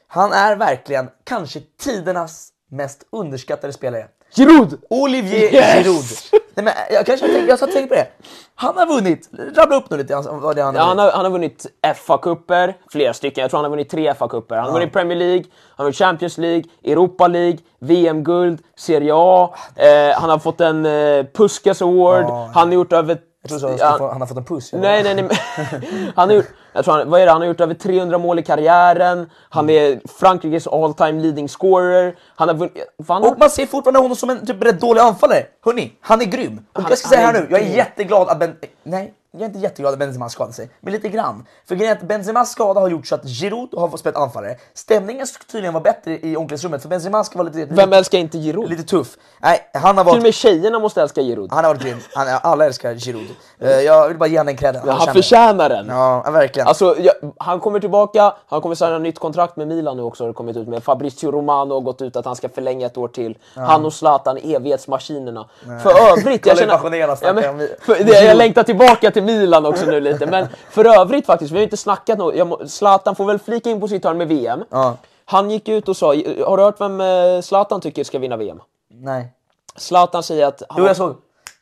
Han 0.07 0.31
är 0.33 0.55
verkligen 0.55 1.09
kanske 1.23 1.61
tidernas 1.79 2.49
mest 2.69 3.03
underskattade 3.11 3.73
spelare. 3.73 4.07
Giroud! 4.35 4.81
Olivier 4.89 5.53
Yes! 5.53 5.73
Giroud. 5.73 6.36
Nej, 6.57 6.63
men 6.63 6.73
jag 6.95 7.05
kanske 7.05 7.27
tänkt, 7.27 7.49
jag 7.49 7.57
har 7.57 7.67
tänkt 7.67 7.89
på 7.89 7.95
det. 7.95 8.07
Han 8.55 8.77
har 8.77 8.85
vunnit, 8.85 9.29
rabbla 9.55 9.75
upp 9.75 9.89
nu 9.89 9.97
lite 9.97 10.15
vad 10.15 10.55
det 10.55 10.61
han 10.61 10.75
Ja, 10.75 10.81
har 10.81 10.87
han, 10.87 10.99
har, 10.99 11.11
han 11.11 11.25
har 11.25 11.31
vunnit 11.31 11.65
FA-cuper, 11.95 12.73
flera 12.91 13.13
stycken. 13.13 13.41
Jag 13.41 13.51
tror 13.51 13.57
han 13.57 13.65
har 13.65 13.69
vunnit 13.69 13.89
tre 13.89 14.13
FA-cuper. 14.13 14.55
Han 14.55 14.65
har 14.65 14.73
vunnit 14.73 14.93
Premier 14.93 15.17
League, 15.17 15.43
han 15.45 15.75
har 15.75 15.85
vunnit 15.85 15.97
Champions 15.97 16.37
League, 16.37 16.63
Europa 16.83 17.27
League, 17.27 17.57
VM-guld, 17.79 18.59
Serie 18.77 19.11
A. 19.15 19.53
Eh, 19.75 20.19
han 20.19 20.29
har 20.29 20.39
fått 20.39 20.61
en 20.61 20.85
eh, 20.85 21.25
Puskas 21.25 21.81
Award. 21.81 22.25
Han 22.53 22.67
har 22.67 22.73
gjort 22.73 22.93
över... 22.93 23.17
Jag 23.41 23.49
tror 23.49 23.59
så, 23.59 23.67
jag 23.67 23.79
Ja, 23.79 24.09
han 24.11 24.21
har 24.21 24.27
fått 24.27 24.37
en 24.37 24.45
puss. 24.45 24.73
Nej, 24.73 25.03
nej, 25.03 25.15
nej. 25.15 25.29
han 26.15 26.29
har 26.29 26.35
gjort, 26.35 26.49
jag 26.77 26.85
tror 26.85 26.93
han, 26.97 27.09
vad 27.09 27.21
är 27.21 27.25
det? 27.25 27.31
han 27.31 27.41
har 27.41 27.47
gjort 27.47 27.61
över 27.61 27.73
300 27.73 28.17
mål 28.17 28.39
i 28.39 28.43
karriären. 28.43 29.29
Han 29.49 29.69
är 29.69 29.99
Frankrikes 30.19 30.67
all 30.67 30.93
time 30.93 31.21
leading 31.21 31.47
scorer. 31.49 32.15
Han 32.35 32.49
har. 32.49 32.69
Fan, 33.07 33.23
Och 33.23 33.39
man 33.39 33.49
ser 33.49 33.65
fortfarande 33.65 33.99
honom 33.99 34.15
som 34.15 34.29
en 34.29 34.45
typ 34.45 34.63
rätt 34.63 34.81
dålig 34.81 35.01
anfallare. 35.01 35.45
Hörni, 35.65 35.93
han 36.01 36.21
är 36.21 36.25
grym. 36.25 36.59
Och 36.73 36.81
Han- 36.81 36.89
jag 36.91 36.97
ska 36.97 37.09
säga 37.09 37.25
han 37.25 37.35
här 37.35 37.41
är 37.41 37.45
nu, 37.45 37.51
jag 37.51 37.59
är 37.61 37.65
grym. 37.65 37.75
jätteglad 37.77 38.29
att 38.29 38.39
Ben... 38.39 38.55
Nej, 38.83 39.13
jag 39.31 39.41
är 39.41 39.45
inte 39.45 39.59
jätteglad 39.59 39.93
att 39.93 39.99
Benzema 39.99 40.29
skadade 40.29 40.53
sig. 40.53 40.69
Men 40.81 40.93
lite 40.93 41.09
grann. 41.09 41.45
För 41.67 41.75
grejen 41.75 41.91
är 41.97 42.01
att 42.01 42.07
Benzemas 42.07 42.51
skada 42.51 42.79
har 42.79 42.89
gjort 42.89 43.07
så 43.07 43.15
att 43.15 43.25
Giroud 43.27 43.69
har 43.77 43.87
fått 43.89 43.99
spela 43.99 44.19
anfallare. 44.19 44.55
Stämningen 44.73 45.27
ska 45.27 45.43
tydligen 45.51 45.73
vara 45.73 45.83
bättre 45.83 46.11
i 46.21 46.35
omklädningsrummet 46.37 46.81
för 46.81 46.89
Benzema 46.89 47.23
ska 47.23 47.37
vara 47.37 47.49
lite, 47.49 47.73
Vem 47.73 47.93
älskar 47.93 48.17
inte 48.17 48.37
Giroud? 48.37 48.69
lite 48.69 48.83
tuff. 48.83 49.07
Nej, 49.41 49.69
han 49.73 49.81
har 49.83 49.93
Till 49.93 49.99
och 49.99 50.05
varit... 50.05 50.23
med 50.23 50.33
tjejerna 50.33 50.79
måste 50.79 51.01
älska 51.01 51.21
Giroud. 51.21 51.51
Han 51.51 51.65
har 51.65 51.73
varit 51.73 51.83
grym. 51.83 51.97
Han, 52.15 52.27
alla 52.43 52.65
älskar 52.65 52.93
Giroud. 52.95 53.27
Eh, 53.59 53.69
jag 53.71 54.07
vill 54.07 54.17
bara 54.17 54.27
ge 54.29 54.37
honom 54.37 54.45
den 54.45 54.57
credden. 54.57 54.81
Ja, 54.85 54.91
han 54.93 55.13
förtjänar 55.13 55.69
den. 55.69 55.87
Ja, 55.87 56.31
verkligen. 56.31 56.66
Alltså, 56.67 56.95
jag, 56.99 57.13
han 57.37 57.59
kommer 57.59 57.79
tillbaka, 57.79 58.33
han 58.47 58.61
kommer 58.61 58.75
signa 58.75 58.97
nytt 58.97 59.19
kontrakt 59.19 59.55
med 59.55 59.67
Milan 59.67 59.97
nu 59.97 60.03
också 60.03 60.23
har 60.23 60.27
det 60.27 60.33
kommit 60.33 60.57
ut 60.57 60.67
med. 60.67 60.83
Fabrizio 60.83 61.31
Romano 61.31 61.73
har 61.73 61.81
gått 61.81 62.01
ut 62.01 62.15
att 62.15 62.25
han 62.25 62.35
ska 62.35 62.49
förlänga 62.49 62.85
ett 62.85 62.97
år 62.97 63.07
till. 63.07 63.37
Han 63.55 63.85
och 63.85 63.93
Zlatan, 63.93 64.37
evighetsmaskinerna. 64.37 65.49
För 65.83 66.11
övrigt, 66.11 66.45
jag 66.45 66.57
känner... 66.57 66.73
Ja, 67.21 67.33
men, 67.33 67.67
för, 67.81 68.03
det, 68.03 68.23
jag 68.23 68.37
längtar 68.37 68.63
tillbaka 68.63 69.11
till 69.11 69.23
Milan 69.23 69.65
också 69.65 69.85
nu 69.85 69.99
lite, 69.99 70.25
men 70.25 70.47
för 70.69 70.99
övrigt 70.99 71.25
faktiskt, 71.25 71.51
vi 71.51 71.57
har 71.57 71.63
inte 71.63 71.77
snackat 71.77 72.17
något. 72.17 72.35
Jag, 72.35 72.69
Zlatan 72.69 73.15
får 73.15 73.25
väl 73.25 73.39
flika 73.39 73.69
in 73.69 73.79
på 73.79 73.87
sitt 73.87 74.05
hörn 74.05 74.17
med 74.17 74.27
VM. 74.27 74.63
Ja. 74.69 74.97
Han 75.25 75.51
gick 75.51 75.67
ut 75.67 75.89
och 75.89 75.97
sa, 75.97 76.07
har 76.45 76.57
du 76.57 76.63
hört 76.63 76.81
vem 76.81 77.01
eh, 77.01 77.41
Zlatan 77.41 77.81
tycker 77.81 78.03
ska 78.03 78.19
vinna 78.19 78.37
VM? 78.37 78.61
Nej. 78.89 79.27
Zlatan 79.75 80.23
säger 80.23 80.47
att... 80.47 80.63
Han, 80.69 80.81
Jo, 80.81 80.87
jag 80.87 80.95
såg. 80.95 81.15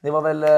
Det 0.05 0.11
var 0.11 0.21
väl... 0.21 0.43
eh, 0.43 0.49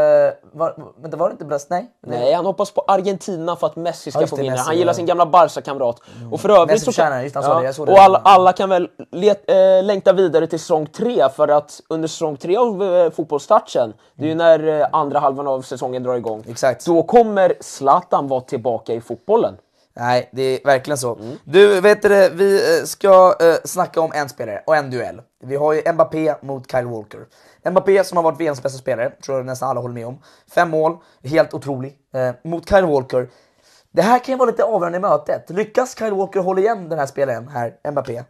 Var, 0.52 0.94
men 1.02 1.12
det 1.12 1.18
var 1.18 1.28
det 1.30 1.32
inte 1.32 1.46
Brest? 1.46 1.70
Nej. 1.70 1.92
Nej, 2.08 2.34
han 2.34 2.46
hoppas 2.46 2.72
på 2.72 2.84
Argentina 2.88 3.56
för 3.56 3.68
att 3.68 3.76
Messi 3.76 4.12
ska 4.12 4.22
Ja, 4.22 4.28
få 4.28 4.36
det, 4.36 4.42
vinna. 4.42 4.56
Messi, 4.56 4.66
han 4.68 4.78
gillar 4.78 4.94
ja. 4.94 4.96
sin 4.96 5.06
gamla 5.06 5.26
Barca-kamrat. 5.26 6.02
Och 6.32 6.42
för 6.42 6.50
övrigt 6.50 6.68
Messi 6.68 6.86
så 6.86 6.92
förtjänar 6.92 7.18
det, 7.18 7.24
just 7.24 7.36
han 7.36 7.44
sa 7.44 7.60
det, 7.60 7.66
jag 7.66 7.76
såg 7.76 7.86
det. 7.88 7.92
Och 7.92 8.00
alla, 8.00 8.22
alla 8.24 8.54
kan 8.54 8.70
väl 8.70 8.90
let, 9.12 9.50
äh, 9.50 9.84
längta 9.84 10.14
vidare 10.14 10.48
till 10.48 10.60
säsong 10.60 10.86
tre 10.86 11.30
för 11.30 11.48
att 11.48 11.82
under 11.90 12.08
säsong 12.08 12.38
tre 12.38 12.58
av 12.58 12.84
äh, 12.84 13.12
fotbollstouchen, 13.12 13.94
det 14.16 14.24
är 14.26 14.30
ju 14.30 14.36
när 14.36 14.68
äh, 14.82 14.88
andra 14.92 15.20
halvan 15.20 15.48
av 15.48 15.62
säsongen 15.62 16.04
drar 16.04 16.16
igång, 16.16 16.44
Exakt. 16.50 16.86
då 16.86 17.04
kommer 17.04 17.54
Zlatan 17.60 18.28
vara 18.28 18.42
tillbaka 18.42 18.94
i 18.94 19.02
fotbollen. 19.02 19.54
Nej, 20.00 20.30
det 20.32 20.42
är 20.42 20.66
verkligen 20.66 20.98
så. 20.98 21.16
Mm. 21.16 21.36
Du, 21.44 21.82
vet 21.82 22.02
du 22.02 22.10
det, 22.10 22.30
vi 22.34 22.56
eh, 22.80 22.86
ska 22.86 23.36
eh, 23.40 23.56
snacka 23.64 24.02
om 24.02 24.12
en 24.16 24.30
spelare 24.30 24.64
och 24.68 24.76
en 24.76 24.92
duell. 24.92 25.22
Vi 25.44 25.56
har 25.56 25.74
ju 25.74 25.94
Mbappé 25.94 26.36
mot 26.42 26.72
Kyle 26.72 26.86
Walker. 26.86 27.20
Mbappé 27.72 28.04
som 28.04 28.18
har 28.18 28.24
varit 28.24 28.40
VMs 28.42 28.64
bästa 28.64 28.80
spelare, 28.80 29.10
tror 29.10 29.38
jag 29.38 29.46
nästan 29.46 29.70
alla 29.70 29.80
håller 29.80 29.94
med 29.94 30.08
om. 30.08 30.20
Fem 30.56 30.70
mål, 30.70 30.98
helt 31.24 31.54
otrolig. 31.54 31.98
Eh, 32.14 32.36
mot 32.44 32.70
Kyle 32.70 32.86
Walker. 32.86 33.30
Det 33.92 34.02
här 34.02 34.20
kan 34.20 34.34
ju 34.34 34.38
vara 34.38 34.50
lite 34.50 34.64
avgörande 34.64 34.98
i 34.98 35.02
mötet. 35.02 35.50
Lyckas 35.50 35.98
Kyle 35.98 36.14
Walker 36.14 36.40
hålla 36.40 36.62
igen 36.62 36.90
den 36.90 37.00
här 37.00 37.06
spelaren 37.06 37.48
här, 37.48 37.92
Mbappé, 37.92 38.24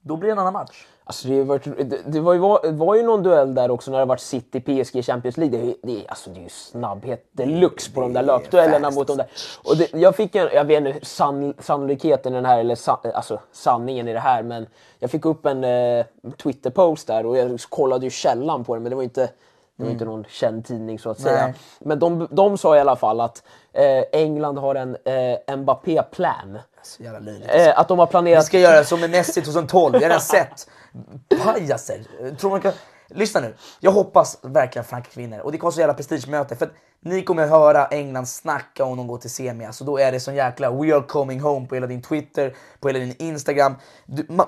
då 0.00 0.16
blir 0.16 0.28
det 0.28 0.32
en 0.32 0.38
annan 0.38 0.52
match. 0.52 0.86
Alltså 1.10 1.28
det, 1.28 1.42
varit, 1.42 1.64
det, 1.64 2.02
det, 2.06 2.20
var 2.20 2.32
ju, 2.32 2.38
var, 2.38 2.60
det 2.62 2.72
var 2.72 2.94
ju 2.94 3.02
någon 3.02 3.22
duell 3.22 3.54
där 3.54 3.70
också 3.70 3.90
när 3.90 3.98
det 3.98 4.04
varit 4.04 4.20
City, 4.20 4.60
PSG, 4.60 4.96
i 4.96 5.02
Champions 5.02 5.36
League. 5.36 5.58
Det, 5.58 5.74
det, 5.82 6.08
alltså 6.08 6.30
det 6.30 6.40
är 6.40 6.42
ju 6.42 6.48
snabbhet 6.48 7.26
deluxe 7.32 7.90
på 7.90 8.00
de 8.00 8.12
där 8.12 8.22
löpduellerna 8.22 8.90
mot 8.90 9.06
de 9.06 9.16
där. 9.16 9.26
Och 9.64 9.76
det, 9.76 9.92
jag 9.92 10.16
fick 10.16 10.34
en, 10.34 10.48
jag 10.52 10.64
vet 10.64 10.86
inte 10.86 11.06
sann, 11.06 11.54
sannolikheten 11.58 12.32
i 12.32 12.36
den 12.36 12.44
här, 12.44 12.58
eller 12.60 12.74
san, 12.74 12.98
alltså 13.14 13.40
sanningen 13.52 14.08
i 14.08 14.12
det 14.12 14.20
här, 14.20 14.42
men 14.42 14.66
jag 14.98 15.10
fick 15.10 15.24
upp 15.24 15.46
en 15.46 15.64
eh, 15.64 16.04
Twitter-post 16.42 17.06
där 17.06 17.26
och 17.26 17.36
jag 17.36 17.60
kollade 17.60 18.06
ju 18.06 18.10
källan 18.10 18.64
på 18.64 18.74
det, 18.74 18.80
men 18.80 18.90
det 18.90 18.96
var 18.96 19.02
inte 19.02 19.30
det 19.80 19.84
var 19.86 19.92
inte 19.92 20.04
någon 20.04 20.24
känd 20.24 20.64
tidning 20.64 20.98
så 20.98 21.10
att 21.10 21.20
säga. 21.20 21.38
Mm. 21.38 21.50
Nej. 21.50 21.60
Men 21.80 21.98
de, 21.98 22.28
de 22.30 22.58
sa 22.58 22.76
i 22.76 22.80
alla 22.80 22.96
fall 22.96 23.20
att 23.20 23.42
eh, 23.72 24.20
England 24.20 24.58
har 24.58 24.74
en 24.74 24.96
eh, 25.48 25.56
Mbappé-plan. 25.56 26.58
Så 26.82 27.02
jävla 27.02 27.18
löjligt. 27.18 27.50
Eh, 27.54 27.78
att 27.78 27.88
de 27.88 27.98
har 27.98 28.06
Vi 28.06 28.10
planerat... 28.10 28.44
ska 28.44 28.58
göra 28.58 28.84
som 28.84 29.00
med 29.00 29.10
Messi 29.10 29.42
2012, 29.42 29.94
jag 29.94 30.00
har 30.00 30.06
redan 30.08 30.20
sett. 30.20 30.70
Pajaser. 31.44 32.04
Tror 32.38 32.50
man 32.50 32.60
kan... 32.60 32.72
Lyssna 33.12 33.40
nu, 33.40 33.54
jag 33.80 33.90
hoppas 33.92 34.38
verkligen 34.42 34.84
Frankrike 34.84 35.20
vinner 35.20 35.40
och 35.40 35.52
det 35.52 35.58
kommer 35.58 35.70
så 35.70 35.80
jävla 35.80 35.94
prestigemöte 35.94 36.56
för 36.56 36.66
att 36.66 36.72
ni 37.00 37.22
kommer 37.22 37.46
höra 37.46 37.86
England 37.86 38.26
snacka 38.26 38.84
om 38.84 38.96
de 38.96 39.06
går 39.06 39.18
till 39.18 39.30
semi, 39.30 39.68
så 39.72 39.84
då 39.84 39.98
är 39.98 40.12
det 40.12 40.20
sån 40.20 40.34
jäkla 40.34 40.70
we 40.70 40.94
are 40.94 41.02
coming 41.02 41.40
home 41.40 41.66
på 41.66 41.74
hela 41.74 41.86
din 41.86 42.02
Twitter, 42.02 42.54
på 42.80 42.88
hela 42.88 42.98
din 42.98 43.14
Instagram. 43.18 43.74
Du, 44.06 44.26
man, 44.28 44.46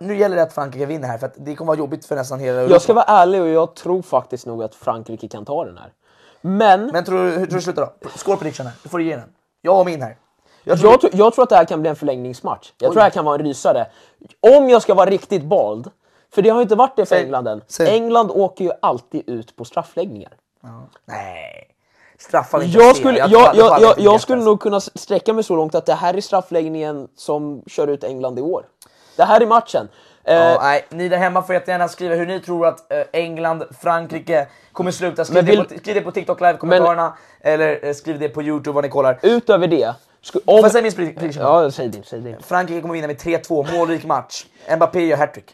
nu 0.00 0.16
gäller 0.16 0.36
det 0.36 0.42
att 0.42 0.52
Frankrike 0.52 0.86
vinner 0.86 1.08
här 1.08 1.18
för 1.18 1.26
att 1.26 1.34
det 1.36 1.54
kommer 1.56 1.66
vara 1.66 1.78
jobbigt 1.78 2.04
för 2.06 2.16
nästan 2.16 2.40
hela 2.40 2.58
Europa. 2.58 2.72
Jag 2.72 2.82
ska 2.82 2.92
vara 2.94 3.04
ärlig 3.04 3.42
och 3.42 3.48
jag 3.48 3.74
tror 3.74 4.02
faktiskt 4.02 4.46
nog 4.46 4.62
att 4.62 4.74
Frankrike 4.74 5.28
kan 5.28 5.44
ta 5.44 5.64
den 5.64 5.78
här. 5.78 5.92
Men 6.40 6.86
Men 6.86 7.04
tror 7.04 7.18
du, 7.24 7.30
hur 7.30 7.36
tror 7.36 7.46
du 7.46 7.56
det 7.56 7.62
slutar 7.62 7.92
då? 8.02 8.08
Score 8.16 8.36
prediction 8.36 8.66
här, 8.66 8.74
du 8.82 8.88
får 8.88 9.02
ge 9.02 9.16
den. 9.16 9.28
Jag 9.62 9.74
har 9.74 9.84
min 9.84 10.02
här. 10.02 10.16
Jag 10.64 10.80
tror, 10.80 10.92
jag, 10.92 11.00
tror- 11.00 11.12
jag 11.14 11.34
tror 11.34 11.42
att 11.42 11.48
det 11.48 11.56
här 11.56 11.64
kan 11.64 11.80
bli 11.80 11.90
en 11.90 11.96
förlängningsmatch. 11.96 12.72
Jag 12.78 12.88
tror 12.92 12.94
det 12.94 13.02
här 13.02 13.10
kan 13.10 13.24
vara 13.24 13.34
en 13.34 13.42
rysare. 13.46 13.86
Om 14.56 14.68
jag 14.68 14.82
ska 14.82 14.94
vara 14.94 15.10
riktigt 15.10 15.44
bald, 15.44 15.90
för 16.34 16.42
det 16.42 16.48
har 16.50 16.56
ju 16.58 16.62
inte 16.62 16.74
varit 16.74 16.96
det 16.96 17.06
för 17.06 17.14
Säg- 17.16 17.24
England 17.24 17.48
än. 17.48 17.60
säg. 17.66 17.88
England 17.94 18.30
åker 18.30 18.64
ju 18.64 18.70
alltid 18.82 19.28
ut 19.28 19.56
på 19.56 19.64
straffläggningar. 19.64 20.32
Nej. 21.04 21.68
Straffar 22.18 22.62
inte 22.62 22.78
Jag 22.78 22.96
skulle, 22.96 23.18
jag, 23.18 23.30
jag, 23.30 23.56
jag, 23.56 23.80
jag, 23.80 23.96
blir 23.96 24.18
skulle 24.18 24.42
nog 24.42 24.60
kunna 24.60 24.80
sträcka 24.80 25.32
mig 25.32 25.44
så 25.44 25.56
långt 25.56 25.74
att 25.74 25.86
det 25.86 25.94
här 25.94 26.14
är 26.14 26.20
straffläggningen 26.20 27.08
som 27.16 27.62
kör 27.66 27.88
ut 27.88 28.04
England 28.04 28.38
i 28.38 28.42
år. 28.42 28.66
Det 29.16 29.24
här 29.24 29.40
är 29.40 29.46
matchen. 29.46 29.88
Eh, 30.24 30.34
Ja, 30.34 30.58
nej, 30.62 30.84
ni 30.90 31.08
där 31.08 31.16
hemma 31.18 31.42
får 31.42 31.54
jättegärna 31.54 31.88
skriva 31.88 32.14
hur 32.14 32.26
ni 32.26 32.40
tror 32.40 32.66
att 32.66 32.92
eh, 32.92 33.02
England, 33.12 33.64
Frankrike 33.80 34.46
kommer 34.72 34.90
sluta. 34.90 35.24
Skriv, 35.24 35.44
vill- 35.44 35.58
det, 35.58 35.64
på, 35.74 35.78
skriv 35.80 35.94
det 35.94 36.00
på 36.00 36.10
TikTok 36.12 36.40
live 36.40 36.56
kommentarerna 36.56 37.16
eller 37.40 37.86
eh, 37.86 37.92
skriv 37.94 38.18
det 38.18 38.28
på 38.28 38.42
Youtube 38.42 38.74
vad 38.74 38.84
ni 38.84 38.90
kollar. 38.90 39.18
Utöver 39.22 39.66
det, 39.66 39.94
sku, 40.22 40.38
Får 40.44 40.54
jag 40.58 40.72
säga 40.72 40.82
min 40.82 40.92
prediction? 40.92 41.42
Ja, 41.42 41.70
säg 41.70 41.88
din, 41.88 42.02
säg 42.04 42.20
din. 42.20 42.36
Frankrike 42.42 42.80
kommer 42.80 42.94
vinna 42.94 43.06
med 43.06 43.16
3-2, 43.16 43.76
målrik 43.78 44.04
match. 44.04 44.44
Mbappé 44.76 45.00
gör 45.06 45.16
hattrick. 45.16 45.50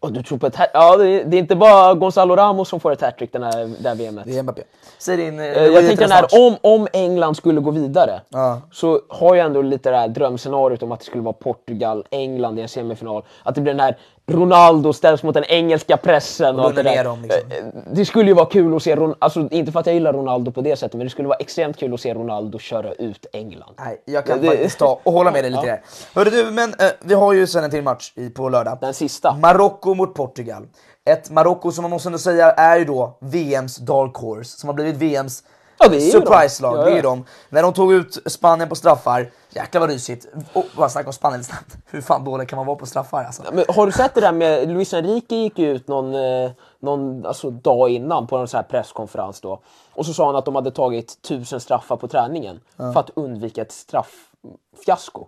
Och 0.00 0.12
du 0.12 0.22
tror 0.22 0.38
på 0.38 0.46
ett 0.46 0.56
hat- 0.56 0.70
Ja, 0.74 0.96
det 0.96 1.08
är, 1.10 1.24
det 1.24 1.36
är 1.36 1.38
inte 1.38 1.56
bara 1.56 1.94
Gonzalo 1.94 2.36
Ramos 2.36 2.68
som 2.68 2.80
får 2.80 2.92
ett 2.92 3.00
hattrick 3.00 3.32
den 3.32 3.42
här, 3.42 3.70
det 3.80 3.88
här 3.88 3.96
VMet. 3.96 4.24
Det 4.26 4.38
är 4.38 4.42
Mbappé. 4.42 4.62
Säg 4.98 5.16
din... 5.16 5.38
eh, 5.38 5.44
Eh, 5.46 5.64
Jag 5.66 5.86
tänkte 5.86 6.08
match? 6.08 6.32
om, 6.32 6.56
om 6.60 6.88
England 6.92 7.34
skulle 7.34 7.60
gå 7.60 7.70
vidare 7.70 8.20
Ja. 8.28 8.60
så 8.72 9.00
har 9.08 9.34
jag 9.34 9.46
ändå 9.46 9.62
lite 9.62 9.90
det 9.90 9.96
här 9.96 10.08
drömscenariot 10.08 10.82
om 10.82 10.92
att 10.92 10.98
det 11.00 11.06
skulle 11.06 11.22
vara 11.22 11.32
Portugal, 11.32 12.04
England 12.10 12.58
i 12.58 12.62
en 12.62 12.68
semifinal. 12.68 13.22
Att 13.42 13.54
det 13.54 13.60
blir 13.60 13.72
den 13.72 13.80
här 13.80 13.96
Ronaldo 14.28 14.92
ställs 14.92 15.22
mot 15.22 15.34
den 15.34 15.44
engelska 15.44 15.96
pressen. 15.96 16.58
Och 16.58 16.64
allt 16.64 16.76
det, 16.76 16.82
där. 16.82 17.04
dem, 17.04 17.22
liksom. 17.22 17.50
Eh, 17.50 17.58
eh, 17.58 17.64
det 17.92 18.04
skulle 18.04 18.30
ju 18.30 18.34
vara 18.34 18.46
kul 18.46 18.76
att 18.76 18.82
se, 18.82 18.96
Ron- 18.96 19.14
alltså 19.18 19.48
inte 19.50 19.72
för 19.72 19.80
att 19.80 19.86
jag 19.86 19.94
gillar 19.94 20.12
Ronaldo 20.12 20.50
på 20.52 20.60
det 20.60 20.76
sättet, 20.76 20.94
men 20.98 21.06
det 21.06 21.10
skulle 21.10 21.28
vara 21.28 21.38
extremt 21.38 21.76
kul 21.76 21.94
att 21.94 22.00
se 22.00 22.14
Ronaldo 22.14 22.58
köra 22.58 22.92
ut 22.92 23.26
England. 23.32 23.74
Nej, 23.78 24.02
jag 24.04 24.26
kan 24.26 24.40
Det- 24.40 24.46
faktiskt 24.48 24.78
ta 24.78 25.00
och 25.02 25.12
hålla 25.12 25.30
med 25.30 25.44
dig 25.44 25.50
lite 25.50 25.66
där. 25.66 25.82
Hörru 26.14 26.30
du, 26.30 26.50
men 26.50 26.70
eh, 26.70 26.86
vi 27.00 27.14
har 27.14 27.32
ju 27.32 27.46
sen 27.46 27.64
en 27.64 27.70
till 27.70 27.82
match 27.82 28.12
i, 28.16 28.30
på 28.30 28.48
lördag. 28.48 28.78
Den 28.80 28.94
sista. 28.94 29.32
Marocko 29.42 29.94
mot 29.94 30.14
Portugal. 30.14 30.62
Ett 31.04 31.30
Marocko 31.30 31.72
som 31.72 31.82
man 31.82 31.90
måste 31.90 32.08
ändå 32.08 32.18
säga 32.18 32.50
är 32.50 32.78
ju 32.78 32.84
då 32.84 33.16
VMs 33.20 33.76
dark 33.76 34.14
horse, 34.16 34.58
som 34.58 34.68
har 34.68 34.74
blivit 34.74 34.96
VMs 34.96 35.42
Ja, 35.80 35.86
surprise-lag. 35.90 36.74
de. 36.74 36.78
Ja, 36.78 36.84
Det 36.84 36.90
är 36.90 36.92
ju 36.92 36.96
ja. 36.96 37.02
de. 37.02 37.24
När 37.48 37.62
de 37.62 37.72
tog 37.72 37.92
ut 37.92 38.18
Spanien 38.26 38.68
på 38.68 38.74
straffar, 38.74 39.30
jäklar 39.58 39.80
vad 39.80 39.90
rysigt. 39.90 40.26
Och 40.52 40.64
bara 40.76 40.88
snacka 40.88 41.06
om 41.06 41.12
Spanien 41.12 41.44
snabbt. 41.44 41.76
Hur 41.86 42.00
fan 42.00 42.24
dålig 42.24 42.48
kan 42.48 42.56
man 42.56 42.66
vara 42.66 42.76
på 42.76 42.86
straffar 42.86 43.24
alltså? 43.24 43.42
Men 43.52 43.64
har 43.68 43.86
du 43.86 43.92
sett 43.92 44.14
det 44.14 44.20
där 44.20 44.32
med 44.32 44.68
Luis 44.68 44.94
Enrique 44.94 45.36
gick 45.36 45.58
ut 45.58 45.88
någon, 45.88 46.14
eh, 46.14 46.50
någon 46.80 47.26
alltså, 47.26 47.50
dag 47.50 47.90
innan 47.90 48.26
på 48.26 48.36
en 48.36 48.48
sån 48.48 48.58
här 48.58 48.64
presskonferens 48.64 49.40
då. 49.40 49.60
Och 49.94 50.06
så 50.06 50.14
sa 50.14 50.26
han 50.26 50.36
att 50.36 50.44
de 50.44 50.54
hade 50.54 50.70
tagit 50.70 51.22
tusen 51.22 51.60
straffar 51.60 51.96
på 51.96 52.08
träningen 52.08 52.60
för 52.76 53.00
att 53.00 53.10
undvika 53.14 53.62
ett 53.62 53.72
strafffiasko. 53.72 55.26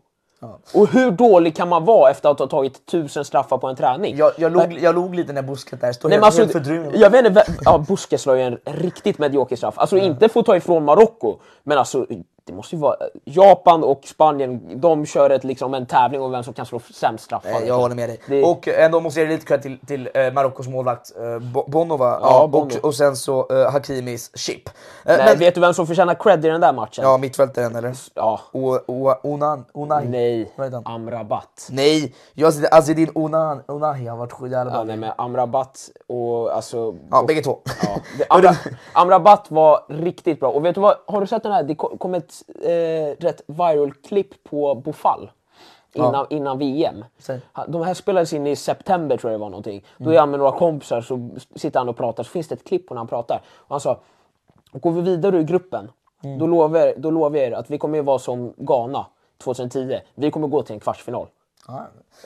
Och 0.74 0.88
hur 0.88 1.10
dålig 1.10 1.56
kan 1.56 1.68
man 1.68 1.84
vara 1.84 2.10
efter 2.10 2.28
att 2.28 2.38
ha 2.38 2.46
tagit 2.46 2.86
tusen 2.86 3.24
straffar 3.24 3.58
på 3.58 3.66
en 3.66 3.76
träning? 3.76 4.16
Jag, 4.16 4.32
jag, 4.36 4.52
log, 4.52 4.72
jag 4.72 4.94
log 4.94 5.14
lite 5.14 5.32
när 5.32 5.42
Busquets 5.42 5.80
där 5.80 5.92
stod 5.92 6.10
Nej, 6.10 6.16
helt, 6.16 6.24
alltså, 6.24 6.40
helt 6.40 6.52
fördruven. 6.52 6.92
jag 6.94 7.10
vet 7.10 7.26
inte, 7.26 7.44
ja, 7.64 7.78
Busquets 7.78 8.26
la 8.26 8.36
ju 8.36 8.42
en 8.42 8.58
riktigt 8.64 9.18
medioker 9.18 9.56
straff. 9.56 9.74
Alltså 9.78 9.96
inte 9.96 10.28
få 10.28 10.42
ta 10.42 10.56
ifrån 10.56 10.84
Marocko, 10.84 11.36
men 11.62 11.78
alltså 11.78 12.06
det 12.44 12.52
måste 12.52 12.76
ju 12.76 12.80
vara... 12.82 12.96
Japan 13.24 13.84
och 13.84 14.00
Spanien, 14.04 14.80
de 14.80 15.06
kör 15.06 15.30
ett, 15.30 15.44
liksom, 15.44 15.74
en 15.74 15.86
tävling 15.86 16.20
om 16.22 16.30
vem 16.30 16.42
som 16.44 16.54
kan 16.54 16.66
slå 16.66 16.80
sämst 16.94 17.24
straffar. 17.24 17.48
Eh, 17.50 17.66
Jag 17.68 17.74
håller 17.78 17.94
med 17.94 18.08
dig. 18.08 18.20
Det- 18.28 18.44
Och 18.44 18.68
ändå 18.68 19.00
måste 19.00 19.20
jag 19.20 19.26
ge 19.28 19.34
lite 19.34 19.46
cred 19.46 19.62
till, 19.62 19.78
till 19.86 20.08
eh, 20.14 20.32
Marockos 20.32 20.68
målvakt 20.68 21.12
eh, 21.16 21.38
Bo- 21.38 21.64
Bono 21.66 21.96
va? 21.96 22.18
Ja, 22.22 22.46
Bono. 22.46 22.64
Och, 22.78 22.84
och 22.84 22.94
sen 22.94 23.16
så 23.16 23.46
eh, 23.50 23.72
Hakimis 23.72 24.30
chip. 24.38 24.68
Eh, 24.68 24.72
Nej, 25.04 25.18
men, 25.26 25.38
vet 25.38 25.54
du 25.54 25.60
vem 25.60 25.74
som 25.74 25.86
förtjänar 25.86 26.14
cred 26.14 26.44
i 26.44 26.48
den 26.48 26.60
där 26.60 26.72
matchen? 26.72 27.04
ja, 27.04 27.18
mittfältaren 27.18 27.76
eller? 27.76 27.94
Ja. 28.14 28.40
O, 28.52 28.78
o, 28.86 29.14
Onan, 29.22 29.64
Onay. 29.72 30.08
Nej? 30.08 30.52
Amrabat. 30.84 31.68
Nej, 31.70 32.14
jag 32.34 32.54
säger 32.54 32.74
Azedin 32.74 33.10
Onan, 33.14 33.62
Onahi 33.68 34.06
har 34.06 34.16
varit 34.16 34.32
sjukt 34.32 34.52
jävla 34.52 34.72
Ja, 34.72 34.84
nej, 34.84 34.96
men 34.96 35.12
Amrabat 35.18 35.78
och 36.06 36.54
alltså... 36.56 36.94
Ja, 37.10 37.20
och, 37.20 37.26
bägge 37.26 37.42
två. 37.42 37.58
Ja, 37.82 38.26
Amra, 38.28 38.50
Amrabat 38.92 39.50
var 39.50 39.80
riktigt 39.88 40.40
bra. 40.40 40.50
Och 40.50 40.64
vet 40.64 40.74
du 40.74 40.80
vad, 40.80 40.96
har 41.06 41.20
du 41.20 41.26
sett 41.26 41.42
den 41.42 41.52
här? 41.52 41.62
Det 41.62 41.74
kom 41.74 41.98
kom 41.98 42.14
ett 42.30 42.64
eh, 43.20 43.24
rätt 43.26 43.42
viral 43.46 43.92
klipp 43.92 44.44
på 44.44 44.74
Bofall. 44.74 45.30
Innan, 45.92 46.26
innan 46.30 46.58
VM. 46.58 47.04
Han- 47.52 47.72
De 47.72 47.82
här 47.82 47.94
spelades 47.94 48.32
in 48.32 48.46
i 48.46 48.56
september 48.56 49.16
tror 49.16 49.32
jag 49.32 49.40
det 49.40 49.42
var 49.42 49.50
någonting. 49.50 49.84
Då 49.98 50.10
är 50.10 50.18
han 50.18 50.30
med 50.30 50.38
några 50.38 50.52
kompisar 50.52 51.00
så 51.00 51.30
sitter 51.56 51.78
han 51.80 51.88
och 51.88 51.96
pratar 51.96 52.22
så 52.22 52.30
finns 52.30 52.48
det 52.48 52.54
ett 52.54 52.64
klipp 52.66 52.86
på 52.88 52.94
när 52.94 52.98
han 52.98 53.08
pratar. 53.08 53.42
Och 53.56 53.70
han 53.70 53.80
sa, 53.80 54.00
går 54.72 54.90
vi 54.90 55.00
vidare 55.00 55.36
ur 55.36 55.42
gruppen 55.42 55.90
då, 56.38 56.46
lovar, 56.46 56.94
då 56.96 57.10
lovar 57.10 57.36
jag 57.38 57.46
er 57.46 57.52
att 57.52 57.70
vi 57.70 57.78
kommer 57.78 57.98
att 57.98 58.04
vara 58.04 58.18
som 58.18 58.54
Ghana 58.56 59.06
2010. 59.44 60.00
Vi 60.14 60.30
kommer 60.30 60.48
gå 60.48 60.62
till 60.62 60.74
en 60.74 60.80
kvartsfinal. 60.80 61.26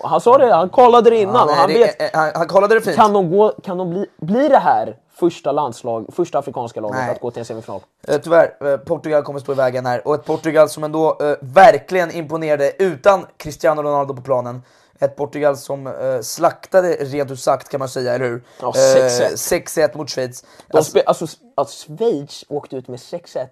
Och 0.03 0.09
han 0.09 0.21
sa 0.21 0.39
det, 0.39 0.55
han 0.55 0.69
kollade 0.69 1.11
det 1.11 1.21
innan 1.23 1.35
Ja, 1.35 1.43
och 1.43 1.47
nej, 1.49 1.57
han 1.57 1.69
det- 1.69 1.79
vet 2.03 2.15
han, 2.17 2.31
han 2.35 2.47
kollade 2.47 2.75
det 2.75 2.81
fint. 2.81 2.97
kan 2.97 3.13
de, 3.13 3.31
gå, 3.31 3.53
kan 3.63 3.79
de 3.79 3.91
bli, 3.91 4.07
bli 4.17 4.49
det 4.49 4.59
här 4.59 4.97
första 5.15 5.53
landslag, 5.53 6.07
första 6.13 6.39
afrikanska 6.39 6.81
laget 6.81 6.97
Nej. 6.97 7.11
att 7.11 7.21
gå 7.21 7.31
till 7.31 7.39
en 7.41 7.45
semifinal? 7.45 7.81
Eh, 8.09 8.19
tyvärr, 8.21 8.57
eh, 8.73 8.77
Portugal 8.77 9.23
kommer 9.23 9.41
stå 9.41 9.53
i 9.53 9.55
vägen 9.55 9.87
här. 9.87 10.09
Och 10.09 10.15
ett 10.15 10.25
Portugal 10.25 10.69
som 10.69 10.85
ändå 10.85 11.19
eh, 11.21 11.37
verkligen 11.41 12.11
imponerade 12.11 12.73
utan 12.79 13.27
Cristiano 13.37 13.83
Ronaldo 13.83 14.15
på 14.15 14.23
planen. 14.23 14.63
Ett 15.01 15.17
Portugal 15.17 15.57
som 15.57 15.87
eh, 15.87 16.21
slaktade 16.23 16.89
rent 16.89 17.31
ut 17.31 17.41
sagt 17.41 17.69
kan 17.69 17.79
man 17.79 17.89
säga, 17.89 18.15
eller 18.15 18.25
hur? 18.25 18.43
Ja, 18.61 18.73
Eh, 18.77 19.07
6-1. 19.37 19.89
6-1 19.93 19.97
mot 19.97 20.11
Schweiz. 20.11 20.45
Alltså, 20.69 20.99
alltså, 21.07 21.27
att 21.55 21.71
Schweiz 21.71 22.45
åkte 22.49 22.77
ut 22.77 22.89
med 22.89 22.99
6-1. 22.99 23.47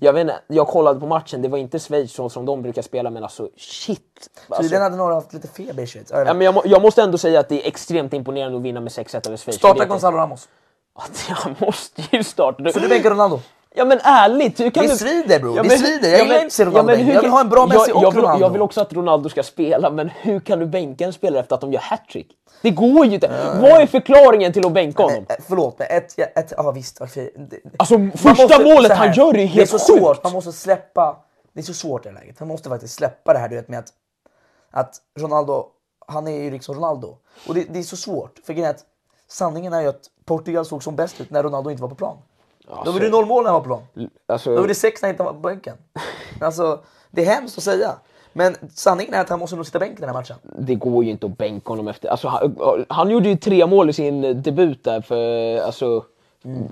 Jag 0.00 0.12
vet 0.12 0.20
inte, 0.20 0.40
jag 0.46 0.68
kollade 0.68 1.00
på 1.00 1.06
matchen, 1.06 1.42
det 1.42 1.48
var 1.48 1.58
inte 1.58 1.78
Schweiz 1.78 2.12
så 2.12 2.28
som 2.28 2.46
de 2.46 2.62
brukar 2.62 2.82
spela 2.82 3.10
men 3.10 3.22
alltså 3.22 3.48
shit. 3.56 4.00
Alltså, 4.48 4.62
tydligen 4.62 4.82
hade 4.82 4.96
några 4.96 5.14
haft 5.14 5.32
lite 5.32 5.48
feber 5.48 5.82
i 5.82 5.86
Schweiz. 5.86 6.10
Ja, 6.10 6.34
men 6.34 6.40
jag, 6.40 6.62
jag 6.64 6.82
måste 6.82 7.02
ändå 7.02 7.18
säga 7.18 7.40
att 7.40 7.48
det 7.48 7.64
är 7.64 7.68
extremt 7.68 8.12
imponerande 8.12 8.56
att 8.58 8.62
vinna 8.64 8.80
med 8.80 8.92
6-1 8.92 9.26
över 9.26 9.36
Schweiz. 9.36 9.58
Starta 9.58 9.84
Gonzalo 9.84 10.16
Ramos. 10.16 10.48
Att 10.94 11.18
Han 11.28 11.54
måste 11.58 12.02
ju 12.10 12.24
starta. 12.24 12.72
Så 12.72 12.78
du 12.78 12.88
bänkar 12.88 13.10
Ronaldo? 13.10 13.40
Ja 13.74 13.84
men 13.84 14.00
ärligt, 14.02 14.60
hur 14.60 14.70
kan 14.70 14.86
Det 14.86 14.92
du... 14.92 14.96
svider, 14.98 15.40
bror. 15.40 15.56
Det 15.56 15.62
men- 15.62 15.78
svider. 15.78 16.08
Jag 16.10 16.18
gillar 16.20 16.34
men- 16.36 16.44
inte 16.44 16.64
Ronaldo 16.64 16.90
längre. 16.92 17.04
hur 17.04 17.12
Jag 17.14 17.22
vill 17.22 17.30
ha 17.30 17.40
en 17.40 17.48
bra 17.48 17.66
Messi 17.66 17.78
jag, 17.88 17.96
och 17.96 18.02
jag 18.02 18.10
vill, 18.10 18.20
Ronaldo. 18.22 18.44
Jag 18.46 18.50
vill 18.50 18.62
också 18.62 18.80
att 18.80 18.92
Ronaldo 18.92 19.28
ska 19.28 19.42
spela, 19.42 19.90
men 19.90 20.08
hur 20.08 20.40
kan 20.40 20.58
du 20.58 20.66
bänka 20.66 21.04
en 21.04 21.12
spelare 21.12 21.40
efter 21.40 21.54
att 21.54 21.60
de 21.60 21.72
gör 21.72 21.80
hattrick? 21.80 22.26
Det 22.62 22.70
går 22.70 23.06
ju 23.06 23.14
inte. 23.14 23.28
Vad 23.60 23.70
är 23.70 23.86
förklaringen 23.86 24.52
till 24.52 24.66
att 24.66 24.72
bänka 24.72 25.02
honom? 25.02 25.26
Eh, 25.28 25.36
Förlåt, 25.48 25.78
men 25.78 25.88
ett... 25.90 26.18
ett 26.18 26.52
ja 26.56 26.70
visst, 26.70 26.98
det- 27.14 27.60
Alltså 27.76 27.94
första 28.14 28.42
måste- 28.42 28.64
målet 28.64 28.90
här, 28.92 28.96
han 29.06 29.12
gör 29.12 29.36
är 29.36 29.46
helt 29.46 29.54
Det 29.54 29.62
är 29.74 29.78
så 29.78 29.92
sjukt. 29.92 30.00
svårt, 30.02 30.24
man 30.24 30.32
måste 30.32 30.52
släppa... 30.52 31.16
Det 31.54 31.60
är 31.60 31.64
så 31.64 31.74
svårt 31.74 32.06
i 32.06 32.08
det 32.08 32.14
här 32.14 32.20
läget. 32.20 32.40
Man 32.40 32.48
måste 32.48 32.68
faktiskt 32.68 32.94
släppa 32.94 33.32
det 33.32 33.38
här 33.38 33.48
du 33.48 33.56
vet 33.56 33.68
med 33.68 33.78
att, 33.78 33.88
att 34.70 34.94
Ronaldo, 35.20 35.66
han 36.06 36.28
är 36.28 36.42
ju 36.42 36.50
liksom 36.50 36.74
Ronaldo. 36.74 37.16
Och 37.48 37.54
det, 37.54 37.64
det 37.70 37.78
är 37.78 37.82
så 37.82 37.96
svårt, 37.96 38.38
för 38.46 38.52
grejen 38.52 38.66
är 38.70 38.74
att 38.74 38.84
sanningen 39.32 39.72
är 39.72 39.80
ju 39.80 39.88
att 39.88 40.10
Portugal 40.24 40.64
såg 40.64 40.82
som 40.82 40.96
bäst 40.96 41.20
ut 41.20 41.30
när 41.30 41.42
Ronaldo 41.42 41.70
inte 41.70 41.82
var 41.82 41.88
på 41.88 41.94
plan. 41.94 42.16
Då 42.84 42.90
var 42.92 43.00
det 43.00 43.08
noll 43.08 43.26
mål 43.26 43.44
när 43.44 43.50
han 43.50 43.62
var 43.62 43.76
på 43.76 43.82
plan. 43.94 44.08
Alltså, 44.26 44.54
Då 44.54 44.60
var 44.60 44.68
det 44.68 44.74
sex 44.74 45.02
när 45.02 45.08
han 45.08 45.14
inte 45.14 45.22
var 45.22 45.32
på 45.32 45.38
bänken. 45.38 45.76
Alltså, 46.40 46.80
det 47.10 47.22
är 47.22 47.26
hemskt 47.26 47.58
att 47.58 47.64
säga. 47.64 47.92
Men 48.32 48.56
sanningen 48.74 49.14
är 49.14 49.20
att 49.20 49.28
han 49.28 49.38
måste 49.38 49.56
nog 49.56 49.66
sitta 49.66 49.78
bänk 49.78 49.98
den 50.00 50.08
här 50.08 50.14
matchen. 50.14 50.36
det 50.42 50.74
går 50.74 51.04
ju 51.04 51.10
inte 51.10 51.26
att 51.26 51.38
bänka 51.38 51.68
honom 51.68 51.88
efter... 51.88 52.08
Alltså, 52.08 52.28
han, 52.28 52.56
han 52.88 53.10
gjorde 53.10 53.28
ju 53.28 53.36
tre 53.36 53.66
mål 53.66 53.90
i 53.90 53.92
sin 53.92 54.42
debut 54.42 54.84
där 54.84 55.00
för 55.00 55.56
alltså, 55.60 56.04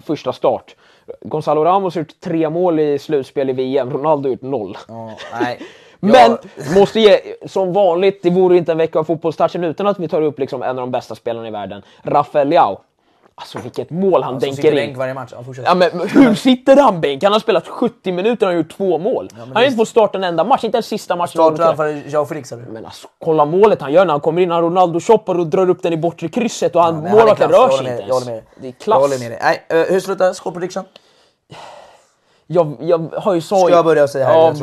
första 0.05 0.33
start. 0.33 0.77
Gonzalo 1.21 1.65
Ramos 1.65 1.95
har 1.95 2.01
gjort 2.01 2.21
tre 2.21 2.51
mål 2.51 2.81
i 2.81 2.99
slutspel 2.99 3.51
i 3.51 3.53
VM, 3.53 3.91
Ronaldo 3.91 4.29
har 4.29 4.33
gjort 4.33 4.43
noll. 4.43 4.79
nej. 5.41 5.61
Men 6.01 6.39
måste 6.75 7.01
ge, 7.01 7.21
som 7.47 7.73
vanligt, 7.73 8.23
det 8.23 8.31
vore 8.31 8.57
inte 8.57 8.73
en 8.73 8.79
vecka 8.79 8.99
av 8.99 9.05
fotbollstouchen 9.05 9.65
utan 9.65 9.87
att 9.87 9.99
vi 9.99 10.09
tar 10.09 10.23
upp 10.23 10.39
liksom 10.39 10.63
en 10.63 10.69
av 10.69 10.77
de 10.77 10.91
bästa 10.91 11.15
spelarna 11.15 11.49
i 11.49 11.51
världen, 11.51 11.83
Rafael 12.03 12.49
Leao. 12.49 12.79
Alltså 13.35 13.59
vilket 13.59 13.91
mål 13.91 14.23
han 14.23 14.33
Som 14.33 14.49
dänker 14.49 14.69
in. 14.71 14.75
bänk 14.77 14.97
varje 14.97 15.15
match. 15.15 15.33
Ja. 15.33 15.55
Ja, 15.65 15.75
men 15.75 15.91
hur 16.09 16.35
sitter 16.35 16.77
han 16.77 17.01
bänk? 17.01 17.23
Han 17.25 17.33
har 17.33 17.41
spelat 17.41 17.69
70 17.69 18.13
minuter 18.13 18.47
och 18.47 18.53
har 18.53 18.57
gjort 18.57 18.77
två 18.77 18.99
mål. 18.99 19.29
han 19.39 19.53
har 19.57 19.63
inte 19.63 19.77
fått 19.77 19.89
starta 19.89 20.19
en 20.19 20.25
enda 20.25 20.45
match, 20.45 20.65
inte 20.65 20.77
ens 20.77 20.87
sista 20.87 21.17
matchen. 21.17 21.29
Startar 21.31 21.65
han 21.65 21.77
för 21.77 22.03
Joao 22.09 22.27
Felix 22.27 22.53
eller? 22.53 22.63
Men 22.65 22.85
alltså, 22.85 23.09
kolla 23.25 23.45
målet 23.45 23.81
han 23.81 23.93
gör 23.93 24.05
när 24.05 24.13
han 24.13 24.21
kommer 24.21 24.43
in. 24.43 24.51
Han 24.51 24.63
Ronaldo-shoppar 24.63 25.39
och 25.39 25.47
drar 25.47 25.71
upp 25.71 25.83
den 25.83 25.93
i 25.93 25.97
bortre 25.97 26.29
krysset 26.29 26.77
och 26.77 26.83
han, 26.83 26.95
målvakten 26.97 27.51
rör 27.51 27.59
Jag 27.59 27.73
sig 27.73 27.79
inte 27.79 27.91
med, 27.91 28.01
jag 28.01 28.07
ens. 28.09 28.25
håller 28.25 28.33
med. 28.37 28.43
Det 28.61 28.67
är 28.67 28.71
Jag 28.71 28.79
klass. 28.79 28.99
håller 29.01 29.19
med 29.19 29.31
dig. 29.31 29.39
Nej, 29.43 29.81
eh, 29.83 29.93
hur 29.93 30.01
slutar 30.01 30.33
score 30.33 30.55
prediction? 30.55 30.85
Jag, 32.53 32.77
jag 32.81 32.99
har 33.17 33.35
ju 33.35 33.41
så... 33.41 33.57
Ska 33.57 33.71
jag 33.71 33.85
börja 33.85 34.09
säga 34.09 34.27
här? 34.27 34.35
Ja, 34.35 34.55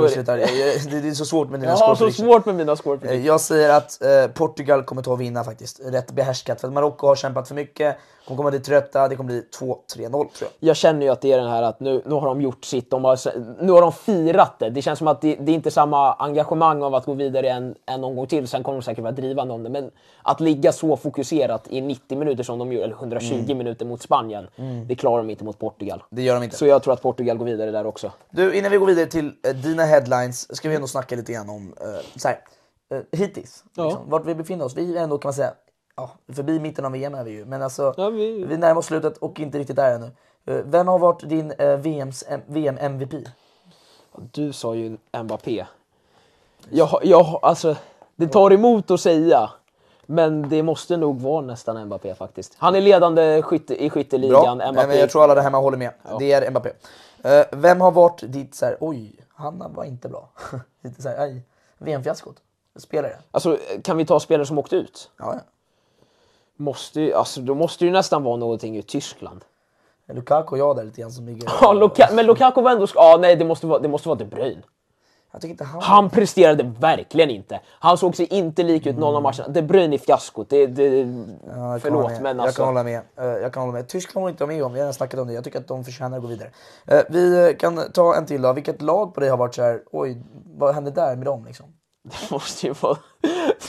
jag. 0.41 0.49
Jag- 0.57 0.91
det, 0.91 0.99
det 1.01 1.09
är 1.09 1.13
så 1.13 1.25
svårt 1.25 1.49
med 1.49 1.59
dina 1.59 1.71
Jag 1.71 1.77
score 1.77 1.87
har 1.89 1.95
så 1.95 2.11
svårt 2.11 2.45
med 2.45 2.55
mina 2.55 2.75
predictions. 2.99 3.21
Eh, 3.25 3.27
Jag 3.27 3.41
säger 3.41 3.69
att 3.69 4.01
eh, 4.01 4.31
Portugal 4.33 4.83
kommer 4.83 5.01
ta 5.01 5.11
och 5.11 5.21
vinna 5.21 5.43
faktiskt. 5.43 5.79
Rätt 5.85 6.11
behärskat. 6.11 6.61
För 6.61 6.67
att 6.67 6.73
Marocko 6.73 7.07
har 7.07 7.15
kämpat 7.15 7.47
för 7.47 7.55
mycket. 7.55 7.97
Kommer 8.27 8.37
komma 8.37 8.51
dit 8.51 8.63
trötta. 8.63 9.07
Det 9.07 9.15
kommer 9.15 9.27
bli 9.27 9.43
2-3-0 9.59 10.09
tror 10.11 10.29
jag. 10.39 10.49
Jag 10.59 10.75
känner 10.75 11.01
ju 11.05 11.11
att 11.11 11.21
det 11.21 11.31
är 11.31 11.37
den 11.37 11.49
här 11.49 11.63
att 11.63 11.79
nu, 11.79 12.01
nu 12.05 12.13
har 12.15 12.25
de 12.27 12.41
gjort 12.41 12.65
sitt, 12.65 12.89
de 12.91 13.03
har, 13.05 13.19
nu 13.63 13.71
har 13.71 13.81
de 13.81 13.91
firat 13.91 14.59
det. 14.59 14.69
Det 14.69 14.81
känns 14.81 14.99
som 14.99 15.07
att 15.07 15.21
det, 15.21 15.35
det 15.35 15.51
är 15.51 15.55
inte 15.55 15.71
samma 15.71 16.13
engagemang 16.13 16.83
av 16.83 16.95
att 16.95 17.05
gå 17.05 17.13
vidare 17.13 17.49
en, 17.49 17.75
en 17.85 18.03
omgång 18.03 18.27
till. 18.27 18.47
Sen 18.47 18.63
kommer 18.63 18.77
de 18.77 18.83
säkert 18.83 19.01
vara 19.03 19.11
drivande 19.11 19.53
om 19.53 19.63
det. 19.63 19.69
Men 19.69 19.91
att 20.21 20.39
ligga 20.39 20.71
så 20.71 20.97
fokuserat 20.97 21.67
i 21.69 21.81
90 21.81 22.17
minuter 22.17 22.43
som 22.43 22.59
de 22.59 22.71
gjorde, 22.71 22.83
eller 22.83 22.95
120 22.95 23.33
Mm. 23.47 23.57
minuter 23.57 23.85
mot 23.85 24.01
Spanien, 24.01 24.47
det 24.87 24.95
klarar 24.95 25.17
de 25.17 25.29
inte 25.29 25.43
mot 25.43 25.59
Portugal. 25.59 26.03
Det 26.09 26.21
gör 26.21 26.33
de 26.35 26.43
inte. 26.43 26.55
Så 26.55 26.65
jag 26.65 26.83
tror 26.83 26.93
att 26.93 27.01
Portugal 27.01 27.37
går 27.37 27.45
vidare 27.45 27.71
där 27.71 27.85
också. 27.85 28.11
Du, 28.29 28.53
innan 28.57 28.71
vi 28.71 28.77
går 28.77 28.85
vidare 28.87 29.05
till 29.05 29.31
eh, 29.47 29.55
dina 29.55 29.83
headlines 29.83 30.55
ska 30.55 30.69
vi 30.69 30.75
ändå 30.75 30.87
snacka 30.87 31.15
lite 31.15 31.33
grann 31.33 31.49
om 31.49 31.73
eh, 31.81 32.19
så 32.19 32.27
här, 32.27 32.39
eh, 32.91 33.19
hittills. 33.19 33.63
Liksom, 33.77 34.09
vart 34.09 34.25
vi 34.25 34.35
befinner 34.35 34.65
oss. 34.65 34.75
Vi 34.77 34.97
är 34.97 35.03
ändå 35.03 35.17
kan 35.17 35.27
man 35.29 35.33
säga, 35.33 35.53
ja, 35.97 36.09
förbi 36.33 36.59
mitten 36.59 36.85
av 36.85 36.91
VM 36.91 37.15
är 37.15 37.23
vi 37.23 37.31
ju. 37.31 37.45
Men 37.45 37.61
alltså, 37.61 37.93
Ja, 37.97 38.09
vi- 38.09 38.43
vi 38.45 38.57
närmar 38.57 38.79
oss 38.79 38.85
slutet 38.85 39.17
och 39.17 39.39
inte 39.39 39.59
riktigt 39.59 39.75
där 39.75 39.95
ännu. 39.95 40.11
Eh, 40.45 40.61
vem 40.65 40.87
har 40.87 40.99
varit 40.99 41.29
din 41.29 41.51
eh, 41.51 41.77
VMs, 41.77 42.23
M- 42.27 42.41
VM 42.47 42.77
MVP? 42.77 43.13
Du 44.31 44.53
sa 44.53 44.75
ju 44.75 44.97
Mbappé. 45.23 45.65
Jag, 46.69 46.99
jag, 47.03 47.39
alltså, 47.41 47.75
det 48.15 48.27
tar 48.27 48.51
emot 48.53 48.91
att 48.91 49.01
säga. 49.01 49.49
Men 50.09 50.49
det 50.49 50.63
måste 50.63 50.97
nog 50.97 51.21
vara 51.21 51.41
nästan 51.41 51.85
Mbappé 51.85 52.15
faktiskt. 52.15 52.53
Han 52.57 52.75
är 52.75 52.81
ledande 52.81 53.41
skytte, 53.41 53.83
i 53.83 53.89
Bra. 53.89 53.93
skytteligan. 53.93 54.57
Nej, 54.57 54.71
Mbappé. 54.71 54.87
men 54.87 54.97
jag 54.97 55.09
tror 55.09 55.23
alla 55.23 55.35
där 55.35 55.41
hemma 55.41 55.57
håller 55.57 55.77
med. 55.77 55.91
Det 56.19 56.31
är 56.31 56.51
Mbappé. 56.51 56.69
Eh, 57.23 57.45
vem 57.51 57.81
har 57.81 57.91
varit 57.91 58.23
ditt 58.27 58.55
så 58.55 58.65
här, 58.65 58.77
oj, 58.79 59.15
han 59.35 59.73
var 59.75 59.83
inte 59.83 60.09
bra. 60.09 60.29
Lite 60.81 61.01
så 61.01 61.09
här, 61.09 61.17
aj, 61.19 61.41
VM-fiaskot. 61.77 62.35
Spelare. 62.75 63.17
Alltså, 63.31 63.57
kan 63.83 63.97
vi 63.97 64.05
ta 64.05 64.19
spelare 64.19 64.45
som 64.45 64.57
åkte 64.57 64.75
ut? 64.75 65.11
Ja, 65.17 65.33
ja. 65.33 65.39
Måste 66.57 67.01
ju, 67.01 67.13
alltså, 67.13 67.41
då 67.41 67.55
måste 67.55 67.85
ju 67.85 67.91
nästan 67.91 68.23
vara 68.23 68.35
någonting 68.35 68.77
i 68.77 68.81
Tyskland. 68.81 69.45
Lukaku 70.13 70.51
och 70.51 70.57
jag 70.57 70.75
där 70.75 70.83
lite 70.83 71.01
grann 71.01 71.11
som 71.11 71.25
ligger... 71.25 71.49
Ja, 71.61 71.73
Luka, 71.73 72.09
men 72.13 72.25
Lukaku 72.25 72.61
var 72.61 72.71
ändå... 72.71 72.87
Ja, 72.95 73.17
nej, 73.21 73.35
det 73.35 73.45
måste 73.45 73.67
vara, 73.67 73.79
det 73.79 73.87
måste 73.87 74.09
vara 74.09 74.19
De 74.19 74.25
Bruyne. 74.25 74.61
Jag 75.31 75.41
tycker 75.41 75.51
inte 75.51 75.63
han... 75.63 75.81
Han 75.81 76.09
presterade 76.09 76.63
verkligen 76.79 77.29
inte. 77.29 77.59
Han 77.67 77.97
såg 77.97 78.15
sig 78.15 78.25
inte 78.25 78.63
lik 78.63 78.85
ut 78.85 78.97
någon 78.97 79.15
av 79.15 79.21
matcherna. 79.21 79.47
De 79.47 79.61
Bruyne 79.61 79.95
i 79.95 79.99
fiaskot. 79.99 80.49
Det, 80.49 80.67
det, 80.67 80.87
Ja, 81.47 81.71
jag 81.71 81.81
förlåt, 81.81 82.21
men 82.21 82.37
Jag 82.37 82.45
alltså. 82.45 82.61
kan 82.61 82.67
hålla 82.67 82.83
med. 82.83 83.01
Eh, 83.17 83.25
jag 83.25 83.53
kan 83.53 83.63
hålla 83.63 83.73
med. 83.73 83.87
Tyskland 83.87 84.21
håller 84.23 84.31
inte 84.31 84.43
jag 84.43 84.47
med 84.47 84.63
om, 84.63 84.73
vi 84.73 84.79
har 84.79 84.83
redan 84.83 84.93
snackat 84.93 85.19
om 85.19 85.27
det. 85.27 85.33
Jag 85.33 85.43
tycker 85.43 85.59
att 85.59 85.67
de 85.67 85.83
förtjänar 85.83 86.17
att 86.17 86.23
gå 86.23 86.29
vidare. 86.29 86.49
Eh, 86.85 87.01
vi 87.09 87.55
kan 87.59 87.91
ta 87.91 88.15
en 88.15 88.25
till 88.25 88.41
då. 88.41 88.53
Vilket 88.53 88.81
lag 88.81 89.13
på 89.13 89.19
dig 89.19 89.29
har 89.29 89.37
varit 89.37 89.55
så 89.55 89.61
här, 89.61 89.81
oj, 89.91 90.21
vad 90.57 90.75
hände 90.75 90.91
där 90.91 91.15
med 91.15 91.25
dem 91.25 91.45
liksom? 91.45 91.65
Det 92.09 92.31
måste 92.31 92.67
ju 92.67 92.73
vara 92.73 92.97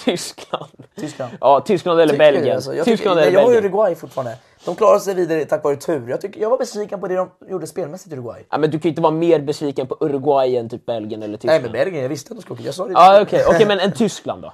Tyskland. 0.05 0.87
Tyskland. 0.97 1.33
Ja, 1.41 1.61
Tyskland 1.61 2.01
eller 2.01 2.13
Tycker? 2.13 2.33
Belgien. 2.33 2.57
Alltså, 2.57 2.75
jag, 2.75 2.85
Tyskland 2.85 3.19
tycker, 3.19 3.29
eller 3.29 3.41
jag 3.41 3.47
har. 3.49 3.57
Uruguay 3.57 3.95
fortfarande. 3.95 4.39
De 4.65 4.75
klarade 4.77 5.01
sig 5.01 5.15
vidare 5.15 5.45
tack 5.45 5.65
vare 5.65 5.77
tur. 5.77 6.09
Jag, 6.09 6.21
tycker, 6.21 6.41
jag 6.41 6.51
var 6.51 6.59
besviken 6.59 7.01
på 7.01 7.09
det 7.09 7.15
de 7.17 7.31
gjorde 7.49 7.67
spelmässigt 7.67 8.13
i 8.13 8.15
Uruguay. 8.17 8.47
Ja, 8.51 8.59
men 8.59 8.71
du 8.71 8.79
kan 8.79 8.83
ju 8.83 8.89
inte 8.89 9.03
vara 9.03 9.13
mer 9.13 9.41
besviken 9.41 9.87
på 9.87 9.97
Uruguay 10.01 10.57
än 10.57 10.69
typ 10.69 10.87
Belgien 10.87 11.23
eller 11.23 11.29
Nej 11.33 11.39
Tyskland. 11.39 11.63
men 11.63 11.73
Belgien, 11.73 12.03
jag 12.03 12.09
visste 12.09 12.33
att 12.33 12.37
de 12.37 12.43
skulle 12.43 12.55
åka. 12.55 12.67
Jag 12.67 12.75
sa 12.75 12.87
det. 12.87 12.93
Ja, 12.93 13.23
okej, 13.23 13.45
okej, 13.47 13.67
men 13.67 13.81
en 13.81 13.93
Tyskland 13.93 14.43
då? 14.43 14.53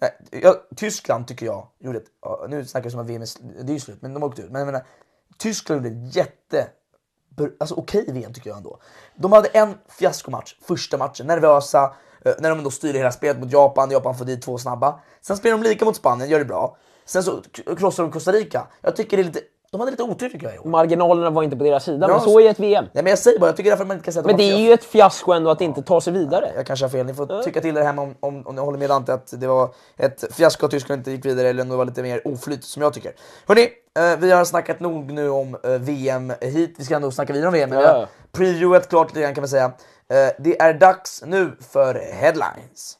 Nej, 0.00 0.10
jag, 0.42 0.54
Tyskland 0.76 1.28
tycker 1.28 1.46
jag 1.46 1.66
gjorde 1.78 1.98
ett, 1.98 2.06
ja, 2.22 2.46
nu 2.48 2.64
snackar 2.64 2.84
jag 2.84 2.92
som 2.92 3.00
att 3.00 3.06
VM 3.06 3.22
är, 3.22 3.28
det 3.62 3.72
är 3.72 3.74
ju 3.74 3.80
slut, 3.80 4.02
men 4.02 4.14
de 4.14 4.22
åkte 4.22 4.42
ut. 4.42 4.50
Men 4.50 4.60
jag 4.60 4.66
menar, 4.66 4.86
Tyskland 5.38 5.84
gjorde 5.86 5.96
ett 5.96 6.16
jätte, 6.16 6.66
alltså 7.60 7.74
okej 7.74 8.04
VM 8.08 8.32
tycker 8.32 8.50
jag 8.50 8.56
ändå. 8.56 8.78
De 9.16 9.32
hade 9.32 9.48
en 9.48 9.74
fiaskomatch, 9.88 10.54
första 10.62 10.98
matchen, 10.98 11.26
nervösa, 11.26 11.94
när 12.38 12.48
de 12.50 12.64
då 12.64 12.70
styrde 12.70 12.98
hela 12.98 13.12
spelet 13.12 13.38
mot 13.40 13.52
Japan, 13.52 13.90
Japan 13.90 14.14
får 14.14 14.24
dit 14.24 14.42
två 14.42 14.58
snabba. 14.58 15.00
Sen 15.22 15.36
spelar 15.36 15.58
de 15.58 15.62
lika 15.68 15.84
mot 15.84 15.96
Spanien, 15.96 16.28
gör 16.30 16.38
det 16.38 16.44
bra. 16.44 16.76
Sen 17.06 17.22
så 17.22 17.42
krossar 17.78 18.02
de 18.02 18.12
Costa 18.12 18.32
Rica. 18.32 18.66
Jag 18.82 18.96
tycker 18.96 19.16
det 19.16 19.22
är 19.22 19.24
lite, 19.24 19.40
de 19.72 19.80
hade 19.80 19.90
lite 19.90 20.02
otur 20.02 20.28
tycker 20.28 20.46
jag 20.46 20.54
i 20.56 20.58
år. 20.58 20.64
Marginalerna 20.68 21.30
var 21.30 21.42
inte 21.42 21.56
på 21.56 21.64
deras 21.64 21.84
sida, 21.84 22.06
Ja, 22.08 22.14
men 22.14 22.20
så 22.24 22.40
är 22.40 22.50
ett 22.50 22.60
VM. 22.60 22.84
Nej 22.92 23.04
men 23.04 23.10
jag 23.10 23.18
säger 23.18 23.38
bara, 23.38 23.46
jag 23.46 23.56
tycker 23.56 23.70
därför 23.70 23.84
man 23.84 23.96
inte 23.96 24.04
kan 24.04 24.12
säga 24.12 24.20
att 24.20 24.26
Men 24.26 24.36
de 24.36 24.42
det 24.42 24.52
är 24.52 24.58
ju 24.58 24.72
ett 24.72 24.84
fiasko 24.84 25.32
ändå 25.32 25.50
att 25.50 25.60
inte 25.60 25.82
ta 25.82 26.00
sig 26.00 26.12
vidare. 26.12 26.50
Jag 26.56 26.66
kanske 26.66 26.84
har 26.84 26.90
fel, 26.90 27.06
ni 27.06 27.14
får 27.14 27.42
tycka 27.42 27.60
till 27.60 27.74
det 27.74 27.84
hemma 27.84 28.02
om, 28.02 28.14
om, 28.20 28.46
om 28.46 28.54
ni 28.54 28.60
håller 28.60 28.78
med 28.78 28.90
Dante 28.90 29.12
att 29.14 29.40
det 29.40 29.46
var 29.46 29.74
ett 29.96 30.24
fiasko 30.34 30.64
att 30.66 30.70
Tyskland 30.70 31.00
inte 31.00 31.10
gick 31.10 31.24
vidare 31.24 31.48
eller 31.48 31.62
om 31.62 31.68
det 31.68 31.76
var 31.76 31.84
lite 31.84 32.02
mer 32.02 32.28
oflyt 32.28 32.64
som 32.64 32.82
jag 32.82 32.94
tycker. 32.94 33.12
Hörni, 33.46 33.62
eh, 33.98 34.18
vi 34.18 34.30
har 34.30 34.44
snackat 34.44 34.80
nog 34.80 35.12
nu 35.12 35.30
om 35.30 35.56
eh, 35.64 35.70
VM 35.70 36.32
hit, 36.40 36.74
vi 36.78 36.84
ska 36.84 36.96
ändå 36.96 37.10
snacka 37.10 37.32
vidare 37.32 37.48
om 37.48 37.54
VM, 37.54 37.70
men 37.70 37.78
vi 37.78 37.84
Ja. 37.84 37.92
har 37.92 38.06
previewat 38.32 38.88
klart 38.88 39.08
lite 39.08 39.20
grann 39.20 39.34
kan 39.34 39.42
man 39.42 39.48
säga. 39.48 39.72
Eh, 40.10 40.32
det 40.38 40.60
är 40.60 40.74
dags 40.74 41.22
nu 41.26 41.56
för 41.72 41.94
headlines. 41.94 42.98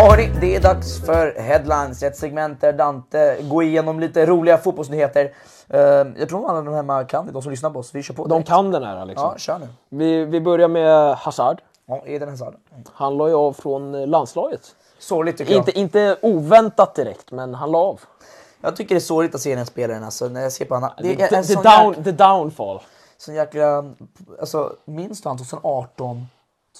Och 0.00 0.06
hörni, 0.10 0.30
det 0.40 0.56
är 0.56 0.60
dags 0.60 1.00
för 1.06 1.34
headlines, 1.40 2.02
ett 2.02 2.16
segment 2.16 2.60
där 2.60 2.72
Dante 2.72 3.36
går 3.42 3.64
igenom 3.64 4.00
lite 4.00 4.26
roliga 4.26 4.58
fotbollsnyheter. 4.58 5.32
Eh, 5.68 5.80
jag 6.18 6.28
tror 6.28 6.50
alla 6.50 6.62
de 6.62 6.74
hemma 6.74 7.04
kan 7.04 7.26
det, 7.26 7.32
de 7.32 7.42
som 7.42 7.50
lyssnar 7.50 7.70
på 7.70 7.78
oss. 7.78 7.94
Vi 7.94 8.02
kör 8.02 8.14
på 8.14 8.22
De 8.26 8.28
direkt. 8.34 8.48
kan 8.48 8.70
den 8.70 8.82
här 8.82 9.06
liksom. 9.06 9.28
Ja, 9.32 9.38
kör 9.38 9.58
nu. 9.58 9.68
Vi, 9.88 10.24
vi 10.24 10.40
börjar 10.40 10.68
med 10.68 11.14
Hazard. 11.14 11.60
Ja, 11.86 12.02
Eden 12.06 12.28
Hazard. 12.28 12.54
Han 12.92 13.16
la 13.16 13.28
ju 13.28 13.34
av 13.34 13.52
från 13.52 14.04
landslaget. 14.10 14.60
Sorgligt 14.98 15.38
tycker 15.38 15.52
jag. 15.52 15.58
Inte, 15.60 15.78
inte 15.78 16.16
oväntat 16.22 16.94
direkt, 16.94 17.30
men 17.30 17.54
han 17.54 17.70
la 17.70 17.78
av. 17.78 18.00
Jag 18.60 18.76
tycker 18.76 18.94
det 18.94 18.98
är 18.98 19.00
sorgligt 19.00 19.34
att 19.34 19.40
se 19.40 19.54
den 19.54 19.66
spelaren 19.66 20.04
alltså, 20.04 20.28
när 20.28 20.40
jag 20.40 20.52
ser 20.52 20.64
på 20.64 20.74
honom. 20.74 20.90
Det 20.98 21.16
The, 21.16 21.22
är 21.22 21.28
the, 21.28 21.42
sån, 21.42 21.62
down, 21.62 21.94
jäk, 21.94 22.04
the 22.04 22.12
downfall. 22.12 22.80
sån 23.18 23.34
jäkla... 23.34 23.84
Alltså, 24.40 24.72
minns 24.84 25.22
du 25.22 25.28
han 25.28 25.38
2018, 25.38 26.26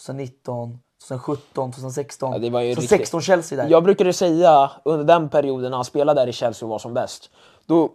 2019, 0.06 0.78
2017, 1.08 1.72
2016? 1.72 2.32
Ja, 2.32 2.38
det 2.38 2.50
var 2.50 2.60
ju 2.60 2.74
2016 2.74 3.20
Chelsea 3.20 3.62
där. 3.62 3.70
Jag 3.70 3.84
brukade 3.84 4.12
säga 4.12 4.70
under 4.84 5.04
den 5.04 5.28
perioden 5.28 5.70
när 5.70 5.76
han 5.78 5.84
spelade 5.84 6.20
där 6.20 6.26
i 6.26 6.32
Chelsea 6.32 6.66
och 6.66 6.70
var 6.70 6.78
som 6.78 6.94
bäst. 6.94 7.30
Då 7.66 7.90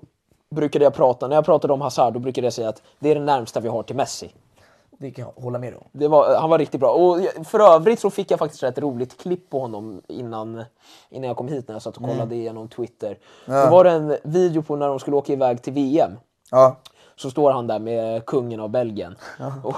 brukade 0.56 0.86
jag 0.86 0.93
prata, 0.93 1.28
när 1.28 1.36
jag 1.36 1.45
pratade 1.45 1.74
om 1.74 1.82
Hazard, 1.82 2.13
då 2.13 2.19
brukade 2.19 2.48
jag 2.48 2.54
säga 2.54 2.69
att 2.69 2.82
det 3.00 3.10
är 3.10 3.15
det 3.15 3.21
närmsta 3.21 3.60
vi 3.60 3.69
har 3.69 3.84
till 3.84 3.95
Messi. 3.95 4.32
Det 4.99 5.12
kan 5.12 5.25
jag 5.25 5.43
hålla 5.43 5.60
med 5.60 5.73
om. 5.75 6.10
Var, 6.12 6.36
han 6.36 6.49
var 6.49 6.58
riktigt 6.60 6.79
bra. 6.79 6.91
Och 6.91 7.19
för 7.47 7.60
övrigt 7.75 7.99
så 7.99 8.10
fick 8.10 8.31
jag 8.31 8.39
faktiskt 8.39 8.63
ett 8.63 8.77
roligt 8.79 9.21
klipp 9.21 9.49
på 9.49 9.60
honom 9.60 10.01
innan, 10.08 10.63
innan 11.10 11.27
jag 11.27 11.38
kom 11.38 11.47
hit 11.47 11.67
när 11.67 11.75
jag 11.75 11.81
satt 11.81 11.97
och 11.97 12.03
Mm. 12.03 12.15
kollade 12.15 12.36
igenom 12.36 12.67
Twitter. 12.67 13.17
Då 13.45 13.53
var 13.69 13.84
det 13.84 13.91
en 13.91 14.17
video 14.23 14.62
på 14.62 14.75
när 14.75 14.88
de 14.88 14.99
skulle 14.99 15.17
åka 15.17 15.34
iväg 15.34 15.62
till 15.62 15.73
VM. 15.73 16.12
Ja. 16.51 16.75
Så 17.17 17.31
står 17.31 17.51
han 17.51 17.67
där 17.67 17.79
med 17.79 18.25
kungen 18.25 18.60
av 18.60 18.69
Belgien. 18.69 19.15
Och 19.63 19.75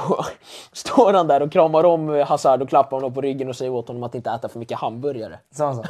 står 0.72 1.14
han 1.14 1.28
där 1.28 1.42
och 1.42 1.52
kramar 1.52 1.84
om 1.84 2.10
Hazard 2.28 2.62
och 2.62 2.70
klappar 2.70 2.98
honom 2.98 3.14
på 3.14 3.22
ryggen 3.22 3.50
och 3.50 3.56
säger 3.56 3.72
åt 3.72 3.88
honom 3.88 4.04
att 4.04 4.16
inte 4.16 4.30
äta 4.32 4.50
för 4.50 4.60
mycket 4.60 4.78
hamburgare. 4.78 5.40
Samma 5.52 5.74
sak. 5.74 5.86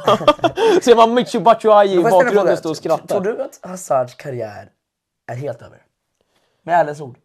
Ser 0.82 0.96
man 0.96 1.14
Michu 1.14 1.40
Batshuayi 1.40 2.00
i 2.00 2.02
bakgrunden 2.02 2.56
stå 2.56 2.70
och 2.70 2.76
Tror 2.76 2.96
skratta. 2.96 3.20
du 3.20 3.42
att 3.42 3.58
Hazards 3.62 4.14
karriär 4.14 4.70
är 5.26 5.34
helt 5.36 5.62
över? 5.62 5.82
Med 6.62 6.74
ärlighetens 6.74 7.00
ord. 7.00 7.16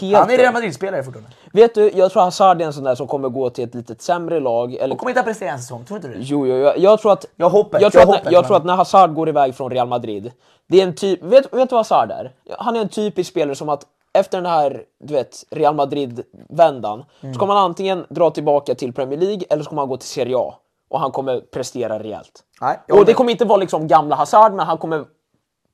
Helt 0.00 0.16
Han 0.16 0.30
är 0.30 0.38
Real 0.38 0.52
Madrid-spelare 0.52 1.02
fortfarande. 1.02 1.30
Vet 1.52 1.74
du, 1.74 1.90
jag 1.94 2.12
tror 2.12 2.22
Hazard 2.22 2.62
är 2.62 2.66
en 2.66 2.72
sån 2.72 2.84
där 2.84 2.94
som 2.94 3.06
kommer 3.06 3.28
gå 3.28 3.50
till 3.50 3.64
ett 3.64 3.74
litet 3.74 4.02
sämre 4.02 4.40
lag. 4.40 4.74
Eller... 4.74 4.94
Och 4.94 4.98
kommer 4.98 5.10
inte 5.10 5.20
att 5.20 5.26
prestera 5.26 5.50
en 5.50 5.58
säsong, 5.58 5.84
tror 5.84 5.96
inte 5.96 6.08
du? 6.08 6.14
Jo, 6.18 6.46
jo, 6.46 6.56
jag, 6.56 6.78
jag 6.78 7.00
tror 7.00 7.12
att... 7.12 7.26
Jag 7.36 7.50
hoppas, 7.50 7.82
Jag 7.82 7.92
tror, 7.92 8.00
jag 8.02 8.08
att, 8.10 8.16
hoppas, 8.16 8.32
jag 8.32 8.46
tror 8.46 8.56
att 8.56 8.64
när 8.64 8.76
Hazard 8.76 9.14
går 9.14 9.28
iväg 9.28 9.54
från 9.54 9.70
Real 9.70 9.88
Madrid, 9.88 10.32
det 10.68 10.80
är 10.80 10.86
en 10.86 10.94
typ... 10.94 11.22
Vet, 11.22 11.54
vet 11.54 11.68
du 11.68 11.74
vad 11.74 11.86
Hazard 11.86 12.10
är? 12.10 12.32
Han 12.58 12.76
är 12.76 12.80
en 12.80 12.88
typisk 12.88 13.30
spelare 13.30 13.54
som 13.54 13.68
att 13.68 13.86
efter 14.12 14.38
den 14.38 14.50
här, 14.50 14.82
du 15.04 15.14
vet, 15.14 15.44
Real 15.50 15.74
Madrid-vändan, 15.74 17.04
Mm. 17.20 17.34
så 17.34 17.40
kommer 17.40 17.54
han 17.54 17.64
antingen 17.64 18.06
dra 18.08 18.30
tillbaka 18.30 18.74
till 18.74 18.92
Premier 18.92 19.18
League 19.20 19.42
eller 19.50 19.62
så 19.62 19.68
kommer 19.68 19.82
han 19.82 19.88
gå 19.88 19.96
till 19.96 20.08
Serie 20.08 20.36
A. 20.36 20.54
Och 20.88 21.00
han 21.00 21.10
kommer 21.10 21.40
prestera 21.40 21.98
rejält. 21.98 22.42
Nej, 22.60 22.78
och 22.92 23.04
det 23.04 23.14
kommer 23.14 23.30
inte 23.32 23.44
vara 23.44 23.56
liksom 23.58 23.88
gamla 23.88 24.16
Hazard, 24.16 24.52
men 24.52 24.66
han 24.66 24.78
kommer 24.78 25.04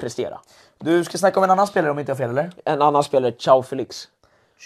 prestera. 0.00 0.40
Du 0.84 1.04
ska 1.04 1.18
snacka 1.18 1.40
om 1.40 1.44
en 1.44 1.50
annan 1.50 1.66
spelare 1.66 1.90
om 1.90 1.98
inte 1.98 2.10
jag 2.10 2.18
fel, 2.18 2.30
eller? 2.30 2.50
En 2.64 2.82
annan 2.82 3.04
spelare, 3.04 3.32
Ciao 3.32 3.62
Felix. 3.62 4.08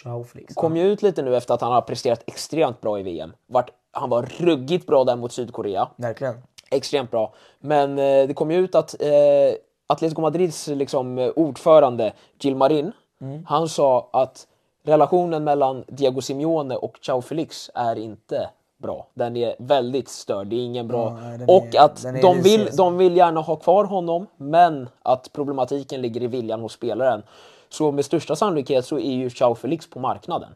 Ciao 0.03 0.25
Felix. 0.25 0.55
kom 0.55 0.77
ju 0.77 0.93
ut 0.93 1.03
lite 1.03 1.23
nu 1.23 1.37
efter 1.37 1.55
att 1.55 1.61
han 1.61 1.73
har 1.73 1.81
presterat 1.81 2.23
extremt 2.27 2.81
bra 2.81 3.01
i 3.01 3.03
VM. 3.03 3.33
Vart, 3.47 3.71
han 3.93 4.11
var 4.11 4.23
ruggigt 4.23 4.87
bra 4.87 5.05
där 5.05 5.17
mot 5.17 5.33
Sydkorea. 5.33 5.89
Verkligen. 5.97 6.35
Extremt 6.71 7.11
bra. 7.11 7.35
Men 7.59 7.99
eh, 7.99 8.29
det 8.29 8.35
kom 8.35 8.51
ju 8.51 8.59
ut 8.59 8.75
att 8.75 9.03
eh, 9.03 9.09
Atletico 9.87 10.21
Madrids 10.21 10.67
liksom, 10.67 11.19
eh, 11.19 11.29
ordförande 11.37 12.13
Gilmarin, 12.39 12.93
han 13.47 13.69
sa 13.69 14.09
att 14.13 14.47
relationen 14.85 15.45
mellan 15.45 15.85
Diego 15.89 16.21
Simeone 16.21 16.77
och 16.77 16.99
Ciao 17.03 17.23
Felix 17.23 17.71
är 17.75 17.97
inte 17.97 18.51
bra. 18.79 19.07
Den 19.15 19.37
är 19.37 19.55
väldigt 19.59 20.09
störd, 20.09 20.47
det 20.47 20.57
är 20.57 20.65
ingen 20.65 20.89
bra. 20.89 21.19
nej, 21.23 21.39
den 21.39 21.49
och 21.49 21.75
är- 21.75 21.81
att 21.81 22.05
är 22.05 22.23
de 22.23 22.43
vill, 22.43 22.69
de 22.77 22.97
vill 22.99 23.17
gärna 23.17 23.41
ha 23.41 23.57
kvar 23.57 23.85
honom, 23.85 24.27
men 24.37 24.89
att 25.03 25.31
problematiken 25.33 26.01
ligger 26.03 26.23
i 26.23 26.27
viljan 26.27 26.61
hos 26.61 26.73
spelaren. 26.73 27.23
Så 27.69 27.93
med 27.93 28.05
största 28.05 28.37
sannolikhet 28.37 28.87
så 28.87 28.99
är 28.99 29.13
ju 29.15 29.31
Ciao 29.31 29.55
Felix 29.55 29.91
på 29.91 30.01
marknaden. 30.01 30.51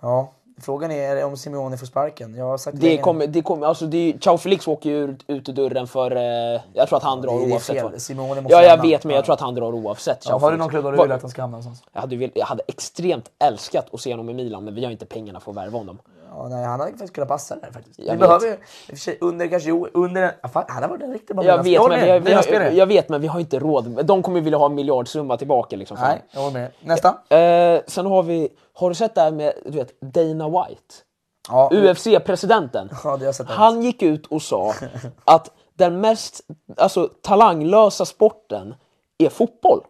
Ja, 0.00 0.32
frågan 0.60 0.90
är 0.90 1.24
om 1.24 1.36
Simeone 1.36 1.76
får 1.78 1.86
sparken. 1.86 2.34
Jag 2.34 2.44
har 2.44 2.58
sagt 2.58 2.80
Det 2.80 2.86
länge 2.86 3.02
kommer, 3.02 3.26
det 3.26 3.42
kommer, 3.42 3.66
alltså 3.66 3.86
det, 3.86 3.96
är- 4.12 4.18
Ciao 4.18 4.38
Felix 4.38 4.68
åker 4.68 4.90
ju 4.90 5.04
ut, 5.26 5.48
ur 5.48 5.52
dörren 5.52 5.86
för, 5.86 6.16
eh, 6.16 6.60
jag 6.72 6.88
tror 6.88 6.96
att 6.96 7.02
han 7.02 7.20
drar 7.20 7.38
det 7.38 7.44
är 7.44 7.52
oavsett. 7.52 7.82
vad- 7.82 8.00
Simeone 8.02 8.40
måste 8.40 8.54
ja, 8.56 8.62
jag 8.62 8.82
vet, 8.82 9.04
men 9.04 9.14
jag 9.14 9.22
Ja. 9.22 9.24
tror 9.24 9.32
att 9.34 9.40
han 9.40 9.54
drar 9.54 9.72
oavsett. 9.74 10.26
Ja, 10.28 10.38
har 10.38 10.50
du 10.50 10.56
någon 10.56 10.68
klubb 10.68 10.84
där 10.84 10.92
du 10.92 11.02
vill 11.02 11.12
att 11.12 11.22
han 11.22 11.30
ska 11.30 11.42
hamna 11.42 11.56
någonstans? 11.58 11.90
jag, 11.92 12.00
hade, 12.00 12.30
jag 12.34 12.46
hade 12.46 12.62
extremt 12.68 13.30
älskat 13.38 13.94
att 13.94 14.00
se 14.00 14.12
honom 14.12 14.30
i 14.30 14.34
Milan, 14.34 14.64
men 14.64 14.74
vi 14.74 14.84
har 14.84 14.92
inte 14.92 15.06
pengarna 15.06 15.40
för 15.40 15.50
att 15.50 15.56
värva 15.56 15.78
honom. 15.78 15.98
Ja, 16.30 16.48
nej, 16.48 16.64
han 16.64 16.80
hade 16.80 16.92
faktiskt 16.92 17.12
kunnat 17.14 17.28
passa 17.28 17.56
där 17.56 17.70
faktiskt. 17.72 17.98
Jag 17.98 18.04
Vi 18.04 18.10
vet. 18.10 18.20
behöver 18.20 18.46
ju, 18.46 18.56
för 18.88 18.96
sig, 18.96 19.18
under 19.20 19.46
kanske, 19.48 19.68
jo, 19.68 19.88
under 19.94 20.48
fan, 20.52 20.64
han 20.68 20.82
har 20.82 20.90
varit 20.90 21.02
en 21.02 21.12
riktigt 21.12 21.36
bra 21.36 21.44
Jag 21.44 21.62
vet, 21.62 21.64
men 21.64 21.64
vi, 21.72 21.76
har- 21.76 21.88
vi, 22.06 22.10
har, 22.10 22.20
Milan-spelare. 22.20 22.74
jag 22.74 22.86
vet, 22.86 23.08
men 23.08 23.20
vi 23.20 23.26
har 23.26 23.40
inte 23.40 23.58
råd. 23.58 24.04
De 24.06 24.22
kommer 24.22 24.40
vilja 24.40 24.58
ha 24.58 24.66
en 24.66 24.74
miljardsumma 24.74 25.36
tillbaka. 25.36 25.76
Liksom, 25.76 25.96
Nej, 26.00 26.22
jag 26.30 26.40
håller 26.40 26.52
med. 26.60 26.70
Nästa. 26.80 27.08
Eh, 27.36 27.80
sen 27.86 28.06
har 28.06 28.22
vi, 28.22 28.48
har 28.72 28.88
du 28.88 28.94
sett 28.94 29.14
det 29.14 29.20
här 29.20 29.30
med 29.30 29.52
du 29.64 29.70
vet, 29.78 30.00
Dana 30.00 30.48
White? 30.48 30.94
Ja, 31.48 31.70
UFC-presidenten. 31.72 32.88
Ja, 33.04 33.18
jag. 33.20 33.34
Han 33.44 33.82
gick 33.82 34.02
ut 34.02 34.26
och 34.26 34.42
sa 34.42 34.72
att 35.24 35.50
den 35.74 36.00
mest 36.00 36.40
alltså, 36.76 37.08
talanglösa 37.22 38.04
sporten 38.04 38.74
är 39.18 39.28
fotboll. 39.28 39.80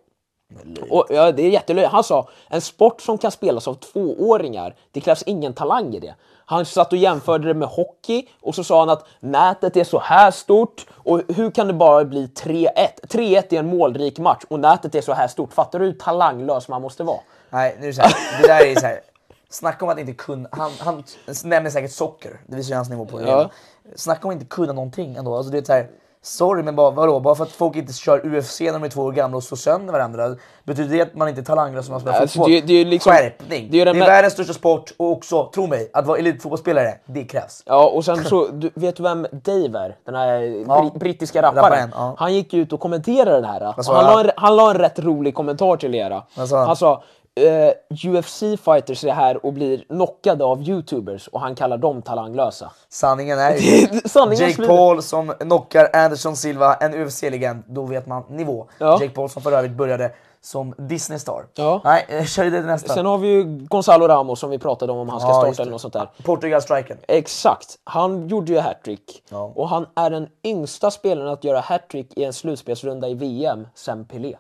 Och, 0.91 1.07
ja, 1.11 1.33
det 1.33 1.43
är 1.43 1.51
jättelöjligt. 1.51 1.93
Han 1.93 2.05
sa 2.05 2.29
en 2.49 2.61
sport 2.61 3.01
som 3.01 3.19
kan 3.19 3.31
spelas 3.31 3.69
av 3.69 3.75
tvååringar, 3.75 4.75
det 4.93 5.01
krävs 5.01 5.23
ingen 5.23 5.55
talang 5.55 5.95
i 5.95 6.01
det. 6.01 6.15
Han 6.49 6.67
satt 6.67 6.93
och 6.93 6.99
jämförde 6.99 7.49
det 7.49 7.55
med 7.55 7.69
hockey 7.69 8.29
och 8.41 8.55
så 8.55 8.65
sa 8.65 8.81
han 8.81 8.91
att 8.91 9.07
nätet 9.21 9.77
är 9.77 9.85
så 9.85 9.99
här 9.99 10.31
stort 10.31 10.87
och 10.91 11.23
hur 11.29 11.51
kan 11.51 11.67
det 11.67 11.73
bara 11.73 12.05
bli 12.05 12.27
3-1? 12.27 12.69
3-1 13.03 13.55
är 13.55 13.59
en 13.59 13.67
målrik 13.67 14.19
match 14.19 14.43
och 14.49 14.61
nätet 14.61 14.95
är 14.95 15.01
så 15.01 15.13
här 15.13 15.29
stort. 15.29 15.53
Fattar 15.53 15.79
du 15.79 15.85
hur 15.85 15.93
talanglös 15.93 16.69
man 16.69 16.83
måste 16.83 17.05
vara? 17.05 17.21
Nej, 17.51 17.77
nu 17.81 17.85
är 17.85 17.89
det 17.89 17.95
så 17.95 18.03
här. 18.03 18.43
Det 18.43 18.49
där 18.49 18.67
är 18.67 18.75
så 18.75 18.87
här. 18.87 19.01
Snacka 19.49 19.85
om 19.85 19.91
att 19.91 19.99
inte 19.99 20.13
kunna, 20.13 20.49
han, 20.53 20.71
han 20.79 21.05
nämner 21.45 21.71
säkert 21.71 21.93
socker, 21.93 22.41
det 22.47 22.57
visar 22.57 22.71
ju 22.71 22.77
hans 22.77 22.91
nivå 22.91 23.07
på 23.07 23.19
det. 23.19 23.29
Ja. 23.31 23.51
Snacka 23.97 24.29
om 24.29 24.31
att 24.31 24.35
inte 24.35 24.47
kunna 24.47 24.73
någonting 24.73 25.17
ändå. 25.17 25.37
Alltså, 25.37 25.53
det 25.53 25.59
är 25.59 25.65
så 25.65 25.73
här, 25.73 25.89
sorry 26.27 26.63
men 26.63 26.77
bara, 26.77 26.91
vadå? 26.91 27.21
Bara 27.21 27.35
för 27.35 27.45
att 27.45 27.51
folk 27.53 27.77
inte 27.77 27.93
kör 27.93 28.27
UFC 28.37 28.61
när 28.61 28.73
de 28.73 28.83
är 28.83 28.89
två 28.89 29.03
år 29.03 29.13
gamla 29.13 29.37
och 29.37 29.43
slår 29.43 29.57
sönder 29.57 29.93
varandra, 29.93 30.37
betyder 30.65 30.97
det 30.97 31.03
att 31.03 31.15
man 31.15 31.29
inte 31.29 31.41
är 31.41 31.45
talanglös 31.45 31.85
som 31.87 31.93
man 31.93 32.01
spelar 32.01 32.21
Alltså, 32.21 32.39
fotboll? 32.39 32.51
det 32.51 32.59
är- 32.59 32.63
det 32.63 32.73
är 32.75 32.85
liksom- 32.85 33.13
Skärpning! 33.13 33.69
det 33.71 33.81
är 33.81 33.85
Det 33.85 33.91
är, 33.91 33.95
världens 33.95 34.33
största 34.33 34.53
sport 34.53 34.93
och 34.97 35.11
också, 35.13 35.51
tro 35.55 35.67
mig, 35.67 35.91
att 35.93 36.07
vara 36.07 36.19
elitfotbollsspelare, 36.19 36.95
det 37.07 37.25
krävs. 37.25 37.63
Ja, 37.67 37.87
och 37.89 38.05
sen 38.05 38.25
så, 38.25 38.47
du, 38.47 38.71
vet 38.75 38.97
du 38.97 39.03
vem 39.03 39.27
Dave 39.33 39.79
är? 39.79 39.97
Den 40.07 40.15
här 40.15 40.41
Ja. 40.69 40.81
bri- 40.83 40.99
brittiska 40.99 41.43
rapparen. 41.43 41.65
Rapparen, 41.65 41.91
ja. 41.95 42.15
Han 42.19 42.35
gick 42.35 42.55
ut 42.55 42.73
och 42.73 42.81
kommenterade 42.81 43.41
det 43.41 43.47
här. 43.47 43.61
Han 43.61 44.05
la, 44.05 44.21
en, 44.21 44.31
han 44.37 44.57
la 44.57 44.71
en 44.71 44.79
rätt 44.79 44.99
rolig 44.99 45.35
kommentar 45.35 45.77
till 45.77 45.95
era. 45.95 46.23
Han? 46.37 46.49
Han 46.51 46.77
sa 46.77 47.03
eh, 47.37 47.73
UFC-fighters 47.91 49.05
är 49.05 49.13
här 49.13 49.47
och 49.47 49.53
blir 49.53 49.85
knockade 49.89 50.45
av 50.45 50.63
YouTubers 50.63 51.29
och 51.29 51.41
han 51.41 51.55
kallar 51.55 51.79
dem 51.79 52.03
talanglösa. 52.03 52.71
Sanningen 52.89 53.39
är 53.39 53.57
ju... 53.57 53.87
Sanningen 54.05 54.49
Jake 54.49 54.67
Paul 54.67 55.03
som 55.03 55.29
knockar 55.29 55.89
Anderson 55.93 56.37
Silva, 56.37 56.75
en 56.75 56.95
UFC-legend, 56.95 57.63
då 57.67 57.83
vet 57.83 58.07
man 58.07 58.23
nivå. 58.29 58.67
Ja. 58.79 58.93
Jake 59.01 59.15
Paul 59.15 59.29
som 59.29 59.43
för 59.43 59.53
övrigt 59.53 59.73
började 59.73 60.13
som 60.41 60.75
Disney-star. 60.79 61.47
Ja. 61.55 61.81
Nej, 61.85 62.07
eh, 62.09 62.25
kör 62.25 62.45
det 62.45 62.61
nästa. 62.61 62.95
Sen 62.95 63.07
har 63.07 63.19
vi 63.19 63.29
ju 63.29 63.45
Gonzalo 63.45 64.09
Ramos 64.09 64.41
som 64.41 64.51
vi 64.51 64.59
pratade 64.59 64.93
om 64.93 64.99
om 64.99 65.09
han 65.09 65.21
ska 65.21 65.29
Ja, 65.29 65.41
starta 65.41 65.63
eller 65.63 65.73
något 65.73 65.81
sånt 65.81 65.95
där. 65.95 66.11
Portugal-striken. 66.23 66.99
Exakt. 67.09 67.79
Han 67.85 68.29
gjorde 68.29 68.53
ju 68.53 68.59
hattrick. 68.59 69.23
Ja. 69.29 69.53
Och 69.55 69.69
han 69.69 69.87
är 69.95 70.11
den 70.11 70.29
yngsta 70.45 70.91
spelaren 70.91 71.29
att 71.29 71.45
göra 71.45 71.61
hattrick 71.61 72.19
i 72.19 72.25
en 72.25 72.33
slutspelsrunda 72.33 73.09
i 73.09 73.15
VM 73.15 73.69
sen 73.75 74.05
Pelé. 74.05 74.37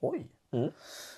Oj. 0.00 0.26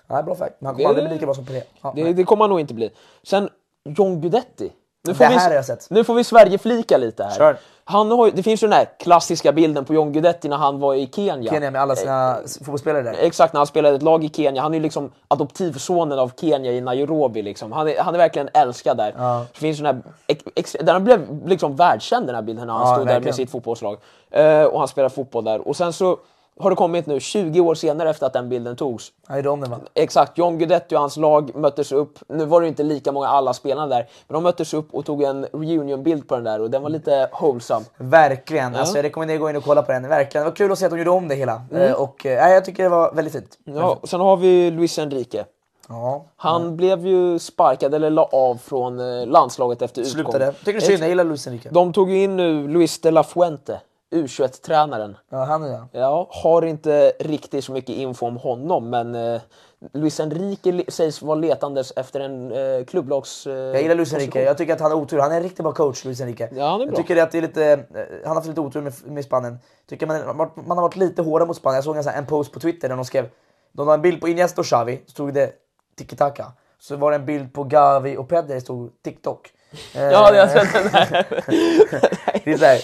Nej, 0.07 0.23
bra 0.23 0.35
fact. 0.35 0.55
Men 0.59 0.67
han 0.67 0.75
kommer 0.75 0.85
Mm. 0.85 0.95
Det- 0.97 1.01
aldrig 1.01 1.05
bli 1.09 1.15
lika 1.15 1.27
bra 1.27 1.35
som 1.35 1.45
Pelé. 1.47 1.63
Ja, 1.83 1.93
Det, 1.97 2.13
det 2.13 2.25
kommer 2.25 2.43
han 2.45 2.51
nog 2.51 2.61
inte 2.61 2.75
bli. 2.75 2.91
Sen 3.23 3.49
John 3.85 4.21
Guidetti. 4.21 4.73
Nu 5.07 5.13
Det 5.13 5.25
här 5.25 5.31
vi, 5.31 5.37
har 5.39 5.51
jag 5.53 5.65
sett. 5.65 5.87
Nu 5.91 6.05
får 6.05 6.15
vi 6.15 6.25
Sverige-flika 6.25 6.97
lite 6.99 7.25
här. 7.25 7.31
Kör. 7.39 7.57
Han 7.87 8.11
har, 8.11 8.31
det 8.31 8.43
finns 8.43 8.63
ju 8.63 8.67
den 8.67 8.77
här 8.79 8.89
klassiska 8.99 9.53
bilden 9.53 9.85
på 9.85 9.95
John 9.95 10.13
Guidetti 10.13 10.49
när 10.49 10.57
han 10.57 10.81
var 10.81 10.95
i 10.95 11.07
Kenya. 11.15 11.51
Kenya 11.53 11.71
med 11.71 11.83
alla 11.83 11.97
sina 11.97 12.39
s- 12.45 12.59
fotbollsspelare 12.59 13.03
där. 13.03 13.15
Exakt, 13.21 13.53
när 13.53 13.59
han 13.61 13.67
spelade 13.67 13.97
ett 13.97 14.03
lag 14.03 14.25
i 14.25 14.29
Kenya. 14.29 14.63
Han 14.63 14.73
är 14.75 14.77
ju 14.79 14.83
liksom 14.83 15.13
adoptivsonen 15.29 16.19
av 16.19 16.33
Kenya 16.41 16.73
i 16.73 16.81
Nairobi. 16.81 17.43
Liksom. 17.43 17.73
Han, 17.73 17.89
är, 17.89 17.99
han 18.01 18.15
är 18.15 18.19
verkligen 18.19 18.49
älskad 18.55 18.97
där. 18.97 19.13
Det 19.53 19.59
finns 19.59 19.79
den 19.79 19.87
här, 19.87 20.03
ex, 20.57 20.77
där 20.81 20.93
han 20.93 21.05
blev 21.05 21.47
liksom 21.49 21.77
världskänd 21.77 22.27
den 22.27 22.35
här 22.35 22.43
bilden 22.43 22.67
när 22.67 22.75
han 22.75 22.83
Ja, 22.89 22.95
stod 22.95 23.07
där 23.07 23.13
verkligen. 23.13 23.25
med 23.25 23.35
sitt 23.35 23.51
fotbollslag. 23.51 23.99
Eh, 24.31 24.63
och 24.65 24.79
han 24.79 24.89
spelar 24.89 25.09
fotboll 25.09 25.45
där. 25.45 25.69
Och 25.69 25.77
sen 25.77 25.93
så 25.93 26.19
har 26.61 26.71
det 26.71 26.77
kommit 26.77 27.07
nu, 27.07 27.21
20 27.21 27.61
år 27.61 27.75
senare 27.75 28.11
efter 28.11 28.27
att 28.27 28.33
den 28.33 28.49
bilden 28.49 28.77
togs, 28.77 29.13
Han 29.27 29.37
gjorde 29.37 29.49
om 29.51 29.61
va? 29.61 29.81
Exakt, 29.95 30.39
John 30.39 30.59
Guidetti 30.59 30.95
och 30.95 31.01
hans 31.01 31.17
lag 31.17 31.55
möttes 31.55 31.93
upp. 31.93 32.19
Nu 32.29 32.45
var 32.45 32.61
det 32.61 32.69
inte 32.69 32.83
lika 32.83 33.13
många 33.13 33.29
alla 33.29 33.53
spelarna 33.53 33.87
där, 33.87 34.09
men 34.29 34.35
de 34.35 34.43
möttes 34.43 34.75
upp 34.75 34.95
och 34.95 35.05
tog 35.05 35.23
en 35.23 35.45
reunion-bild 35.45 36.29
på 36.29 36.35
den 36.35 36.45
där 36.45 36.61
och 36.61 36.71
den 36.71 36.83
var 36.83 36.91
lite 36.91 37.29
wholesome. 37.41 37.87
Verkligen. 37.97 38.77
Alltså, 38.77 38.97
jag 38.97 39.05
rekommenderar 39.05 39.37
att 39.37 39.41
gå 39.41 39.51
in 39.51 39.57
och 39.57 39.65
kolla 39.65 39.83
på 39.83 39.93
den. 39.93 40.09
Verkligen. 40.09 40.45
Det 40.45 40.51
var 40.51 40.57
kul 40.57 40.73
att 40.73 40.79
se 40.79 40.85
att 40.85 40.91
de 40.91 40.99
gjorde 40.99 41.11
om 41.11 41.29
det 41.29 41.35
hela. 41.35 41.63
Mm. 41.71 41.83
Eh, 41.83 41.93
och 41.93 42.27
eh, 42.27 42.53
jag 42.53 42.65
tycker 42.65 42.83
det 42.83 42.89
var 42.89 43.13
väldigt 43.13 43.33
fint. 43.33 43.59
Ja, 43.65 43.99
sen 44.05 44.21
har 44.21 44.37
vi 44.37 44.71
Luis 44.71 44.99
Enrique. 44.99 45.45
Ja. 45.89 46.25
Han 46.37 46.77
blev 46.77 47.07
ju 47.07 47.39
sparkad, 47.39 47.95
eller 47.95 48.11
la 48.11 48.25
av 48.33 48.57
från 48.57 49.01
eh, 49.01 49.27
landslaget 49.27 49.83
efter 49.83 50.03
utgång. 50.03 50.25
Slutade. 50.25 50.53
Tycker 50.53 50.73
det 50.73 50.79
är 50.79 50.81
synd, 50.81 51.03
jag 51.03 51.09
gillar 51.09 51.25
Luis 51.25 51.47
Enrique. 51.47 51.71
De 51.73 51.93
tog 51.93 52.11
ju 52.11 52.23
in 52.23 52.37
nu 52.37 52.69
Luis 52.69 53.01
de 53.01 53.11
la 53.11 53.23
Fuente, 53.23 53.81
U21-tränaren. 54.15 55.17
Ja, 55.29 55.45
han 55.45 55.63
är 55.63 55.69
ja. 55.69 55.89
Ja, 55.93 56.29
har 56.31 56.63
inte 56.65 57.13
riktigt 57.21 57.65
så 57.65 57.73
mycket 57.73 57.97
info 57.97 58.27
om 58.27 58.37
honom, 58.37 58.91
men 58.91 59.15
eh, 59.15 59.41
Luis 59.93 60.21
Enrique 60.21 60.85
sägs 60.89 61.23
vara 61.23 61.35
letandes 61.35 61.93
efter 61.97 62.21
en 62.21 62.53
eh, 62.53 62.85
klubblags... 62.85 63.47
Eh, 63.47 63.53
Jag 63.55 63.83
gillar 63.83 63.95
Luis 63.95 64.13
Enrique. 64.15 64.43
Jag 64.45 64.59
tycker 64.59 64.73
att 64.73 64.81
han 64.81 64.91
har 64.91 64.99
otur. 64.99 65.19
Han 65.19 65.33
är 65.33 65.37
en 65.37 65.43
riktigt 65.43 65.63
bra 65.63 65.73
coach, 65.73 66.05
Luis 66.05 66.21
Enrique. 66.21 66.49
Ja, 66.53 66.67
han 66.71 66.81
är 66.81 66.85
jag 66.85 66.89
bra. 66.95 66.97
tycker 67.03 67.23
att 67.23 67.33
det 67.33 67.39
är 67.39 67.43
lite, 67.43 67.65
eh, 67.73 67.79
han 68.23 68.29
har 68.29 68.35
haft 68.35 68.47
lite 68.47 68.61
otur 68.61 68.81
med, 68.81 68.93
med 69.07 69.25
Spanien. 69.25 69.59
Tycker 69.89 70.07
man, 70.07 70.37
man, 70.37 70.51
har 70.79 70.83
varit- 70.83 70.97
lite 70.97 71.23
hårda 71.23 71.47
mot 71.47 71.57
Spanien. 71.57 71.77
Jag 71.77 71.85
såg 71.85 71.97
en, 71.97 72.05
här- 72.05 72.19
en 72.19 72.27
post 72.27 72.53
på 72.53 72.61
Twitter 72.61 72.89
där 72.89 72.97
de 72.97 73.05
skrev, 73.05 73.29
de 73.73 73.87
har 73.89 73.95
en 73.95 74.03
bild 74.03 74.21
på 74.21 74.29
Iniesta 74.29 74.61
och 74.61 74.65
Xavi, 74.67 75.03
så 75.07 75.11
stod 75.11 75.35
det 75.35 75.53
tiki-taka. 75.99 76.47
Så 76.79 76.97
var 76.97 77.11
det 77.11 77.17
en 77.17 77.27
bild 77.27 77.53
på 77.55 77.65
Gavi 77.65 78.17
och 78.17 78.29
Pedri, 78.29 78.55
det 78.55 78.61
stod 78.61 79.03
TikTok. 79.03 79.51
Eh, 79.95 80.03
Ja, 80.03 80.31
det 80.31 80.37
jag 80.37 80.51
sett 80.51 80.73
den 80.73 80.93
där. 80.93 81.27
det 82.45 82.53
är 82.53 82.59
så 82.59 82.65
här, 82.65 82.81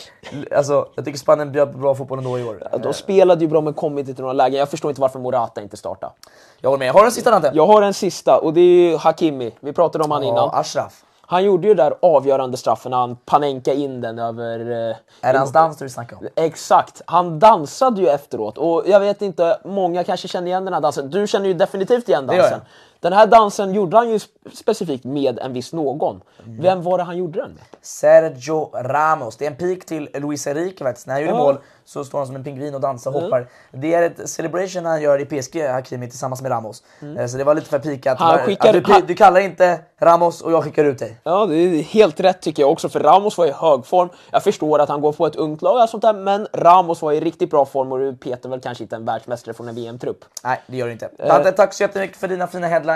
alltså, 0.56 0.88
jag 0.94 1.04
tycker 1.04 1.18
Spanien 1.18 1.52
gör 1.54 1.66
bra 1.66 1.94
fotboll 1.94 2.18
ändå 2.18 2.38
i 2.38 2.44
år. 2.44 2.78
De 2.82 2.92
spelade 2.94 3.40
ju 3.40 3.48
bra 3.48 3.60
men 3.60 3.74
kom 3.74 3.98
inte 3.98 4.14
till 4.14 4.22
några 4.22 4.32
lägen. 4.32 4.58
Jag 4.58 4.68
förstår 4.70 4.90
inte 4.90 5.00
varför 5.00 5.18
Morata 5.18 5.60
inte 5.62 5.76
startade. 5.76 6.12
Jag 6.60 6.70
håller 6.70 6.78
med. 6.78 6.92
Har 6.92 7.00
du 7.00 7.06
en 7.06 7.12
sista 7.12 7.30
Dante? 7.30 7.50
Jag 7.54 7.66
har 7.66 7.82
en 7.82 7.94
sista 7.94 8.38
och 8.38 8.54
det 8.54 8.60
är 8.60 8.98
Hakimi. 8.98 9.54
Vi 9.60 9.72
pratade 9.72 10.04
om 10.04 10.10
han 10.10 10.22
innan. 10.22 10.36
Ja, 10.52 10.58
Ashraf. 10.60 11.02
Han 11.22 11.44
gjorde 11.44 11.68
ju 11.68 11.74
där 11.74 11.94
avgörande 12.02 12.56
straffen 12.56 12.90
när 12.90 12.98
han 12.98 13.16
panenka 13.16 13.72
in 13.72 14.00
den 14.00 14.18
över... 14.18 14.60
Eh, 14.90 14.96
Är 15.28 15.32
det 15.32 15.38
hans 15.38 15.52
dans 15.52 15.76
du 15.76 15.84
vill 15.84 15.92
snacka 15.92 16.16
om? 16.16 16.28
Exakt. 16.36 17.02
Han 17.06 17.38
dansade 17.38 18.00
ju 18.00 18.08
efteråt 18.08 18.58
och 18.58 18.82
jag 18.86 19.00
vet 19.00 19.22
inte, 19.22 19.58
många 19.64 20.04
kanske 20.04 20.28
känner 20.28 20.46
igen 20.46 20.64
den 20.64 20.74
här 20.74 20.80
dansen. 20.80 21.10
Du 21.10 21.26
känner 21.26 21.46
ju 21.46 21.54
definitivt 21.54 22.08
igen 22.08 22.26
Det 22.26 22.36
dansen. 22.36 22.60
Den 23.00 23.12
här 23.12 23.26
dansen 23.26 23.74
gjorde 23.74 23.96
han 23.96 24.08
ju 24.10 24.16
sp- 24.16 24.28
specifikt 24.54 25.04
med 25.04 25.38
en 25.38 25.52
viss 25.52 25.72
någon. 25.72 26.20
Mm. 26.46 26.62
Vem 26.62 26.82
var 26.82 26.98
det 26.98 27.04
han 27.04 27.16
gjorde 27.16 27.40
den 27.40 27.50
med? 27.50 27.62
Sergio 27.82 28.70
Ramos. 28.82 29.36
Det 29.36 29.46
är 29.46 29.50
en 29.50 29.56
pik 29.56 29.86
till 29.86 30.08
Luis 30.14 30.46
Enrique 30.46 30.84
faktiskt. 30.84 31.06
När 31.06 31.14
han 31.14 31.22
gjorde 31.22 31.32
Ja. 31.34 31.38
mål 31.38 31.58
så 31.84 32.04
står 32.04 32.18
han 32.18 32.26
som 32.26 32.36
en 32.36 32.44
pingvin 32.44 32.74
och 32.74 32.80
dansar 32.80 33.14
och 33.16 33.20
hoppar. 33.22 33.46
Det 33.72 33.94
är 33.94 34.02
ett 34.02 34.28
celebration 34.30 34.84
han 34.84 35.02
gör 35.02 35.18
i 35.18 35.24
PSG, 35.42 35.68
Hakimi, 35.72 36.10
tillsammans 36.10 36.42
med 36.42 36.50
Ramos. 36.52 36.82
Eh, 37.18 37.26
Så 37.26 37.36
det 37.38 37.44
var 37.44 37.54
lite 37.54 37.68
för 37.68 37.78
pikat. 37.78 38.20
Att 38.20 38.40
skickar- 38.40 38.72
du, 38.72 39.06
du 39.06 39.14
kallar 39.14 39.40
inte 39.40 39.80
Ramos 40.00 40.40
och 40.42 40.52
jag 40.52 40.64
skickar 40.64 40.84
ut 40.84 40.98
dig. 40.98 41.20
Ja, 41.22 41.46
det 41.46 41.56
är 41.56 41.82
helt 41.82 42.20
rätt 42.20 42.40
tycker 42.42 42.62
jag 42.62 42.72
också, 42.72 42.88
för 42.88 43.00
Ramos 43.00 43.38
var 43.38 43.46
i 43.46 43.50
hög 43.52 43.86
form. 43.86 44.08
Jag 44.30 44.42
förstår 44.44 44.78
att 44.78 44.88
han 44.88 45.00
går 45.00 45.12
på 45.12 45.26
ett 45.26 45.36
ungt 45.36 45.62
lag 45.62 45.82
och 45.82 45.88
sånt 45.88 46.02
där, 46.02 46.12
men 46.12 46.46
Ramos 46.52 47.02
var 47.02 47.12
i 47.12 47.20
riktigt 47.20 47.50
bra 47.50 47.64
form 47.66 47.92
och 47.92 47.98
du 47.98 48.16
petar 48.16 48.48
väl 48.48 48.60
kanske 48.60 48.84
inte 48.84 48.96
en 48.96 49.04
världsmästare 49.04 49.54
från 49.54 49.68
en 49.68 49.74
VM-trupp. 49.74 50.24
Nej, 50.44 50.60
det 50.66 50.76
gör 50.76 50.86
det 50.86 50.92
inte. 50.92 51.10
Eh. 51.18 51.50
Tack 51.56 51.72
så 51.74 51.82
jättemycket 51.82 52.16
för 52.16 52.28
dina 52.28 52.46
fina 52.46 52.66
headlines. 52.66 52.89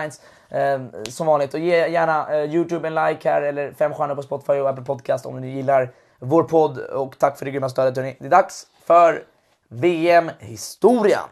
Eh, 0.55 0.81
som 1.09 1.27
vanligt. 1.27 1.55
Och 1.55 1.61
ge 1.61 1.89
gärna 1.89 2.35
eh, 2.35 2.55
Youtube 2.55 2.89
en 2.89 2.95
like 2.95 3.31
här 3.31 3.43
eller 3.43 3.73
fem 3.73 3.95
stjärnor 3.95 4.15
på 4.15 4.23
Spotify 4.23 4.53
och 4.53 4.69
Apple 4.69 4.85
Podcast 4.85 5.27
om 5.27 5.41
ni 5.41 5.51
gillar 5.51 5.93
vår 6.19 6.43
podd. 6.43 6.79
Och 6.79 7.19
tack 7.19 7.39
för 7.39 7.45
det 7.45 7.51
grymma 7.51 7.69
stödet 7.69 7.97
hörni. 7.97 8.17
Det 8.21 8.27
är 8.27 8.31
dags 8.31 8.67
för 8.87 9.25
VM-historien. 9.69 11.29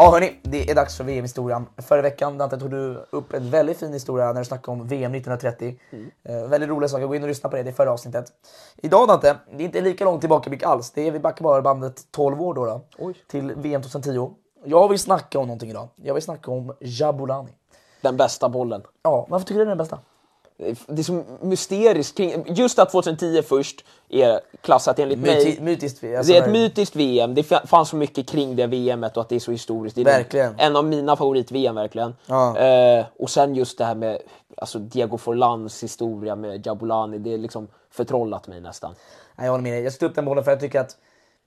Ja 0.00 0.10
hörni, 0.10 0.40
det 0.42 0.70
är 0.70 0.74
dags 0.74 0.96
för 0.96 1.04
VM-historien. 1.04 1.66
Förra 1.76 2.02
veckan 2.02 2.38
Dante 2.38 2.58
tog 2.58 2.70
du 2.70 3.06
upp 3.10 3.32
en 3.32 3.50
väldigt 3.50 3.78
fin 3.78 3.92
historia 3.92 4.32
när 4.32 4.40
du 4.40 4.44
snackade 4.44 4.80
om 4.80 4.88
VM 4.88 5.14
1930. 5.14 5.78
Eh, 6.22 6.48
väldigt 6.48 6.70
roliga 6.70 6.88
saker, 6.88 7.06
gå 7.06 7.14
in 7.14 7.22
och 7.22 7.28
lyssna 7.28 7.48
på 7.48 7.56
det, 7.56 7.62
det 7.62 7.70
är 7.70 7.72
förra 7.72 7.92
avsnittet. 7.92 8.32
Idag 8.76 9.08
Dante, 9.08 9.36
det 9.50 9.62
är 9.62 9.64
inte 9.64 9.80
lika 9.80 10.04
långt 10.04 10.20
tillbakablick 10.20 10.62
alls. 10.62 10.90
Det 10.90 11.08
är, 11.08 11.10
vi 11.10 11.18
backar 11.18 11.42
bara 11.42 11.62
bandet 11.62 12.02
12 12.10 12.42
år 12.42 12.54
då, 12.54 12.64
då 12.66 13.12
till 13.26 13.52
VM 13.56 13.82
2010. 13.82 14.30
Jag 14.64 14.88
vill 14.88 14.98
snacka 14.98 15.38
om 15.38 15.46
någonting 15.46 15.70
idag. 15.70 15.88
Jag 15.96 16.14
vill 16.14 16.22
snacka 16.22 16.50
om 16.50 16.74
Jabulani. 16.80 17.52
Den 18.00 18.16
bästa 18.16 18.48
bollen. 18.48 18.82
Ja, 19.02 19.26
varför 19.28 19.46
tycker 19.46 19.58
du 19.58 19.64
det 19.64 19.68
är 19.68 19.76
den 19.76 19.78
bästa? 19.78 19.98
Det 20.86 20.98
är 20.98 21.02
så 21.02 21.24
mysteriskt 21.40 22.16
kring... 22.16 22.44
Just 22.46 22.78
att 22.78 22.90
2010 22.90 23.42
först 23.42 23.84
är 24.08 24.40
klassat 24.60 24.98
enligt 24.98 25.18
mig... 25.18 25.44
Myti, 25.44 25.60
mytiskt. 25.62 26.04
Alltså, 26.04 26.32
det 26.32 26.38
är 26.38 26.42
ett 26.42 26.46
när- 26.46 26.52
mytiskt 26.52 26.96
VM, 26.96 27.34
det 27.34 27.42
fa- 27.42 27.66
fanns 27.66 27.88
så 27.88 27.96
mycket 27.96 28.28
kring 28.28 28.56
det 28.56 28.66
VMet 28.66 29.16
och 29.16 29.20
att 29.20 29.28
det 29.28 29.34
är 29.36 29.40
så 29.40 29.50
historiskt. 29.50 29.96
Det 29.96 30.00
är 30.02 30.04
Verkligen. 30.04 30.54
En 30.58 30.76
av 30.76 30.84
mina 30.84 31.16
favorit-VM 31.16 31.74
verkligen. 31.74 32.14
Ja. 32.26 32.58
Eh, 32.58 33.04
och 33.18 33.30
sen 33.30 33.54
just 33.54 33.78
det 33.78 33.84
här 33.84 33.94
med 33.94 34.18
alltså 34.56 34.78
Diego 34.78 35.18
Forlans 35.18 35.82
historia 35.82 36.36
med 36.36 36.66
Jabulani, 36.66 37.18
det 37.18 37.34
är 37.34 37.38
liksom 37.38 37.68
förtrollat 37.90 38.46
mig 38.46 38.60
nästan. 38.60 38.94
Nej, 39.36 39.46
jag 39.46 39.52
håller 39.52 39.62
med 39.62 39.72
dig. 39.72 39.82
Jag 39.82 39.98
ta 39.98 40.06
upp 40.06 40.14
den 40.14 40.24
bollen 40.24 40.44
för 40.44 40.50
jag 40.50 40.60
tycker 40.60 40.80
att 40.80 40.96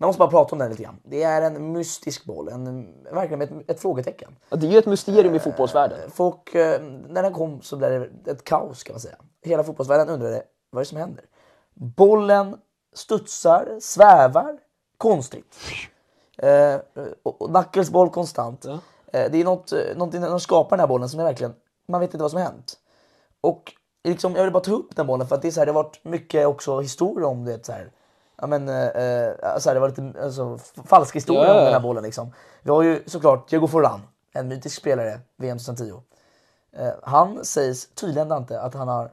man 0.02 0.08
måste 0.08 0.20
bara 0.20 0.30
prata 0.30 0.52
om 0.52 0.60
den 0.60 0.70
lite 0.70 0.84
grann. 0.84 1.00
Det 1.04 1.24
är 1.24 1.42
en 1.42 1.72
mystisk 1.72 2.26
boll, 2.26 2.48
en, 2.48 2.94
verkligen 3.04 3.42
ett, 3.42 3.70
ett 3.70 3.80
frågetecken. 3.80 4.36
Ja, 4.50 4.58
Det 4.58 4.68
är 4.68 4.72
ju 4.72 4.78
ett 4.78 4.86
mysterium 4.86 5.36
i 5.36 5.40
fotbollsvärlden. 5.40 6.12
Folk, 6.12 6.56
eh, 6.56 6.82
när 7.08 7.24
den 7.24 7.34
kom 7.34 7.62
så 7.62 7.78
blev 7.78 8.10
det 8.24 8.32
ett 8.32 8.44
kaos 8.44 8.84
kan 8.84 8.94
man 8.94 9.00
säga. 9.00 9.16
Hela 9.44 9.64
fotbollsvärlden 9.64 10.10
undrade 10.10 10.44
vad 10.70 10.80
är 10.80 10.86
det 10.86 10.90
som 10.90 10.98
händer. 10.98 11.26
Bollen 11.74 12.58
studsar, 12.94 13.78
svävar, 13.82 14.58
konstigt. 14.98 15.56
Eh, 16.38 16.76
och, 17.24 17.42
och 17.42 17.52
nackelsboll 17.52 18.10
konstant. 18.10 18.66
Ja. 18.68 18.80
Eh, 19.14 19.32
det 19.32 19.42
är 19.42 19.44
något, 19.44 19.72
eh, 19.72 19.80
någonting 19.96 20.22
när 20.22 20.30
de 20.30 20.40
skapar 20.40 20.78
den 20.78 20.80
här 20.80 20.88
bollen 20.88 21.10
som 21.10 21.20
är 21.20 21.24
verkligen, 21.24 21.54
man 21.88 22.02
vet 22.02 22.14
inte 22.14 22.24
vad 22.24 22.32
som 22.32 22.40
har 22.42 22.48
hänt. 22.48 22.78
Och 23.42 23.74
liksom, 24.04 24.36
jag 24.36 24.44
vill 24.44 24.54
bara 24.54 24.64
ta 24.64 24.72
upp 24.72 24.96
den 24.96 25.08
bollen 25.08 25.28
för 25.28 25.36
att 25.36 25.42
det, 25.42 25.48
är 25.48 25.52
så 25.52 25.60
här, 25.60 25.66
det 25.66 25.72
har 25.72 25.84
varit 25.84 26.00
mycket 26.04 26.48
också 26.48 26.80
historia 26.80 27.28
om 27.28 27.46
det. 27.46 27.66
Så 27.66 27.72
här. 27.72 27.92
Ja, 28.42 28.48
men, 28.48 28.70
eh, 28.70 28.86
eh, 28.88 29.58
så 29.60 29.70
här, 29.70 29.74
det 29.74 29.80
var 29.80 29.90
lite 29.90 30.14
alltså, 30.24 30.58
falsk 30.86 31.16
historia 31.16 31.44
Ja. 31.48 31.58
om 31.60 31.64
den 31.64 31.74
här 31.74 31.80
bollen. 31.80 32.04
Liksom. 32.04 32.34
Vi 32.62 32.72
har 32.72 32.82
ju 32.84 33.04
såklart 33.06 33.50
Diego 33.50 33.68
Forlan, 33.68 34.02
en 34.34 34.48
mytisk 34.48 34.78
spelare, 34.78 35.20
VM 35.38 35.58
2010. 35.60 36.02
Eh, 36.78 36.88
han 37.04 37.46
sägs 37.46 37.88
tydligen 37.96 38.30
Dante 38.30 38.60
att 38.62 38.74
han 38.74 38.88
har 38.88 39.10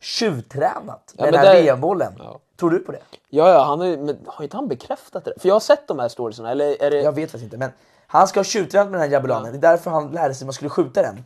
tjuvtränat 0.00 1.14
Ja, 1.16 1.24
med 1.24 1.32
den 1.34 1.40
här 1.40 1.54
det- 1.54 1.62
VM-bollen. 1.62 2.12
Ja. 2.18 2.38
Tror 2.60 2.70
du 2.70 2.78
på 2.78 2.92
det? 2.92 2.98
Ja, 3.28 3.48
ja, 3.50 3.62
han 3.64 3.80
ju- 3.80 3.96
men 3.98 4.18
har 4.26 4.42
inte 4.44 4.56
han 4.56 4.68
bekräftat 4.68 5.24
det? 5.24 5.32
För 5.40 5.48
jag 5.48 5.54
har 5.54 5.60
sett 5.60 5.88
de 5.88 5.98
här 5.98 6.08
storiesarna, 6.08 6.50
eller 6.50 6.82
är 6.82 6.90
det... 6.90 7.00
Jag 7.02 7.12
vet 7.12 7.30
faktiskt 7.30 7.44
inte, 7.44 7.56
men 7.56 7.70
Han 8.06 8.28
ska 8.28 8.40
ha 8.40 8.44
tjuvtränat 8.44 8.90
med 8.90 9.00
den 9.00 9.08
här 9.08 9.12
Jabulani. 9.12 9.50
Det 9.50 9.56
är 9.56 9.60
därför 9.70 9.90
han 9.90 10.10
lärde 10.10 10.34
sig 10.34 10.44
att 10.44 10.46
man 10.46 10.52
skulle 10.52 10.70
skjuta 10.70 11.02
den. 11.02 11.24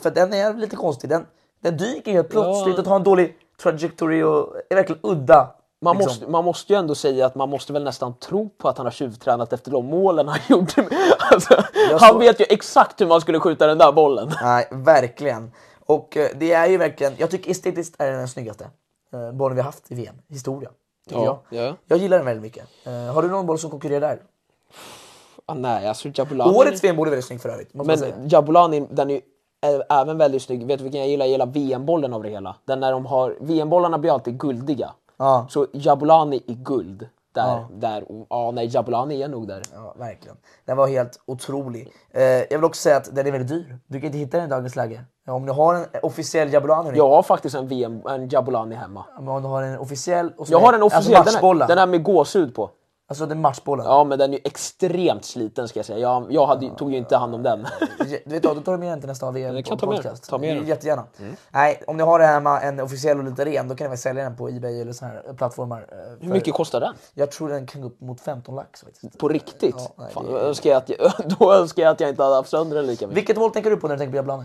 För 0.00 0.10
den 0.10 0.32
är 0.32 0.54
lite 0.54 0.76
konstig. 0.76 1.10
Den, 1.10 1.26
den 1.60 1.76
dyker 1.76 2.12
helt 2.12 2.28
plötsligt 2.30 2.78
och 2.78 2.84
tar 2.84 2.96
en 2.96 3.02
dålig 3.02 3.36
trajectory 3.62 4.22
och 4.22 4.56
är 4.70 4.74
verkligen 4.74 5.00
udda. 5.02 5.54
Man, 5.80 5.96
liksom. 5.96 6.10
måste, 6.10 6.26
man 6.26 6.44
måste 6.44 6.72
ju 6.72 6.78
ändå 6.78 6.94
säga 6.94 7.26
att 7.26 7.34
man 7.34 7.48
måste 7.48 7.72
väl 7.72 7.84
nästan 7.84 8.14
tro 8.18 8.48
på 8.48 8.68
att 8.68 8.78
han 8.78 8.86
har 8.86 8.90
tjuvtränat 8.90 9.52
efter 9.52 9.70
de 9.70 9.86
målen 9.86 10.28
han 10.28 10.38
gjorde. 10.48 10.88
Alltså, 11.18 11.64
han 12.00 12.18
vet 12.18 12.40
ju 12.40 12.44
exakt 12.48 13.00
hur 13.00 13.06
man 13.06 13.20
skulle 13.20 13.40
skjuta 13.40 13.66
den 13.66 13.78
där 13.78 13.92
bollen. 13.92 14.32
Nej, 14.42 14.68
verkligen. 14.70 15.52
Och 15.86 16.16
eh, 16.16 16.28
det 16.34 16.52
är 16.52 16.66
ju 16.66 16.76
verkligen, 16.76 17.12
jag 17.16 17.30
tycker 17.30 17.50
estetiskt 17.50 17.94
är 17.98 18.10
det 18.10 18.16
den 18.16 18.28
snyggaste 18.28 18.64
eh, 19.12 19.32
bollen 19.32 19.56
vi 19.56 19.60
har 19.60 19.66
haft 19.66 19.92
i 19.92 19.94
VM, 19.94 20.14
historia. 20.28 20.70
Ja, 21.10 21.24
jag. 21.24 21.60
ja. 21.60 21.76
jag 21.86 21.98
gillar 21.98 22.16
den 22.16 22.26
väldigt 22.26 22.42
mycket. 22.42 22.68
Eh, 22.84 22.92
har 22.92 23.22
du 23.22 23.28
någon 23.28 23.46
boll 23.46 23.58
som 23.58 23.70
konkurrerar 23.70 24.00
där? 24.00 24.22
Ah, 25.46 25.54
nej, 25.54 25.88
alltså 25.88 26.08
Jabulani... 26.14 26.58
Årets 26.58 26.84
VM-boll 26.84 27.06
är 27.06 27.10
väldigt 27.10 27.26
snygg 27.26 27.40
för 27.40 27.48
övrigt. 27.48 27.74
Men 27.74 28.28
Jabulani, 28.28 28.86
den 28.90 29.10
är 29.10 29.14
ju 29.14 29.20
även 29.88 30.18
väldigt 30.18 30.42
snygg. 30.42 30.66
Vet 30.66 30.78
du 30.78 30.82
vilken 30.82 31.00
jag 31.00 31.10
gillar? 31.10 31.26
Jag 31.26 31.32
gillar 31.32 31.46
VM-bollen 31.46 32.14
av 32.14 32.22
det 32.22 32.28
hela. 32.28 32.56
Den 32.64 32.80
när 32.80 32.92
de 32.92 33.06
har... 33.06 33.36
VM-bollarna 33.40 33.98
blir 33.98 34.12
alltid 34.12 34.38
guldiga. 34.38 34.90
Ja. 35.16 35.46
Så 35.50 35.66
Jabulani 35.72 36.36
i 36.46 36.54
guld. 36.54 37.08
Där, 37.34 37.42
Ja. 37.46 37.68
där. 37.72 38.04
Ja, 38.30 38.50
nej, 38.54 38.66
Jabulani 38.66 39.22
är 39.22 39.28
nog 39.28 39.48
där. 39.48 39.62
Ja, 39.74 39.94
verkligen. 39.98 40.36
Den 40.64 40.76
var 40.76 40.86
helt 40.86 41.20
otrolig. 41.26 41.92
Eh, 42.10 42.22
jag 42.22 42.48
vill 42.50 42.64
också 42.64 42.80
säga 42.82 42.96
att 42.96 43.14
den 43.16 43.26
är 43.26 43.32
väldigt 43.32 43.48
dyr. 43.48 43.78
Du 43.86 43.98
kan 44.00 44.06
inte 44.06 44.18
hitta 44.18 44.36
den 44.36 44.46
i 44.46 44.50
dagens 44.50 44.76
läge. 44.76 45.04
Om 45.28 45.46
du 45.46 45.52
har 45.52 45.74
en 45.74 45.86
officiell 46.02 46.52
Jabulani, 46.52 46.90
Jag 46.98 47.08
har 47.08 47.22
faktiskt 47.22 47.54
en 47.54 47.68
VM, 47.68 48.02
en 48.06 48.28
Jabulani 48.28 48.74
hemma. 48.74 49.04
men 49.18 49.28
om 49.28 49.42
du 49.42 49.48
har 49.48 49.62
en 49.62 49.78
officiell... 49.78 50.32
Jag 50.46 50.58
har 50.60 50.72
en 50.72 50.82
alltså 50.82 50.98
officiell, 50.98 51.24
den, 51.24 51.32
matchbollen. 51.34 51.60
här, 51.62 51.68
den 51.68 51.78
här 51.78 51.86
med 51.86 52.02
gåshud 52.02 52.54
på. 52.54 52.70
Alltså 53.06 53.26
den 53.26 53.40
matchbollen. 53.40 53.86
Ja, 53.86 54.04
men 54.04 54.18
den 54.18 54.30
är 54.30 54.34
ju 54.38 54.40
extremt 54.44 55.24
sliten 55.24 55.68
ska 55.68 55.78
jag 55.78 55.86
säga. 55.86 55.98
Jag, 55.98 56.26
jag 56.32 56.46
hade, 56.46 56.70
tog 56.70 56.90
ju 56.92 56.96
inte 56.98 57.16
hand 57.16 57.34
om 57.34 57.42
den. 57.42 57.66
Du 57.98 58.30
vet 58.30 58.42
då 58.42 58.54
tar 58.54 58.72
du 58.72 58.78
med 58.78 58.88
den 58.88 59.00
till 59.00 59.08
nästa 59.08 59.30
VM 59.30 59.62
kan 59.62 59.78
ta 59.78 59.86
med 59.86 59.94
den. 59.96 60.02
podcast. 60.02 60.28
Ta 60.30 60.38
med 60.38 60.48
den. 60.48 60.56
Mm. 60.56 60.68
Jättegärna. 60.68 61.04
Nej, 61.50 61.82
om 61.86 61.96
ni 61.96 62.02
har 62.02 62.18
det 62.18 62.26
hemma, 62.26 62.60
en 62.60 62.80
officiell 62.80 63.18
och 63.18 63.24
lite 63.24 63.44
ren, 63.44 63.68
då 63.68 63.74
kan 63.74 63.84
ni 63.84 63.88
väl 63.88 63.98
sälja 63.98 64.24
den 64.24 64.36
på 64.36 64.48
Ebay 64.48 64.80
eller 64.80 64.92
såna 64.92 65.10
här 65.10 65.32
plattformar. 65.36 65.86
eh, 65.92 65.98
Hur 66.10 66.16
för- 66.18 66.26
mycket 66.26 66.54
kostar 66.54 66.80
den? 66.80 66.94
Jag 67.14 67.30
tror 67.30 67.48
den 67.48 67.66
kan 67.66 67.80
gå 67.80 67.86
upp 67.88 68.00
mot 68.00 68.20
15 68.20 68.54
lax 68.54 68.82
faktiskt. 68.82 69.18
På 69.18 69.28
riktigt? 69.28 69.74
Ja, 69.78 69.92
nej, 69.98 70.12
Fan, 70.12 70.24
det- 70.26 70.32
då, 70.32 70.38
önskar 70.38 70.70
jag 70.70 70.76
att 70.76 70.88
jag, 70.88 71.12
då 71.38 71.52
önskar 71.52 71.82
jag 71.82 71.90
att 71.92 72.00
jag 72.00 72.10
inte 72.10 72.22
hade 72.22 72.34
haft 72.34 72.50
sönder 72.50 72.76
den 72.76 72.86
lika 72.86 73.06
mycket. 73.06 73.16
Vilket 73.18 73.36
mål 73.36 73.50
tänker 73.50 73.70
du 73.70 73.76
på 73.76 73.88
när 73.88 73.94
du 73.94 73.98
tänker 73.98 74.12
på 74.12 74.16
Jablani? 74.16 74.44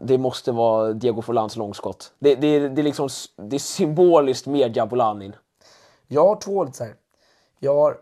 Det 0.00 0.18
måste 0.18 0.52
vara 0.52 0.92
Diego 0.92 1.22
Forlans 1.22 1.56
långskott. 1.56 2.12
Det, 2.18 2.34
det, 2.34 2.68
det, 2.68 2.80
är 2.80 2.82
liksom, 2.82 3.08
det 3.36 3.56
är 3.56 3.60
symboliskt 3.60 4.46
med 4.46 4.76
Jabulanin. 4.76 5.36
Jag 6.08 6.26
har 6.28 6.36
två 6.36 6.64
lite 6.64 6.76
så 6.76 6.84
här. 6.84 6.94
Jag 7.64 7.74
har 7.74 7.96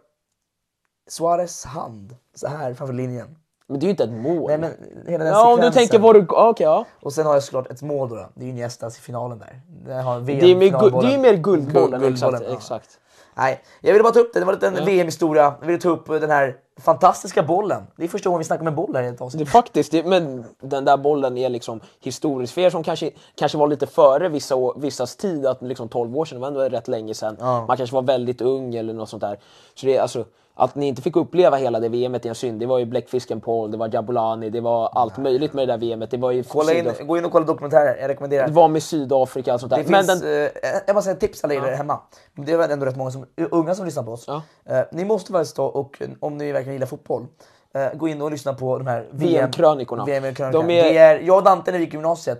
Suarez 1.08 1.64
hand, 1.64 2.16
så 2.34 2.46
här 2.46 2.74
framför 2.74 2.94
linjen. 2.94 3.36
Men 3.66 3.80
det 3.80 3.84
är 3.84 3.86
ju 3.86 3.90
inte 3.90 4.04
ett 4.04 4.10
mål. 4.10 4.48
Nej 4.48 4.58
men 4.58 4.72
hela 5.06 5.24
den 5.24 5.32
ja, 5.32 5.52
om 5.54 5.60
du 5.60 5.70
tänker 5.70 5.98
vad 5.98 6.14
du... 6.14 6.26
Okej, 6.28 6.64
ja. 6.64 6.84
Och 7.00 7.12
sen 7.12 7.26
har 7.26 7.34
jag 7.34 7.42
såklart 7.42 7.70
ett 7.70 7.82
mål 7.82 8.08
då. 8.08 8.14
då. 8.14 8.28
Det 8.34 8.40
är 8.40 8.44
ju 8.44 8.50
Iniestas 8.50 8.98
i 8.98 9.00
finalen 9.00 9.38
där. 9.38 9.60
Där 9.86 10.02
har 10.02 10.20
VM 10.20 10.40
Det 10.40 10.50
är, 10.50 10.56
mer, 10.56 11.02
det 11.02 11.14
är 11.14 11.18
mer 11.18 11.34
guldbollen. 11.34 12.02
Guld- 12.02 12.12
exakt, 12.12 12.20
guldbollen, 12.20 12.42
ja. 12.48 12.56
exakt. 12.56 12.98
Nej, 13.34 13.62
jag 13.80 13.92
ville 13.92 14.02
bara 14.02 14.12
ta 14.12 14.20
upp 14.20 14.32
det. 14.34 14.40
Det 14.40 14.46
var 14.46 14.64
en 14.64 14.84
VM-historia. 14.84 15.54
Jag 15.60 15.66
ville 15.66 15.78
ta 15.78 15.88
upp 15.88 16.06
den 16.08 16.30
här 16.30 16.56
fantastiska 16.80 17.42
bollen. 17.42 17.82
Det 17.96 18.04
är 18.04 18.08
första 18.08 18.28
gången 18.28 18.38
vi 18.38 18.44
snackar 18.44 18.60
om 18.60 18.66
en 18.66 18.74
boll 18.74 18.96
här 18.96 19.02
i 19.02 19.06
ett 19.06 19.18
Det, 19.18 19.24
avsnitt. 19.24 19.48
faktiskt, 19.48 19.92
det, 19.92 20.06
men 20.06 20.44
den 20.60 20.84
där 20.84 20.96
bollen 20.96 21.38
är 21.38 21.48
liksom 21.48 21.80
historisk. 22.00 22.54
För 22.54 22.60
er 22.60 22.70
som 22.70 22.82
kanske, 22.82 23.10
kanske 23.34 23.58
var 23.58 23.68
lite 23.68 23.86
före 23.86 24.28
vissa, 24.28 24.56
år- 24.56 24.74
vissas 24.78 25.16
tid, 25.16 25.46
att 25.46 25.62
liksom 25.62 25.88
12 25.88 26.16
år 26.18 26.24
sedan, 26.24 26.36
det 26.36 26.40
var 26.40 26.48
ändå 26.48 26.60
rätt 26.60 26.88
länge 26.88 27.14
sedan. 27.14 27.36
Man 27.66 27.76
kanske 27.76 27.94
var 27.94 28.02
väldigt 28.02 28.40
ung 28.40 28.74
eller 28.74 28.92
något 28.92 29.08
sånt 29.08 29.20
där. 29.20 29.38
Så 29.74 29.86
det 29.86 29.96
är 29.96 30.00
alltså, 30.02 30.24
att 30.54 30.74
ni 30.74 30.86
inte 30.86 31.02
fick 31.02 31.16
uppleva 31.16 31.56
hela 31.56 31.80
det 31.80 31.88
VMet 31.88 32.24
är 32.24 32.28
en 32.28 32.34
synd. 32.34 32.60
Det 32.60 32.66
var 32.66 32.78
ju 32.78 32.84
Bläckfisken 32.84 33.40
Paul, 33.40 33.70
det 33.70 33.76
var 33.76 33.90
Jabulani, 33.94 34.50
det 34.50 34.60
var 34.60 34.88
allt 34.94 35.16
möjligt 35.16 35.52
med 35.52 35.68
det 35.68 35.76
där 35.76 35.96
VMet. 35.96 36.10
Det 36.10 36.16
var 36.16 36.30
ju 36.30 36.42
Kolla 36.42 36.72
in, 36.72 36.88
gå 37.06 37.18
in 37.18 37.24
och 37.24 37.32
kolla 37.32 37.46
dokumentärer, 37.46 37.96
jag 38.00 38.08
rekommenderar. 38.08 38.46
det 38.46 38.52
var 38.52 38.68
med 38.68 38.82
Sydafrika 38.82 39.54
och 39.54 39.60
sånt 39.60 39.70
där. 39.70 39.76
Det 39.82 39.88
Men 39.90 40.04
finns, 40.04 40.20
den, 40.20 40.44
eh, 40.44 40.50
jag 40.86 40.94
bara 40.96 41.02
säger 41.02 41.14
ett 41.14 41.20
tips 41.20 41.44
alla 41.44 41.54
er 41.54 41.60
hemma. 41.60 42.00
Det 42.36 42.52
är 42.52 42.56
väl 42.58 42.70
ändå 42.70 42.86
rätt 42.86 42.96
många 42.96 43.10
som, 43.10 43.26
unga 43.50 43.74
som 43.74 43.84
lyssnar 43.84 44.02
på 44.02 44.12
oss. 44.12 44.24
Ja. 44.26 44.42
Eh, 44.64 44.80
ni 44.92 45.04
måste 45.04 45.32
faktiskt 45.32 45.56
ta 45.56 45.64
och 45.66 46.02
om 46.20 46.36
ni 46.38 46.52
verkligen 46.52 46.72
gillar 46.74 46.86
fotboll, 46.86 47.26
eh, 47.74 47.98
gå 47.98 48.08
in 48.08 48.22
och 48.22 48.30
lyssna 48.30 48.54
på 48.54 48.78
de 48.78 48.86
här 48.86 49.06
VM-krönikorna. 49.10 50.04
VM-krönikorna. 50.04 50.66
De 50.66 50.70
är- 50.74 50.82
Det 50.84 50.98
är, 50.98 51.20
jag 51.20 51.36
och 51.36 51.44
Dante 51.44 51.70
när 51.72 51.78
vi 51.78 51.84
gick 51.84 51.94
i 51.94 51.96
gymnasiet. 51.96 52.38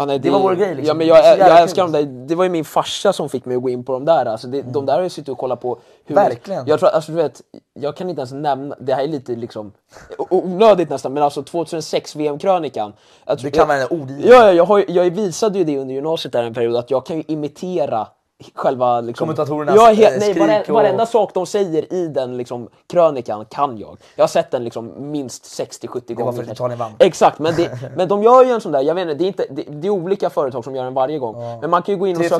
Ja, 0.00 0.06
nej, 0.06 0.18
Det 0.18 0.30
var 0.30 0.40
vår 0.40 0.54
grej, 0.54 0.74
liksom. 0.74 0.86
Ja, 0.86 0.94
men 0.94 1.06
jag, 1.06 1.18
jag, 1.18 1.38
jävla 1.38 1.58
älskar 1.58 1.82
dem 1.82 1.92
där. 1.92 2.02
Det 2.02 2.34
var 2.34 2.44
ju 2.44 2.50
min 2.50 2.64
farsa 2.64 3.12
som 3.12 3.28
fick 3.28 3.44
mig 3.44 3.56
att 3.56 3.62
gå 3.62 3.70
in 3.70 3.84
på 3.84 3.92
de 3.92 4.04
där. 4.04 4.26
Alltså 4.26 4.48
det, 4.48 4.62
De 4.62 4.86
där 4.86 4.94
har 4.94 5.02
jag 5.02 5.10
suttit 5.10 5.28
och 5.28 5.38
kollat 5.38 5.60
på. 5.60 5.78
Hur, 6.04 6.14
Verkligen. 6.14 6.66
Jag, 6.66 6.80
tror, 6.80 6.88
alltså, 6.88 7.12
du 7.12 7.16
vet, 7.16 7.40
jag 7.74 7.96
kan 7.96 8.10
inte 8.10 8.20
ens 8.20 8.32
nämna, 8.32 8.76
det 8.80 8.94
här 8.94 9.02
är 9.02 9.08
lite 9.08 9.32
liksom 9.32 9.72
onödigt 10.18 10.90
nästan, 10.90 11.12
men 11.12 11.22
alltså 11.22 11.42
2006 11.42 12.16
VM-krönikan. 12.16 12.92
Jag 13.26 13.38
Du 13.38 13.50
kan 13.50 13.60
jag, 13.60 13.66
varenda 13.66 13.88
ord 13.88 14.10
i. 14.10 14.28
Ja, 14.28 14.34
ja 14.34 14.52
jag, 14.52 14.64
har, 14.64 14.84
jag 14.88 15.10
visade 15.10 15.58
ju 15.58 15.64
det 15.64 15.78
under 15.78 15.94
gymnasiet 15.94 16.32
där 16.32 16.42
en 16.42 16.54
period, 16.54 16.76
att 16.76 16.90
jag 16.90 17.06
kan 17.06 17.16
ju 17.16 17.22
imitera 17.26 18.06
själva 18.54 19.00
liksom, 19.00 19.24
Kommentatorernas, 19.24 19.76
ja, 19.76 19.90
eh, 19.90 19.96
he, 19.96 20.10
nej, 20.10 20.20
skrik 20.20 20.38
vare, 20.38 20.60
och- 20.60 20.68
varenda 20.68 21.06
sak 21.06 21.30
de 21.34 21.46
säger 21.46 21.92
i 21.92 22.08
den 22.08 22.36
liksom, 22.36 22.68
krönikan 22.86 23.44
kan 23.44 23.78
jag. 23.78 23.96
Jag 24.16 24.22
har 24.22 24.28
sett 24.28 24.50
den 24.50 24.64
liksom 24.64 24.92
minst 25.10 25.44
60-70 25.44 26.14
gånger. 26.14 26.24
var 26.24 26.32
för 26.32 26.42
att. 26.42 26.52
Italien 26.52 26.78
vann. 26.78 26.92
Exakt, 26.98 27.38
men, 27.38 27.54
det, 27.56 27.78
men 27.96 28.08
de 28.08 28.22
gör 28.22 28.44
ju 28.44 28.50
en 28.50 28.60
sån 28.60 28.72
där, 28.72 28.80
jag 28.80 28.94
vet 28.94 29.02
inte, 29.02 29.14
det 29.14 29.24
är, 29.24 29.26
inte, 29.26 29.46
det, 29.50 29.62
det 29.62 29.86
är 29.86 29.90
olika 29.90 30.30
företag 30.30 30.64
som 30.64 30.74
gör 30.76 30.84
den 30.84 30.94
varje 30.94 31.18
gång. 31.18 31.36
Men 31.60 31.70
man 31.70 31.82
kan 31.82 31.94
ju 31.94 31.98
gå 31.98 32.06
in 32.06 32.16
och 32.16 32.22
söka... 32.24 32.36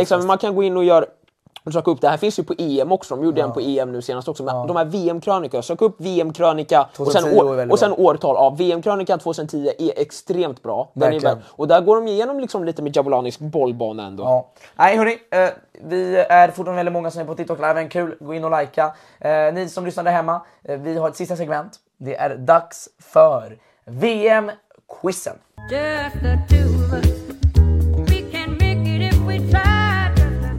Exakt, 0.00 0.18
men 0.20 0.26
man 0.26 0.38
kan 0.38 0.54
gå 0.54 0.62
in 0.62 0.76
och 0.76 0.84
göra 0.84 1.04
söka 1.72 1.90
upp 1.90 2.00
det 2.00 2.08
här 2.08 2.16
finns 2.16 2.38
ju 2.38 2.42
på 2.42 2.54
EM 2.58 2.92
också, 2.92 3.16
de 3.16 3.24
gjorde 3.24 3.42
en 3.42 3.52
på 3.52 3.60
EM 3.60 3.92
nu 3.92 4.02
senast 4.02 4.28
också. 4.28 4.42
Men 4.42 4.66
de 4.66 4.76
här 4.76 4.84
VM-krönika, 4.84 5.62
sök 5.62 5.82
upp 5.82 5.94
VM-krönika 5.98 6.80
och 6.80 6.96
2010 6.96 7.20
sen, 7.20 7.38
år, 7.38 7.72
och 7.72 7.78
sen 7.78 7.92
årtal. 7.92 8.34
Ja, 8.34 8.50
VM-krönika 8.50 9.18
2010 9.18 9.70
är 9.78 9.92
extremt 9.96 10.62
bra. 10.62 10.90
Den 10.94 11.12
är 11.12 11.20
väl, 11.20 11.36
och 11.46 11.68
där 11.68 11.80
går 11.80 11.96
de 11.96 12.08
igenom 12.08 12.40
liksom 12.40 12.64
lite 12.64 12.82
med 12.82 12.96
Jabulanis 12.96 13.38
bollbana 13.38 14.06
ändå. 14.06 14.22
Ja. 14.22 14.48
Nej 14.76 14.96
hörni, 14.96 15.18
eh, 15.30 15.48
vi 15.84 16.16
är 16.16 16.48
fortfarande 16.48 16.76
väldigt 16.76 16.92
många 16.92 17.10
som 17.10 17.20
är 17.20 17.24
på 17.24 17.34
TikTok 17.34 17.58
live, 17.58 17.88
kul, 17.88 18.16
gå 18.20 18.34
in 18.34 18.44
och 18.44 18.60
likea. 18.60 18.92
Eh, 19.18 19.54
ni 19.54 19.68
som 19.68 19.84
lyssnar 19.84 20.04
där 20.04 20.12
hemma, 20.12 20.40
eh, 20.64 20.80
vi 20.80 20.96
har 20.96 21.08
ett 21.08 21.16
sista 21.16 21.36
segment. 21.36 21.72
Det 21.98 22.16
är 22.16 22.36
dags 22.36 22.88
för 22.98 23.58
VM-quizen. 23.84 25.36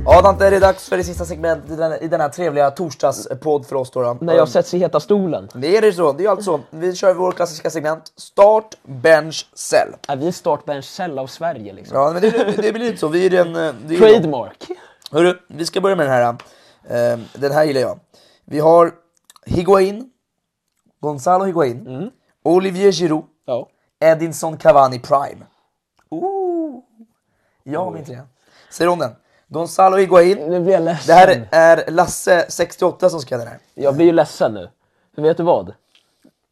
Ja 0.06 0.22
Dante, 0.22 0.50
det 0.50 0.56
är 0.56 0.62
dags 0.62 0.90
för 0.90 0.98
det 0.98 1.04
sista 1.04 1.26
segmentet 1.26 1.72
i 1.72 1.76
den, 1.76 1.94
i 2.04 2.08
den 2.08 2.22
här 2.22 2.30
trevliga 2.30 2.72
torsdagspodd 2.72 3.66
för 3.66 3.76
oss 3.76 3.92
då. 3.92 4.02
då. 4.02 4.18
När 4.22 4.34
jag 4.36 4.50
sätts 4.50 4.74
i 4.74 4.78
heta 4.78 5.00
stolen. 5.00 5.50
Det 5.56 5.78
är 5.78 5.82
det 5.82 5.94
så, 5.94 6.12
det 6.14 6.26
är 6.26 6.30
alltså 6.30 6.60
Vi 6.70 6.96
kör 6.96 7.14
vår 7.14 7.32
klassiska 7.32 7.70
segment 7.70 8.14
Start, 8.16 8.76
Bench, 8.84 9.50
Sell. 9.54 9.88
Är 10.08 10.16
vi 10.16 10.32
startbench 10.32 10.86
cell 10.86 11.20
av 11.20 11.28
Sverige 11.28 11.74
liksom? 11.74 11.98
Ja 11.98 12.12
men 12.14 12.22
det, 12.22 12.30
det 12.62 12.74
blir 12.74 12.80
lite 12.86 12.98
så, 12.98 13.08
vi 13.08 13.26
är 13.26 13.30
den... 13.30 13.56
eh, 13.56 13.74
det 13.88 13.96
är 13.96 14.00
Trademark. 14.00 14.68
Hörru, 15.12 15.38
vi 15.48 15.66
ska 15.66 15.82
börja 15.82 15.96
med 15.96 16.06
den 16.06 16.14
här. 16.14 16.30
eh, 17.14 17.20
den 17.34 17.52
här 17.52 17.64
gillar 17.64 17.82
jag. 17.82 18.00
Vi 18.46 18.60
har 18.60 18.92
Higuain, 19.46 20.10
Gonzalo 21.00 21.46
Higuain, 21.46 22.12
Olivier 22.44 22.92
Giroud, 22.92 23.24
Ja. 23.46 23.68
Edinson 24.00 24.58
Cavani 24.58 25.00
Prime. 25.00 25.46
Ooh. 26.10 26.80
Ja, 27.64 27.90
min 27.92 28.06
trea. 28.06 28.24
Säg 28.70 28.88
om 28.88 29.00
den. 29.00 29.12
Gonzalo 29.54 29.98
Higuain. 29.98 30.38
Nu 30.38 30.60
blir 30.60 30.74
jag 30.74 30.84
ledsen. 30.84 31.08
Det 31.08 31.56
här 31.56 31.84
är 31.88 31.92
Lasse, 31.92 32.46
68, 32.50 33.10
som 33.10 33.20
skrev 33.20 33.40
den 33.40 33.48
här. 33.48 33.58
Jag 33.74 33.96
blir 33.96 34.06
ju 34.06 34.12
ledsen 34.12 34.54
nu. 34.54 34.70
För 35.16 35.22
vet 35.22 35.38
du 35.38 35.44
vad? 35.44 35.74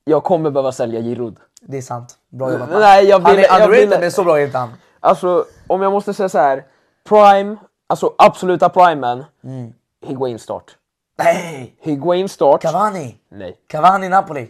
Jag 0.04 0.24
kommer 0.24 0.50
behöva 0.50 0.72
sälja 0.72 1.02
Giroud. 1.02 1.38
Det 1.62 1.78
är 1.78 1.82
sant. 1.82 2.16
Bra 2.30 2.52
jobbat. 2.52 2.70
Nej, 2.70 3.06
jag 3.06 3.20
Han 3.20 3.36
vill- 3.36 3.46
är 3.46 3.48
jag 3.60 3.70
underrated, 3.70 4.00
men 4.00 4.12
så 4.12 4.24
bra 4.24 4.40
är 4.40 4.46
inte 4.46 4.58
han. 4.58 4.70
Alltså, 5.00 5.46
om 5.68 5.82
jag 5.82 5.92
måste 5.92 6.14
säga 6.14 6.30
så 6.30 6.38
här. 6.38 6.64
Prime, 7.10 7.56
alltså 7.88 8.14
absoluta 8.18 8.70
primen. 8.70 9.26
Higuain 10.06 10.40
start. 10.40 10.76
Nej! 11.18 11.76
Higuain 11.82 12.30
start. 12.30 12.62
Cavani! 12.62 13.18
Nej. 13.30 13.58
Cavani 13.68 14.10
Napoli. 14.10 14.50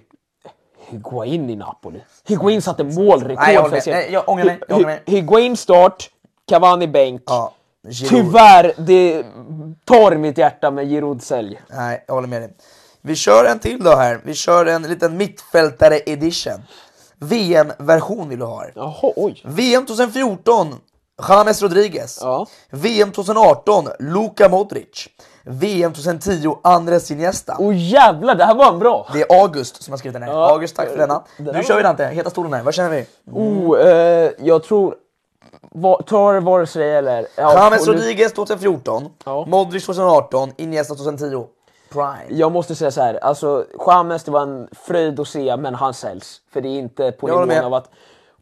Higuain 0.88 1.50
i 1.50 1.56
Napoli. 1.56 2.02
Higuain 2.28 2.62
satte 2.62 2.84
målrekord 2.84 3.46
Nej, 3.86 4.08
jag 4.12 4.30
ångrar 4.30 4.86
mig, 4.86 5.02
Higuain 5.06 5.58
start, 5.58 6.10
Cavani 6.48 6.88
bänk. 6.88 7.22
Ja. 7.26 7.54
Giroud. 7.88 8.10
Tyvärr, 8.10 8.74
det 8.78 9.24
tar 9.86 10.16
mitt 10.16 10.38
hjärta 10.38 10.72
med 10.72 10.90
Giroud 10.90 11.24
sälj. 11.24 11.62
Nej, 11.70 12.04
jag 12.08 12.14
håller 12.16 12.28
med 12.28 12.42
dig. 12.42 12.52
Vi 13.02 13.16
kör 13.16 13.46
en 13.46 13.60
till 13.60 13.84
då 13.84 13.96
här. 13.96 14.22
Vi 14.24 14.34
kör 14.34 14.66
en 14.66 14.84
liten 14.84 15.18
mittfältare 15.18 16.00
edition. 16.06 16.64
VM-version 17.20 18.30
vill 18.30 18.40
du 18.40 18.46
ha. 18.46 18.66
Jaha, 18.76 19.14
oj. 19.16 19.42
VM 19.46 19.86
2014, 19.86 20.76
James 21.30 21.62
Rodriguez. 21.62 22.20
Ja. 22.22 22.48
VM 22.70 23.12
2018, 23.12 23.88
Luka 24.00 24.50
Modric. 24.50 25.08
VM 25.44 25.94
2010, 25.94 26.58
Andres 26.64 27.12
Iniesta. 27.12 27.56
Åh 27.60 27.74
jävlar, 27.78 28.36
det 28.36 28.46
här 28.46 28.56
var 28.56 28.74
en 28.74 28.80
bra! 28.80 29.08
Det 29.14 29.22
är 29.22 29.42
August 29.42 29.84
som 29.84 29.92
har 29.92 29.98
skrivit 29.98 30.14
den 30.14 30.24
här. 30.24 30.30
Ja. 30.30 30.50
August, 30.52 30.76
tack 30.76 30.90
för 30.90 30.98
denna. 30.98 31.24
Den 31.38 31.56
Nu 31.56 31.64
kör 31.64 31.78
vi 31.78 31.84
Dante, 31.84 32.06
heta 32.06 32.30
stolen 32.30 32.54
här. 32.54 32.64
Vad 32.64 32.74
känner 32.74 32.90
vi? 32.90 33.06
Oh, 33.32 33.80
eh, 33.80 34.32
jag 34.40 34.64
tror... 34.64 34.96
Tar 36.06 36.40
vare 36.40 36.66
sig 36.68 36.96
eller... 36.96 37.28
Ja, 37.38 37.54
James 37.64 37.88
Rodriguez 37.88 38.34
2014, 38.34 39.10
Ja. 39.26 39.46
Modric 39.48 39.86
2018, 39.86 40.52
Iniesta 40.58 40.96
2010. 40.96 41.46
prime. 41.92 42.18
Jag 42.30 42.52
måste 42.52 42.76
säga 42.76 42.92
så 42.92 43.02
här, 43.02 43.24
alltså 43.24 43.66
James 43.88 44.24
det 44.24 44.32
var 44.32 44.42
en 44.42 44.68
fröjd 44.72 45.20
att 45.20 45.28
se 45.28 45.58
men 45.58 45.76
han 45.76 45.94
säljs. 45.94 46.42
För 46.54 46.62
det 46.62 46.70
är 46.70 46.80
inte 46.80 47.12
på 47.12 47.30
Jag 47.30 47.48
nivån 47.48 47.66
av 47.66 47.74
att... 47.74 47.90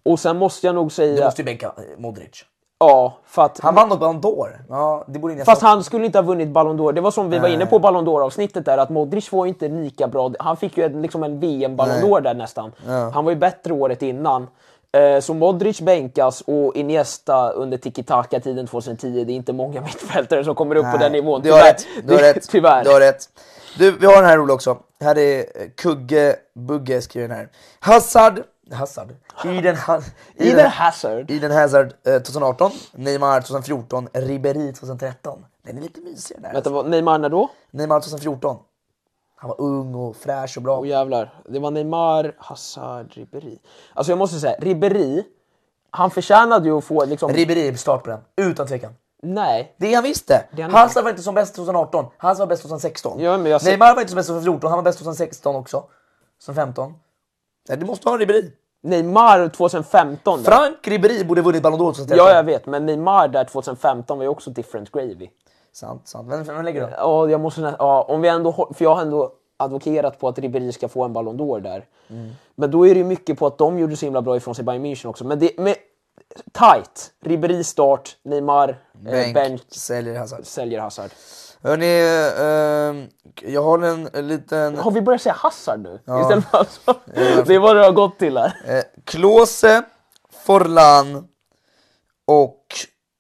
Och 0.06 0.20
sen 0.20 0.38
måste 0.38 0.66
jag 0.68 0.76
nog 0.76 0.86
Du 0.88 0.90
säga... 0.90 1.26
måste 1.26 1.42
ju 1.42 1.46
bänka 1.46 1.66
eh, 1.78 1.84
Modric. 2.02 2.46
Ja, 2.80 3.18
för 3.26 3.42
att... 3.42 3.60
Han 3.60 3.76
vann 3.76 3.90
nog 3.90 4.00
Ballon 4.00 4.22
d'Or. 4.22 4.50
Ja, 4.70 5.04
det 5.08 5.20
borde 5.20 5.46
Fast 5.46 5.62
han 5.62 5.84
skulle 5.84 6.06
inte 6.06 6.18
ha 6.18 6.24
vunnit 6.24 6.50
Ballon 6.50 6.80
d'Or. 6.80 6.92
Det 6.92 7.02
var 7.02 7.12
som 7.12 7.30
vi 7.30 7.40
var 7.40 7.48
inne 7.48 7.66
på 7.66 7.80
Ballon 7.80 8.08
d'Or 8.08 8.22
avsnittet 8.26 8.66
där 8.66 8.78
att 8.78 8.90
Modric 8.90 9.32
var 9.32 9.46
ju 9.46 9.50
inte 9.50 9.68
lika 9.68 10.08
bra. 10.08 10.32
Han 10.40 10.58
fick 10.58 10.78
ju 10.78 10.84
en, 10.84 11.02
liksom 11.02 11.24
en 11.24 11.40
VM 11.40 11.76
Ballon 11.76 11.96
d'Or 11.96 12.22
där 12.22 12.34
nästan. 12.34 12.72
Han 13.14 13.26
var 13.26 13.32
ju 13.32 13.38
bättre 13.38 13.74
året 13.74 14.02
innan. 14.02 14.48
Eh, 14.98 15.20
Så 15.20 15.34
Modric 15.34 15.82
bänkas 15.82 16.42
och 16.42 16.76
Iniesta 16.76 17.50
under 17.52 17.78
tiki-taka 17.78 18.40
tiden 18.40 18.68
2010. 18.68 19.24
Det 19.26 19.32
är 19.32 19.36
inte 19.36 19.54
många 19.54 19.82
mittfältare 19.88 20.44
som 20.44 20.56
kommer 20.56 20.76
upp 20.76 20.84
på 20.84 20.90
Nej, 20.90 21.00
den 21.00 21.12
nivån. 21.12 21.42
Du 21.42 21.52
har 21.52 21.60
Tyvärr. 21.60 21.74
rätt. 21.74 21.86
Du 22.08 22.14
har 22.14 22.22
rätt. 22.22 22.50
Tyvärr. 22.50 22.84
Du 22.84 22.90
har 22.90 23.00
rätt. 23.00 23.30
Du, 23.78 23.92
vi 23.92 24.06
har 24.06 24.16
den 24.16 24.26
här 24.26 24.38
roliga 24.38 24.56
också. 24.56 24.78
Här 25.00 25.18
är 25.18 25.40
eh, 25.40 25.46
Kugge 25.76 26.36
Bugge 26.56 27.02
skriver 27.02 27.28
den 27.28 27.38
här. 27.38 27.50
Hazard, 27.80 28.44
Hazard, 28.74 29.08
Eden, 29.46 29.76
ha, 29.78 30.02
Eden 30.36 30.70
Hazard. 30.72 31.32
Eden 31.32 31.52
Hazard 31.52 31.94
eh, 32.08 32.14
2018, 32.22 32.72
Neymar 32.96 33.42
2014, 33.42 34.08
Ribéry 34.14 34.74
2013. 34.74 35.46
Den 35.64 35.78
är 35.78 35.82
lite 35.82 36.02
mysigare 36.02 36.42
där. 36.42 36.54
Vänta, 36.54 36.70
vad- 36.70 36.90
Neymar 36.90 37.18
när 37.20 37.30
då? 37.30 37.50
Neymar 37.72 38.00
2014. 38.00 38.58
Han 39.40 39.50
var 39.50 39.62
ung 39.62 39.96
och 39.96 40.16
fräsch 40.16 40.58
och 40.58 40.64
bra. 40.64 40.80
Åh 40.80 40.88
jävlar. 40.88 41.34
Det 41.50 41.60
var 41.60 41.72
Neymar, 41.72 42.36
Hazard, 42.38 43.12
Ribéry. 43.14 43.58
Alltså 43.94 44.12
jag 44.12 44.18
måste 44.18 44.40
säga, 44.40 44.56
Ribéry, 44.60 45.24
han 45.92 46.12
förtjänade 46.12 46.66
ju 46.70 46.78
att 46.78 46.84
få 46.84 47.06
liksom... 47.06 47.32
Ribéry 47.34 47.68
är 47.68 47.74
start 47.74 48.04
på 48.04 48.10
den, 48.10 48.20
utan 48.36 48.68
tvekan. 48.68 48.94
Nej. 49.22 49.76
Det 49.78 49.94
han 49.94 50.04
visste. 50.04 50.46
Det 50.52 50.62
han- 50.62 50.72
Hazard 50.72 51.04
var 51.04 51.10
inte 51.12 51.24
som 51.24 51.36
bäst 51.36 51.56
2018, 51.56 52.06
Hazard 52.18 52.40
var 52.40 52.48
bäst 52.48 52.62
2016. 52.62 53.20
Ja, 53.20 53.38
men 53.38 53.52
jag 53.52 53.62
ser- 53.62 53.70
Neymar 53.70 53.94
var 53.96 54.02
inte 54.02 54.12
som 54.12 54.16
bäst 54.18 54.28
2014, 54.30 54.70
han 54.70 54.78
var 54.78 54.84
bäst 54.84 54.98
2016 55.00 55.56
också. 55.56 55.84
Som 56.40 56.56
15. 56.56 56.94
Nej, 57.70 57.78
du 57.78 57.86
måste 57.86 58.10
ha 58.10 58.18
Ribéry. 58.18 58.52
Neymar 58.84 59.50
2015. 59.50 60.44
där. 60.44 60.52
Frank 60.52 60.88
Ribéry 60.88 61.24
borde 61.24 61.42
vunnit 61.42 61.64
Ballon 61.64 61.80
d'Or 61.80 61.94
2013. 61.94 62.18
Ja, 62.28 62.36
jag 62.36 62.44
vet, 62.44 62.66
men 62.66 62.86
Neymar 62.86 63.28
där 63.28 63.44
2015 63.44 64.18
var 64.18 64.24
ju 64.24 64.30
också 64.30 64.50
different 64.50 64.92
gravy. 64.92 65.30
Sant, 65.80 66.08
sant. 66.08 66.28
Vem, 66.30 66.44
vem 66.44 66.66
lägger 66.66 66.88
du? 66.88 66.94
Ja, 66.98 67.30
jag 67.30 67.42
måste 67.42 67.76
ja, 67.80 68.02
om 68.02 68.22
vi 68.22 68.28
ändå, 68.28 68.52
för 68.52 68.86
jag 68.86 68.96
har 68.96 69.02
ändå 69.02 69.32
advokerat 69.58 70.20
på 70.20 70.28
att 70.28 70.40
Ribéry 70.40 70.72
ska 70.72 70.88
få 70.88 71.04
en 71.04 71.14
Ballon 71.14 71.40
d'Or 71.40 71.60
där. 71.60 71.86
Mm. 72.10 72.30
Men 72.56 72.72
då 72.72 72.88
är 72.88 72.94
det 72.94 72.98
ju 72.98 73.04
mycket 73.04 73.40
på 73.40 73.48
att 73.48 73.58
de 73.58 73.80
gjorde 73.80 73.96
så 73.96 74.06
himla 74.06 74.22
bra 74.22 74.38
ifrån 74.38 74.56
sig 74.56 74.66
Bayern 74.66 74.86
München 74.86 75.08
också. 75.08 75.26
Men 75.26 75.40
det, 75.40 75.58
med, 75.60 75.76
tight. 76.52 77.12
Ribéry 77.22 77.64
start, 77.64 78.18
Neymar, 78.24 78.84
Bänk, 78.94 79.14
bench, 79.14 79.34
bench 79.34 79.62
säljer 79.72 80.20
Hazard. 80.20 80.46
säljer 80.46 80.80
Hazard. 80.80 81.12
Hörni, 81.62 82.00
ehm, 82.40 83.08
jag 83.54 83.64
har 83.64 83.80
en, 83.80 84.10
en 84.14 84.28
liten... 84.28 84.78
Har 84.78 84.92
vi 84.92 85.02
börjat 85.02 85.22
säga 85.22 85.36
Hazard 85.38 85.80
nu? 85.80 86.00
Istället 86.22 86.46
för 86.46 86.58
alltså, 86.58 86.96
det 87.46 87.56
är 87.56 87.60
vad 87.60 87.76
det 87.76 87.84
har 87.84 87.92
gått 87.92 88.20
till 88.20 88.38
här. 88.38 88.54
Eh, 88.66 88.84
Klose, 89.04 89.84
Forlan 90.46 91.28
och... 92.28 92.64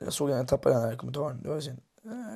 Jag 0.03 0.14
såg 0.14 0.32
att 0.32 0.38
jag 0.38 0.47
tappade 0.47 0.76
den 0.76 0.84
här 0.84 0.95
kommentaren, 0.95 1.41
det 1.43 1.49
var 1.49 1.60
synd. 1.60 1.80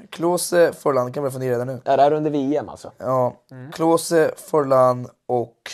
Klose, 0.09 0.73
Forlan, 0.73 1.11
kan 1.11 1.23
börja 1.23 1.31
fundera 1.31 1.53
redan 1.53 1.67
nu. 1.67 1.81
Är 1.85 1.97
det 1.97 2.03
här 2.03 2.13
under 2.13 2.31
VM 2.31 2.69
alltså? 2.69 2.91
Ja, 2.97 3.35
Klose, 3.73 4.31
Forlan 4.37 5.07
och... 5.27 5.71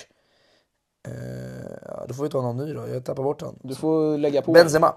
Eh, 1.08 2.08
då 2.08 2.14
får 2.14 2.24
vi 2.24 2.30
ta 2.30 2.41
någon 2.41 2.58
ny 2.58 2.74
då, 2.74 2.88
jag 2.88 3.06
tappar 3.06 3.24
bort 3.24 3.41
han. 3.41 3.60
Du 3.62 3.76
får 3.76 4.18
lägga 4.18 4.41
på. 4.41 4.52
Benzema. 4.52 4.93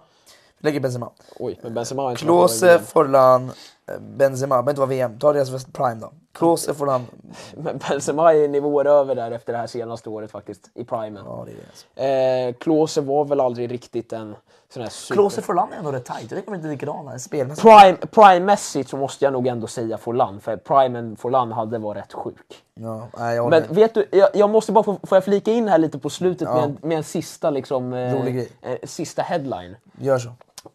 Vi 0.59 0.65
lägger 0.67 0.81
Benzema. 0.81 1.11
Oj, 1.39 1.61
men 1.63 1.75
Benzema 1.75 2.03
har 2.03 2.11
inte 2.11 2.23
Klose. 2.23 2.79
Forlan, 2.79 3.53
Benzema. 4.01 4.57
Det 4.57 4.63
behöver 4.63 4.71
inte 4.71 4.81
vara 4.81 4.89
VM. 4.89 5.19
Ta 5.19 5.33
deras 5.33 5.65
prime 5.65 6.01
då. 6.01 6.13
Klose, 6.33 6.75
Forlan. 6.75 7.07
Men 7.57 7.79
Benzema 7.89 8.35
är 8.35 8.49
nivåer 8.49 8.85
över 8.85 9.15
där 9.15 9.31
efter 9.31 9.53
det 9.53 9.59
här 9.59 9.67
senaste 9.67 10.09
året 10.09 10.31
faktiskt, 10.31 10.71
i 10.75 10.85
primen. 10.85 11.23
Ja, 11.27 11.47
det 11.47 11.53
är 11.53 11.57
det. 11.57 11.63
Alltså. 11.69 12.57
Eh, 12.61 12.65
Klose 12.65 13.01
var 13.01 13.25
väl 13.25 13.41
aldrig 13.41 13.71
riktigt 13.71 14.13
en 14.13 14.37
sån 14.73 14.83
här 14.83 14.91
super... 14.91 15.15
Klose, 15.15 15.43
Forlan 15.43 15.73
är 15.73 15.77
ändå 15.77 15.93
rätt 15.93 16.05
tajt. 16.05 16.31
Jag 16.31 16.39
tycker 16.39 16.45
de 16.47 16.53
är 16.53 16.57
inte 16.57 16.69
likadana 16.69 17.19
spelmässigt. 17.19 17.63
Prime, 17.69 17.97
Prime-mässigt 17.97 18.89
så 18.89 18.97
måste 18.97 19.25
jag 19.25 19.33
nog 19.33 19.47
ändå 19.47 19.67
säga 19.67 19.99
Forlan, 19.99 20.41
för 20.41 20.57
Primen 20.57 21.17
Forlan 21.17 21.53
hade 21.53 21.79
var 21.79 21.95
rätt 21.95 22.13
sjuk. 22.13 22.65
Ja, 22.75 23.09
nej, 23.19 23.41
Men 23.41 23.51
med. 23.51 23.69
vet 23.69 23.95
du, 23.95 24.07
jag, 24.13 24.29
jag 24.35 24.51
måste 24.51 24.73
bara 24.73 24.85
få, 24.85 24.99
får 25.03 25.17
jag 25.17 25.25
flika 25.25 25.53
in 25.53 25.69
här 25.69 25.79
lite 25.79 25.99
på 25.99 26.11
slutet 26.11 26.49
med, 26.49 26.65
en, 26.65 26.79
med 26.83 26.97
en 26.97 27.05
sista 27.05 27.51
liksom... 27.51 27.93
Eh, 27.93 28.15
Rolig 28.15 28.35
grej. 28.35 28.49
eh, 28.63 28.77
sista 28.85 29.23
headline. 29.23 29.77
Gör 29.99 30.19
så. 30.19 30.31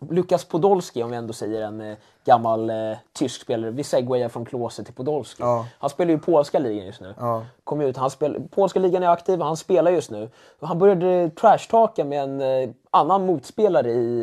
Lukas 0.09 0.45
Podolski, 0.45 1.03
om 1.03 1.11
vi 1.11 1.17
ändå 1.17 1.33
säger 1.33 1.61
en 1.61 1.81
eh, 1.81 1.97
gammal 2.25 2.69
eh, 2.69 2.75
tysk 3.13 3.41
spelare. 3.41 3.71
Vi 3.71 3.83
segwayar 3.83 4.29
från 4.29 4.45
Klose 4.45 4.83
till 4.83 4.93
Podolski. 4.93 5.43
Ja. 5.43 5.65
Han 5.79 5.89
spelar 5.89 6.11
ju 6.11 6.17
i 6.17 6.19
polska 6.19 6.59
ligan 6.59 6.85
just 6.85 7.01
nu. 7.01 7.13
Ja. 7.19 7.45
Kom 7.63 7.81
ut, 7.81 7.97
han 7.97 8.09
spel, 8.09 8.47
polska 8.51 8.79
ligan 8.79 9.03
är 9.03 9.07
aktiv, 9.07 9.41
han 9.41 9.57
spelar 9.57 9.91
just 9.91 10.11
nu. 10.11 10.29
Och 10.59 10.67
han 10.67 10.79
började 10.79 11.29
trashtalka 11.29 12.05
med 12.05 12.23
en 12.23 12.41
eh, 12.41 12.69
annan 12.91 13.25
motspelare 13.25 13.91
i, 13.91 14.21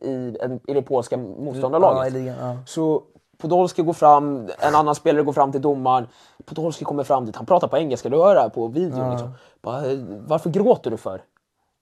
eh, 0.00 0.08
i, 0.08 0.36
en, 0.40 0.60
i 0.66 0.74
det 0.74 0.82
polska 0.82 1.16
motståndarlaget. 1.16 2.12
Ja, 2.12 2.18
ligan, 2.18 2.36
ja. 2.40 2.56
Så 2.66 3.02
Podolski 3.38 3.82
går 3.82 3.92
fram, 3.92 4.48
en 4.58 4.74
annan 4.74 4.94
spelare 4.94 5.22
går 5.22 5.32
fram 5.32 5.52
till 5.52 5.62
domaren. 5.62 6.06
Podolski 6.44 6.84
kommer 6.84 7.04
fram 7.04 7.26
dit, 7.26 7.36
han 7.36 7.46
pratar 7.46 7.68
på 7.68 7.78
engelska, 7.78 8.08
du 8.08 8.16
hör 8.16 8.34
det 8.34 8.40
här 8.40 8.48
på 8.48 8.66
videon. 8.66 9.10
Liksom. 9.10 9.30
Bara, 9.62 9.90
eh, 9.90 9.98
varför 10.26 10.50
gråter 10.50 10.90
du 10.90 10.96
för? 10.96 11.22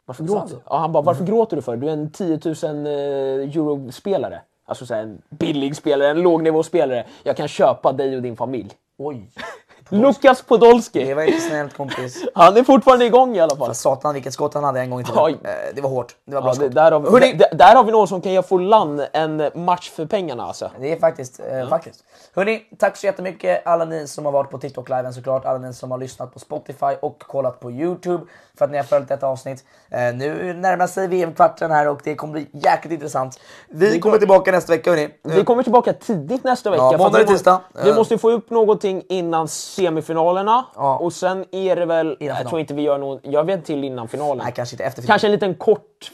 Varför 0.08 0.24
gråter 0.24 0.54
du? 0.54 0.60
Ja, 0.70 0.76
han 0.78 0.92
bara, 0.92 1.02
varför 1.02 1.24
gråter 1.24 1.56
du 1.56 1.62
för? 1.62 1.76
Du 1.76 1.88
är 1.88 1.92
en 1.92 2.10
10 2.10 2.40
000 2.44 2.54
eh, 2.86 2.92
euro-spelare. 2.92 4.40
Alltså 4.66 4.86
så 4.86 4.94
en 4.94 5.22
billig 5.30 5.76
spelare, 5.76 6.10
en 6.10 6.22
lågnivåspelare. 6.22 7.06
Jag 7.22 7.36
kan 7.36 7.48
köpa 7.48 7.92
dig 7.92 8.16
och 8.16 8.22
din 8.22 8.36
familj. 8.36 8.70
Oj. 8.98 9.30
Lukas 9.90 10.42
Podolski! 10.42 11.04
Det 11.04 11.14
var 11.14 11.22
inte 11.22 11.40
snällt 11.40 11.76
kompis. 11.76 12.24
Han 12.34 12.56
är 12.56 12.62
fortfarande 12.62 13.04
igång 13.06 13.36
i 13.36 13.40
alla 13.40 13.56
fall. 13.56 13.74
Satan 13.74 14.14
vilket 14.14 14.32
skott 14.32 14.54
han 14.54 14.64
hade 14.64 14.80
en 14.80 14.90
gång 14.90 15.00
i 15.00 15.04
tiden. 15.04 15.22
Oj. 15.24 15.38
Eh, 15.44 15.50
Det 15.74 15.80
var 15.80 15.90
hårt. 15.90 16.16
Det 16.24 16.34
var 16.34 16.42
bra 16.42 16.50
Ja, 16.50 16.54
skott. 16.54 16.74
där, 16.74 16.92
har 16.92 17.00
vi, 17.00 17.10
Hörrni, 17.10 17.40
där, 17.52 17.74
har 17.74 17.84
vi 17.84 17.92
någon 17.92 18.08
som 18.08 18.20
kan 18.20 18.32
ge 18.32 18.42
Forlan 18.42 19.02
en 19.12 19.50
match 19.54 19.90
för 19.90 20.06
pengarna 20.06 20.44
alltså. 20.44 20.70
Det 20.80 20.92
är 20.92 20.98
faktiskt, 20.98 21.40
eh, 21.40 21.68
faktiskt. 21.68 22.04
Hörni, 22.34 22.60
tack 22.78 22.96
så 22.96 23.06
jättemycket 23.06 23.66
alla 23.66 23.84
ni 23.84 24.06
som 24.06 24.24
har 24.24 24.32
varit 24.32 24.50
på 24.50 24.58
TikTok-liven 24.58 25.12
såklart, 25.14 25.44
alla 25.44 25.58
ni 25.58 25.72
som 25.74 25.90
har 25.90 25.98
lyssnat 25.98 26.32
på 26.32 26.38
Spotify 26.38 26.94
och 27.02 27.18
kollat 27.26 27.60
på 27.60 27.70
YouTube 27.70 28.24
för 28.58 28.64
att 28.64 28.70
ni 28.70 28.76
har 28.76 28.84
följt 28.84 29.08
detta 29.08 29.26
avsnitt. 29.26 29.64
Eh, 29.90 29.98
nu 30.14 30.52
närmar 30.54 30.86
sig 30.86 31.08
VM-kvarten 31.08 31.70
här 31.70 31.88
och 31.88 32.00
det 32.04 32.14
kommer 32.14 32.32
bli 32.32 32.46
jäkligt 32.52 32.92
intressant. 32.92 33.40
Vi 33.68 34.00
kommer 34.00 34.18
tillbaka 34.18 34.52
nästa 34.52 34.72
vecka 34.72 34.90
hörni. 34.90 35.08
Vi 35.22 35.44
kommer 35.44 35.62
tillbaka 35.62 35.92
tidigt 35.92 36.44
nästa 36.44 36.70
vecka. 36.70 36.88
Ja, 36.92 36.98
måndag 36.98 37.18
vi 37.18 37.26
tisdag. 37.26 37.60
Vi 37.84 37.90
Eh. 37.90 37.96
måste 37.96 38.14
ju 38.14 38.18
få 38.18 38.30
upp 38.30 38.50
någonting 38.50 39.02
innan 39.08 39.48
semifinalerna. 39.48 40.64
Ja. 40.74 40.96
Och 40.98 41.12
sen 41.12 41.44
är 41.52 41.76
det 41.76 41.86
väl... 41.86 42.16
Jag 42.20 42.48
tror 42.48 42.60
inte 42.60 42.74
vi 42.74 42.82
gör 42.82 42.98
någon... 42.98 43.20
Jag 43.22 43.44
vet 43.44 43.64
till 43.64 43.84
innan 43.84 44.08
finalen. 44.08 44.44
Nej, 44.44 44.52
kanske 44.56 44.74
inte 44.74 44.84
efter 44.84 45.02
finalen. 45.02 45.12
Kanske 45.12 45.26
en 45.26 45.32
liten 45.32 45.54
kort 45.54 46.10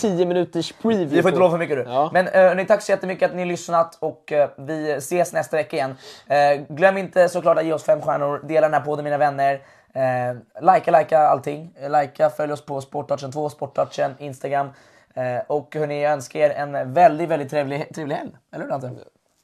10 0.00 0.26
minuters 0.26 0.72
preview. 0.82 1.16
Vi 1.16 1.22
får 1.22 1.28
inte 1.28 1.38
lova 1.40 1.50
för 1.50 1.58
mycket 1.58 1.76
du. 1.76 1.82
Ja. 1.92 2.10
Men 2.12 2.28
eh, 2.28 2.32
hörni, 2.42 2.64
tack 2.66 2.82
så 2.82 2.92
jättemycket 2.92 3.30
att 3.30 3.36
ni 3.36 3.42
har 3.42 3.46
lyssnat 3.46 3.96
och 4.00 4.32
eh, 4.32 4.48
vi 4.56 4.92
ses 4.92 5.32
nästa 5.32 5.56
vecka 5.56 5.76
igen. 5.76 5.96
Eh, 6.26 6.74
glöm 6.74 6.98
inte 6.98 7.28
såklart 7.28 7.58
att 7.58 7.64
ge 7.64 7.72
oss 7.72 7.84
fem 7.84 8.02
stjärnor, 8.02 8.40
dela 8.48 8.68
den 8.68 8.74
här 8.74 8.80
podden 8.80 9.04
mina 9.04 9.18
vänner. 9.18 9.60
Eh, 9.98 10.36
likea, 10.74 10.98
likea 10.98 11.28
allting. 11.28 11.70
Eh, 11.80 11.90
Likea, 12.00 12.30
följ 12.30 12.52
oss 12.52 12.64
på 12.66 12.80
Sporttouchen 12.80 13.32
2, 13.32 13.48
Sporttouchen, 13.50 14.14
Instagram. 14.18 14.68
Eh, 15.14 15.42
och 15.46 15.74
hörni, 15.74 16.02
jag 16.02 16.12
önskar 16.12 16.40
er 16.40 16.50
en 16.50 16.92
väldigt, 16.94 17.28
väldigt 17.28 17.50
trevlig, 17.50 17.94
trevlig 17.94 18.16
helg. 18.16 18.30
Eller 18.52 18.64
hur 18.64 18.70
Dante? 18.70 18.90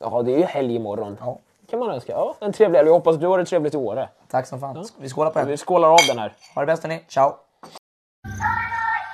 Ja, 0.01 0.23
det 0.23 0.33
är 0.35 0.39
ju 0.39 0.45
helg 0.45 0.75
imorgon. 0.75 1.17
Ja. 1.21 1.39
kan 1.71 1.79
man 1.79 1.91
önska. 1.91 2.13
Ja, 2.13 2.35
en 2.41 2.53
trevlig 2.53 2.79
helg. 2.79 2.89
Jag 2.89 2.95
hoppas 2.95 3.17
du 3.17 3.27
har 3.27 3.39
det 3.39 3.45
trevligt 3.45 3.75
i 3.75 3.77
Åre. 3.77 4.09
Tack 4.31 4.47
som 4.47 4.61
fan. 4.61 4.85
Vi 4.99 5.09
skålar 5.09 5.31
på 5.31 5.45
Vi 5.45 5.51
det. 5.51 5.57
skålar 5.57 5.89
av 5.89 5.99
den 6.09 6.19
här. 6.19 6.33
Ha 6.55 6.63
det 6.63 6.67
bäst 6.67 6.83
hörni. 6.83 7.05
Ciao! 7.09 7.33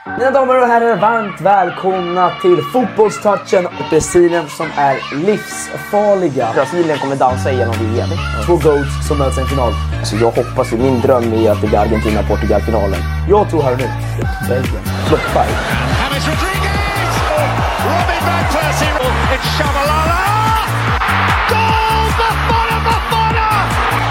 Mina 0.06 0.30
damer 0.30 0.60
och 0.60 0.66
herrar, 0.66 0.96
varmt 0.96 1.40
välkomna 1.40 2.32
till 2.42 2.62
fotbollstouchen. 2.72 3.68
Brasilien 3.90 4.48
som 4.48 4.66
är 4.76 5.16
livsfarliga. 5.26 6.52
Brasilien 6.54 6.98
kommer 6.98 7.16
dansa 7.16 7.52
igenom 7.52 7.74
VM. 7.80 8.08
Två 8.46 8.56
goats 8.56 9.08
som 9.08 9.18
möts 9.18 9.38
i 9.38 9.40
en 9.40 9.46
final. 9.46 9.72
Alltså, 9.98 10.16
jag 10.16 10.30
hoppas 10.30 10.72
ju, 10.72 10.76
min 10.76 11.00
dröm 11.00 11.32
är 11.32 11.50
att 11.50 11.60
det 11.60 11.66
blir 11.66 11.78
Argentina-Portugal-finalen. 11.78 13.00
Jag 13.28 13.50
tror 13.50 13.62
här 13.62 13.72
och 13.72 13.78
nu, 13.78 13.90
Belgien 14.48 14.82
floppar. 15.08 15.46
James 16.00 16.26
Rodriguez! 16.28 17.14
Robin 17.88 18.22
van 18.28 18.44
Persie! 18.52 18.92
It's 19.34 19.48
Shabalala! 19.56 20.22
Goal! 21.50 22.08
Bafana 22.20 22.76
Bafana! 22.86 23.48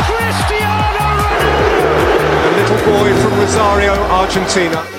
Cristiano 0.08 0.88
Ronaldo! 0.98 1.50
The 2.44 2.52
little 2.60 2.80
boy 2.92 3.10
from 3.22 3.40
Rosario, 3.42 3.94
Argentina. 4.22 4.99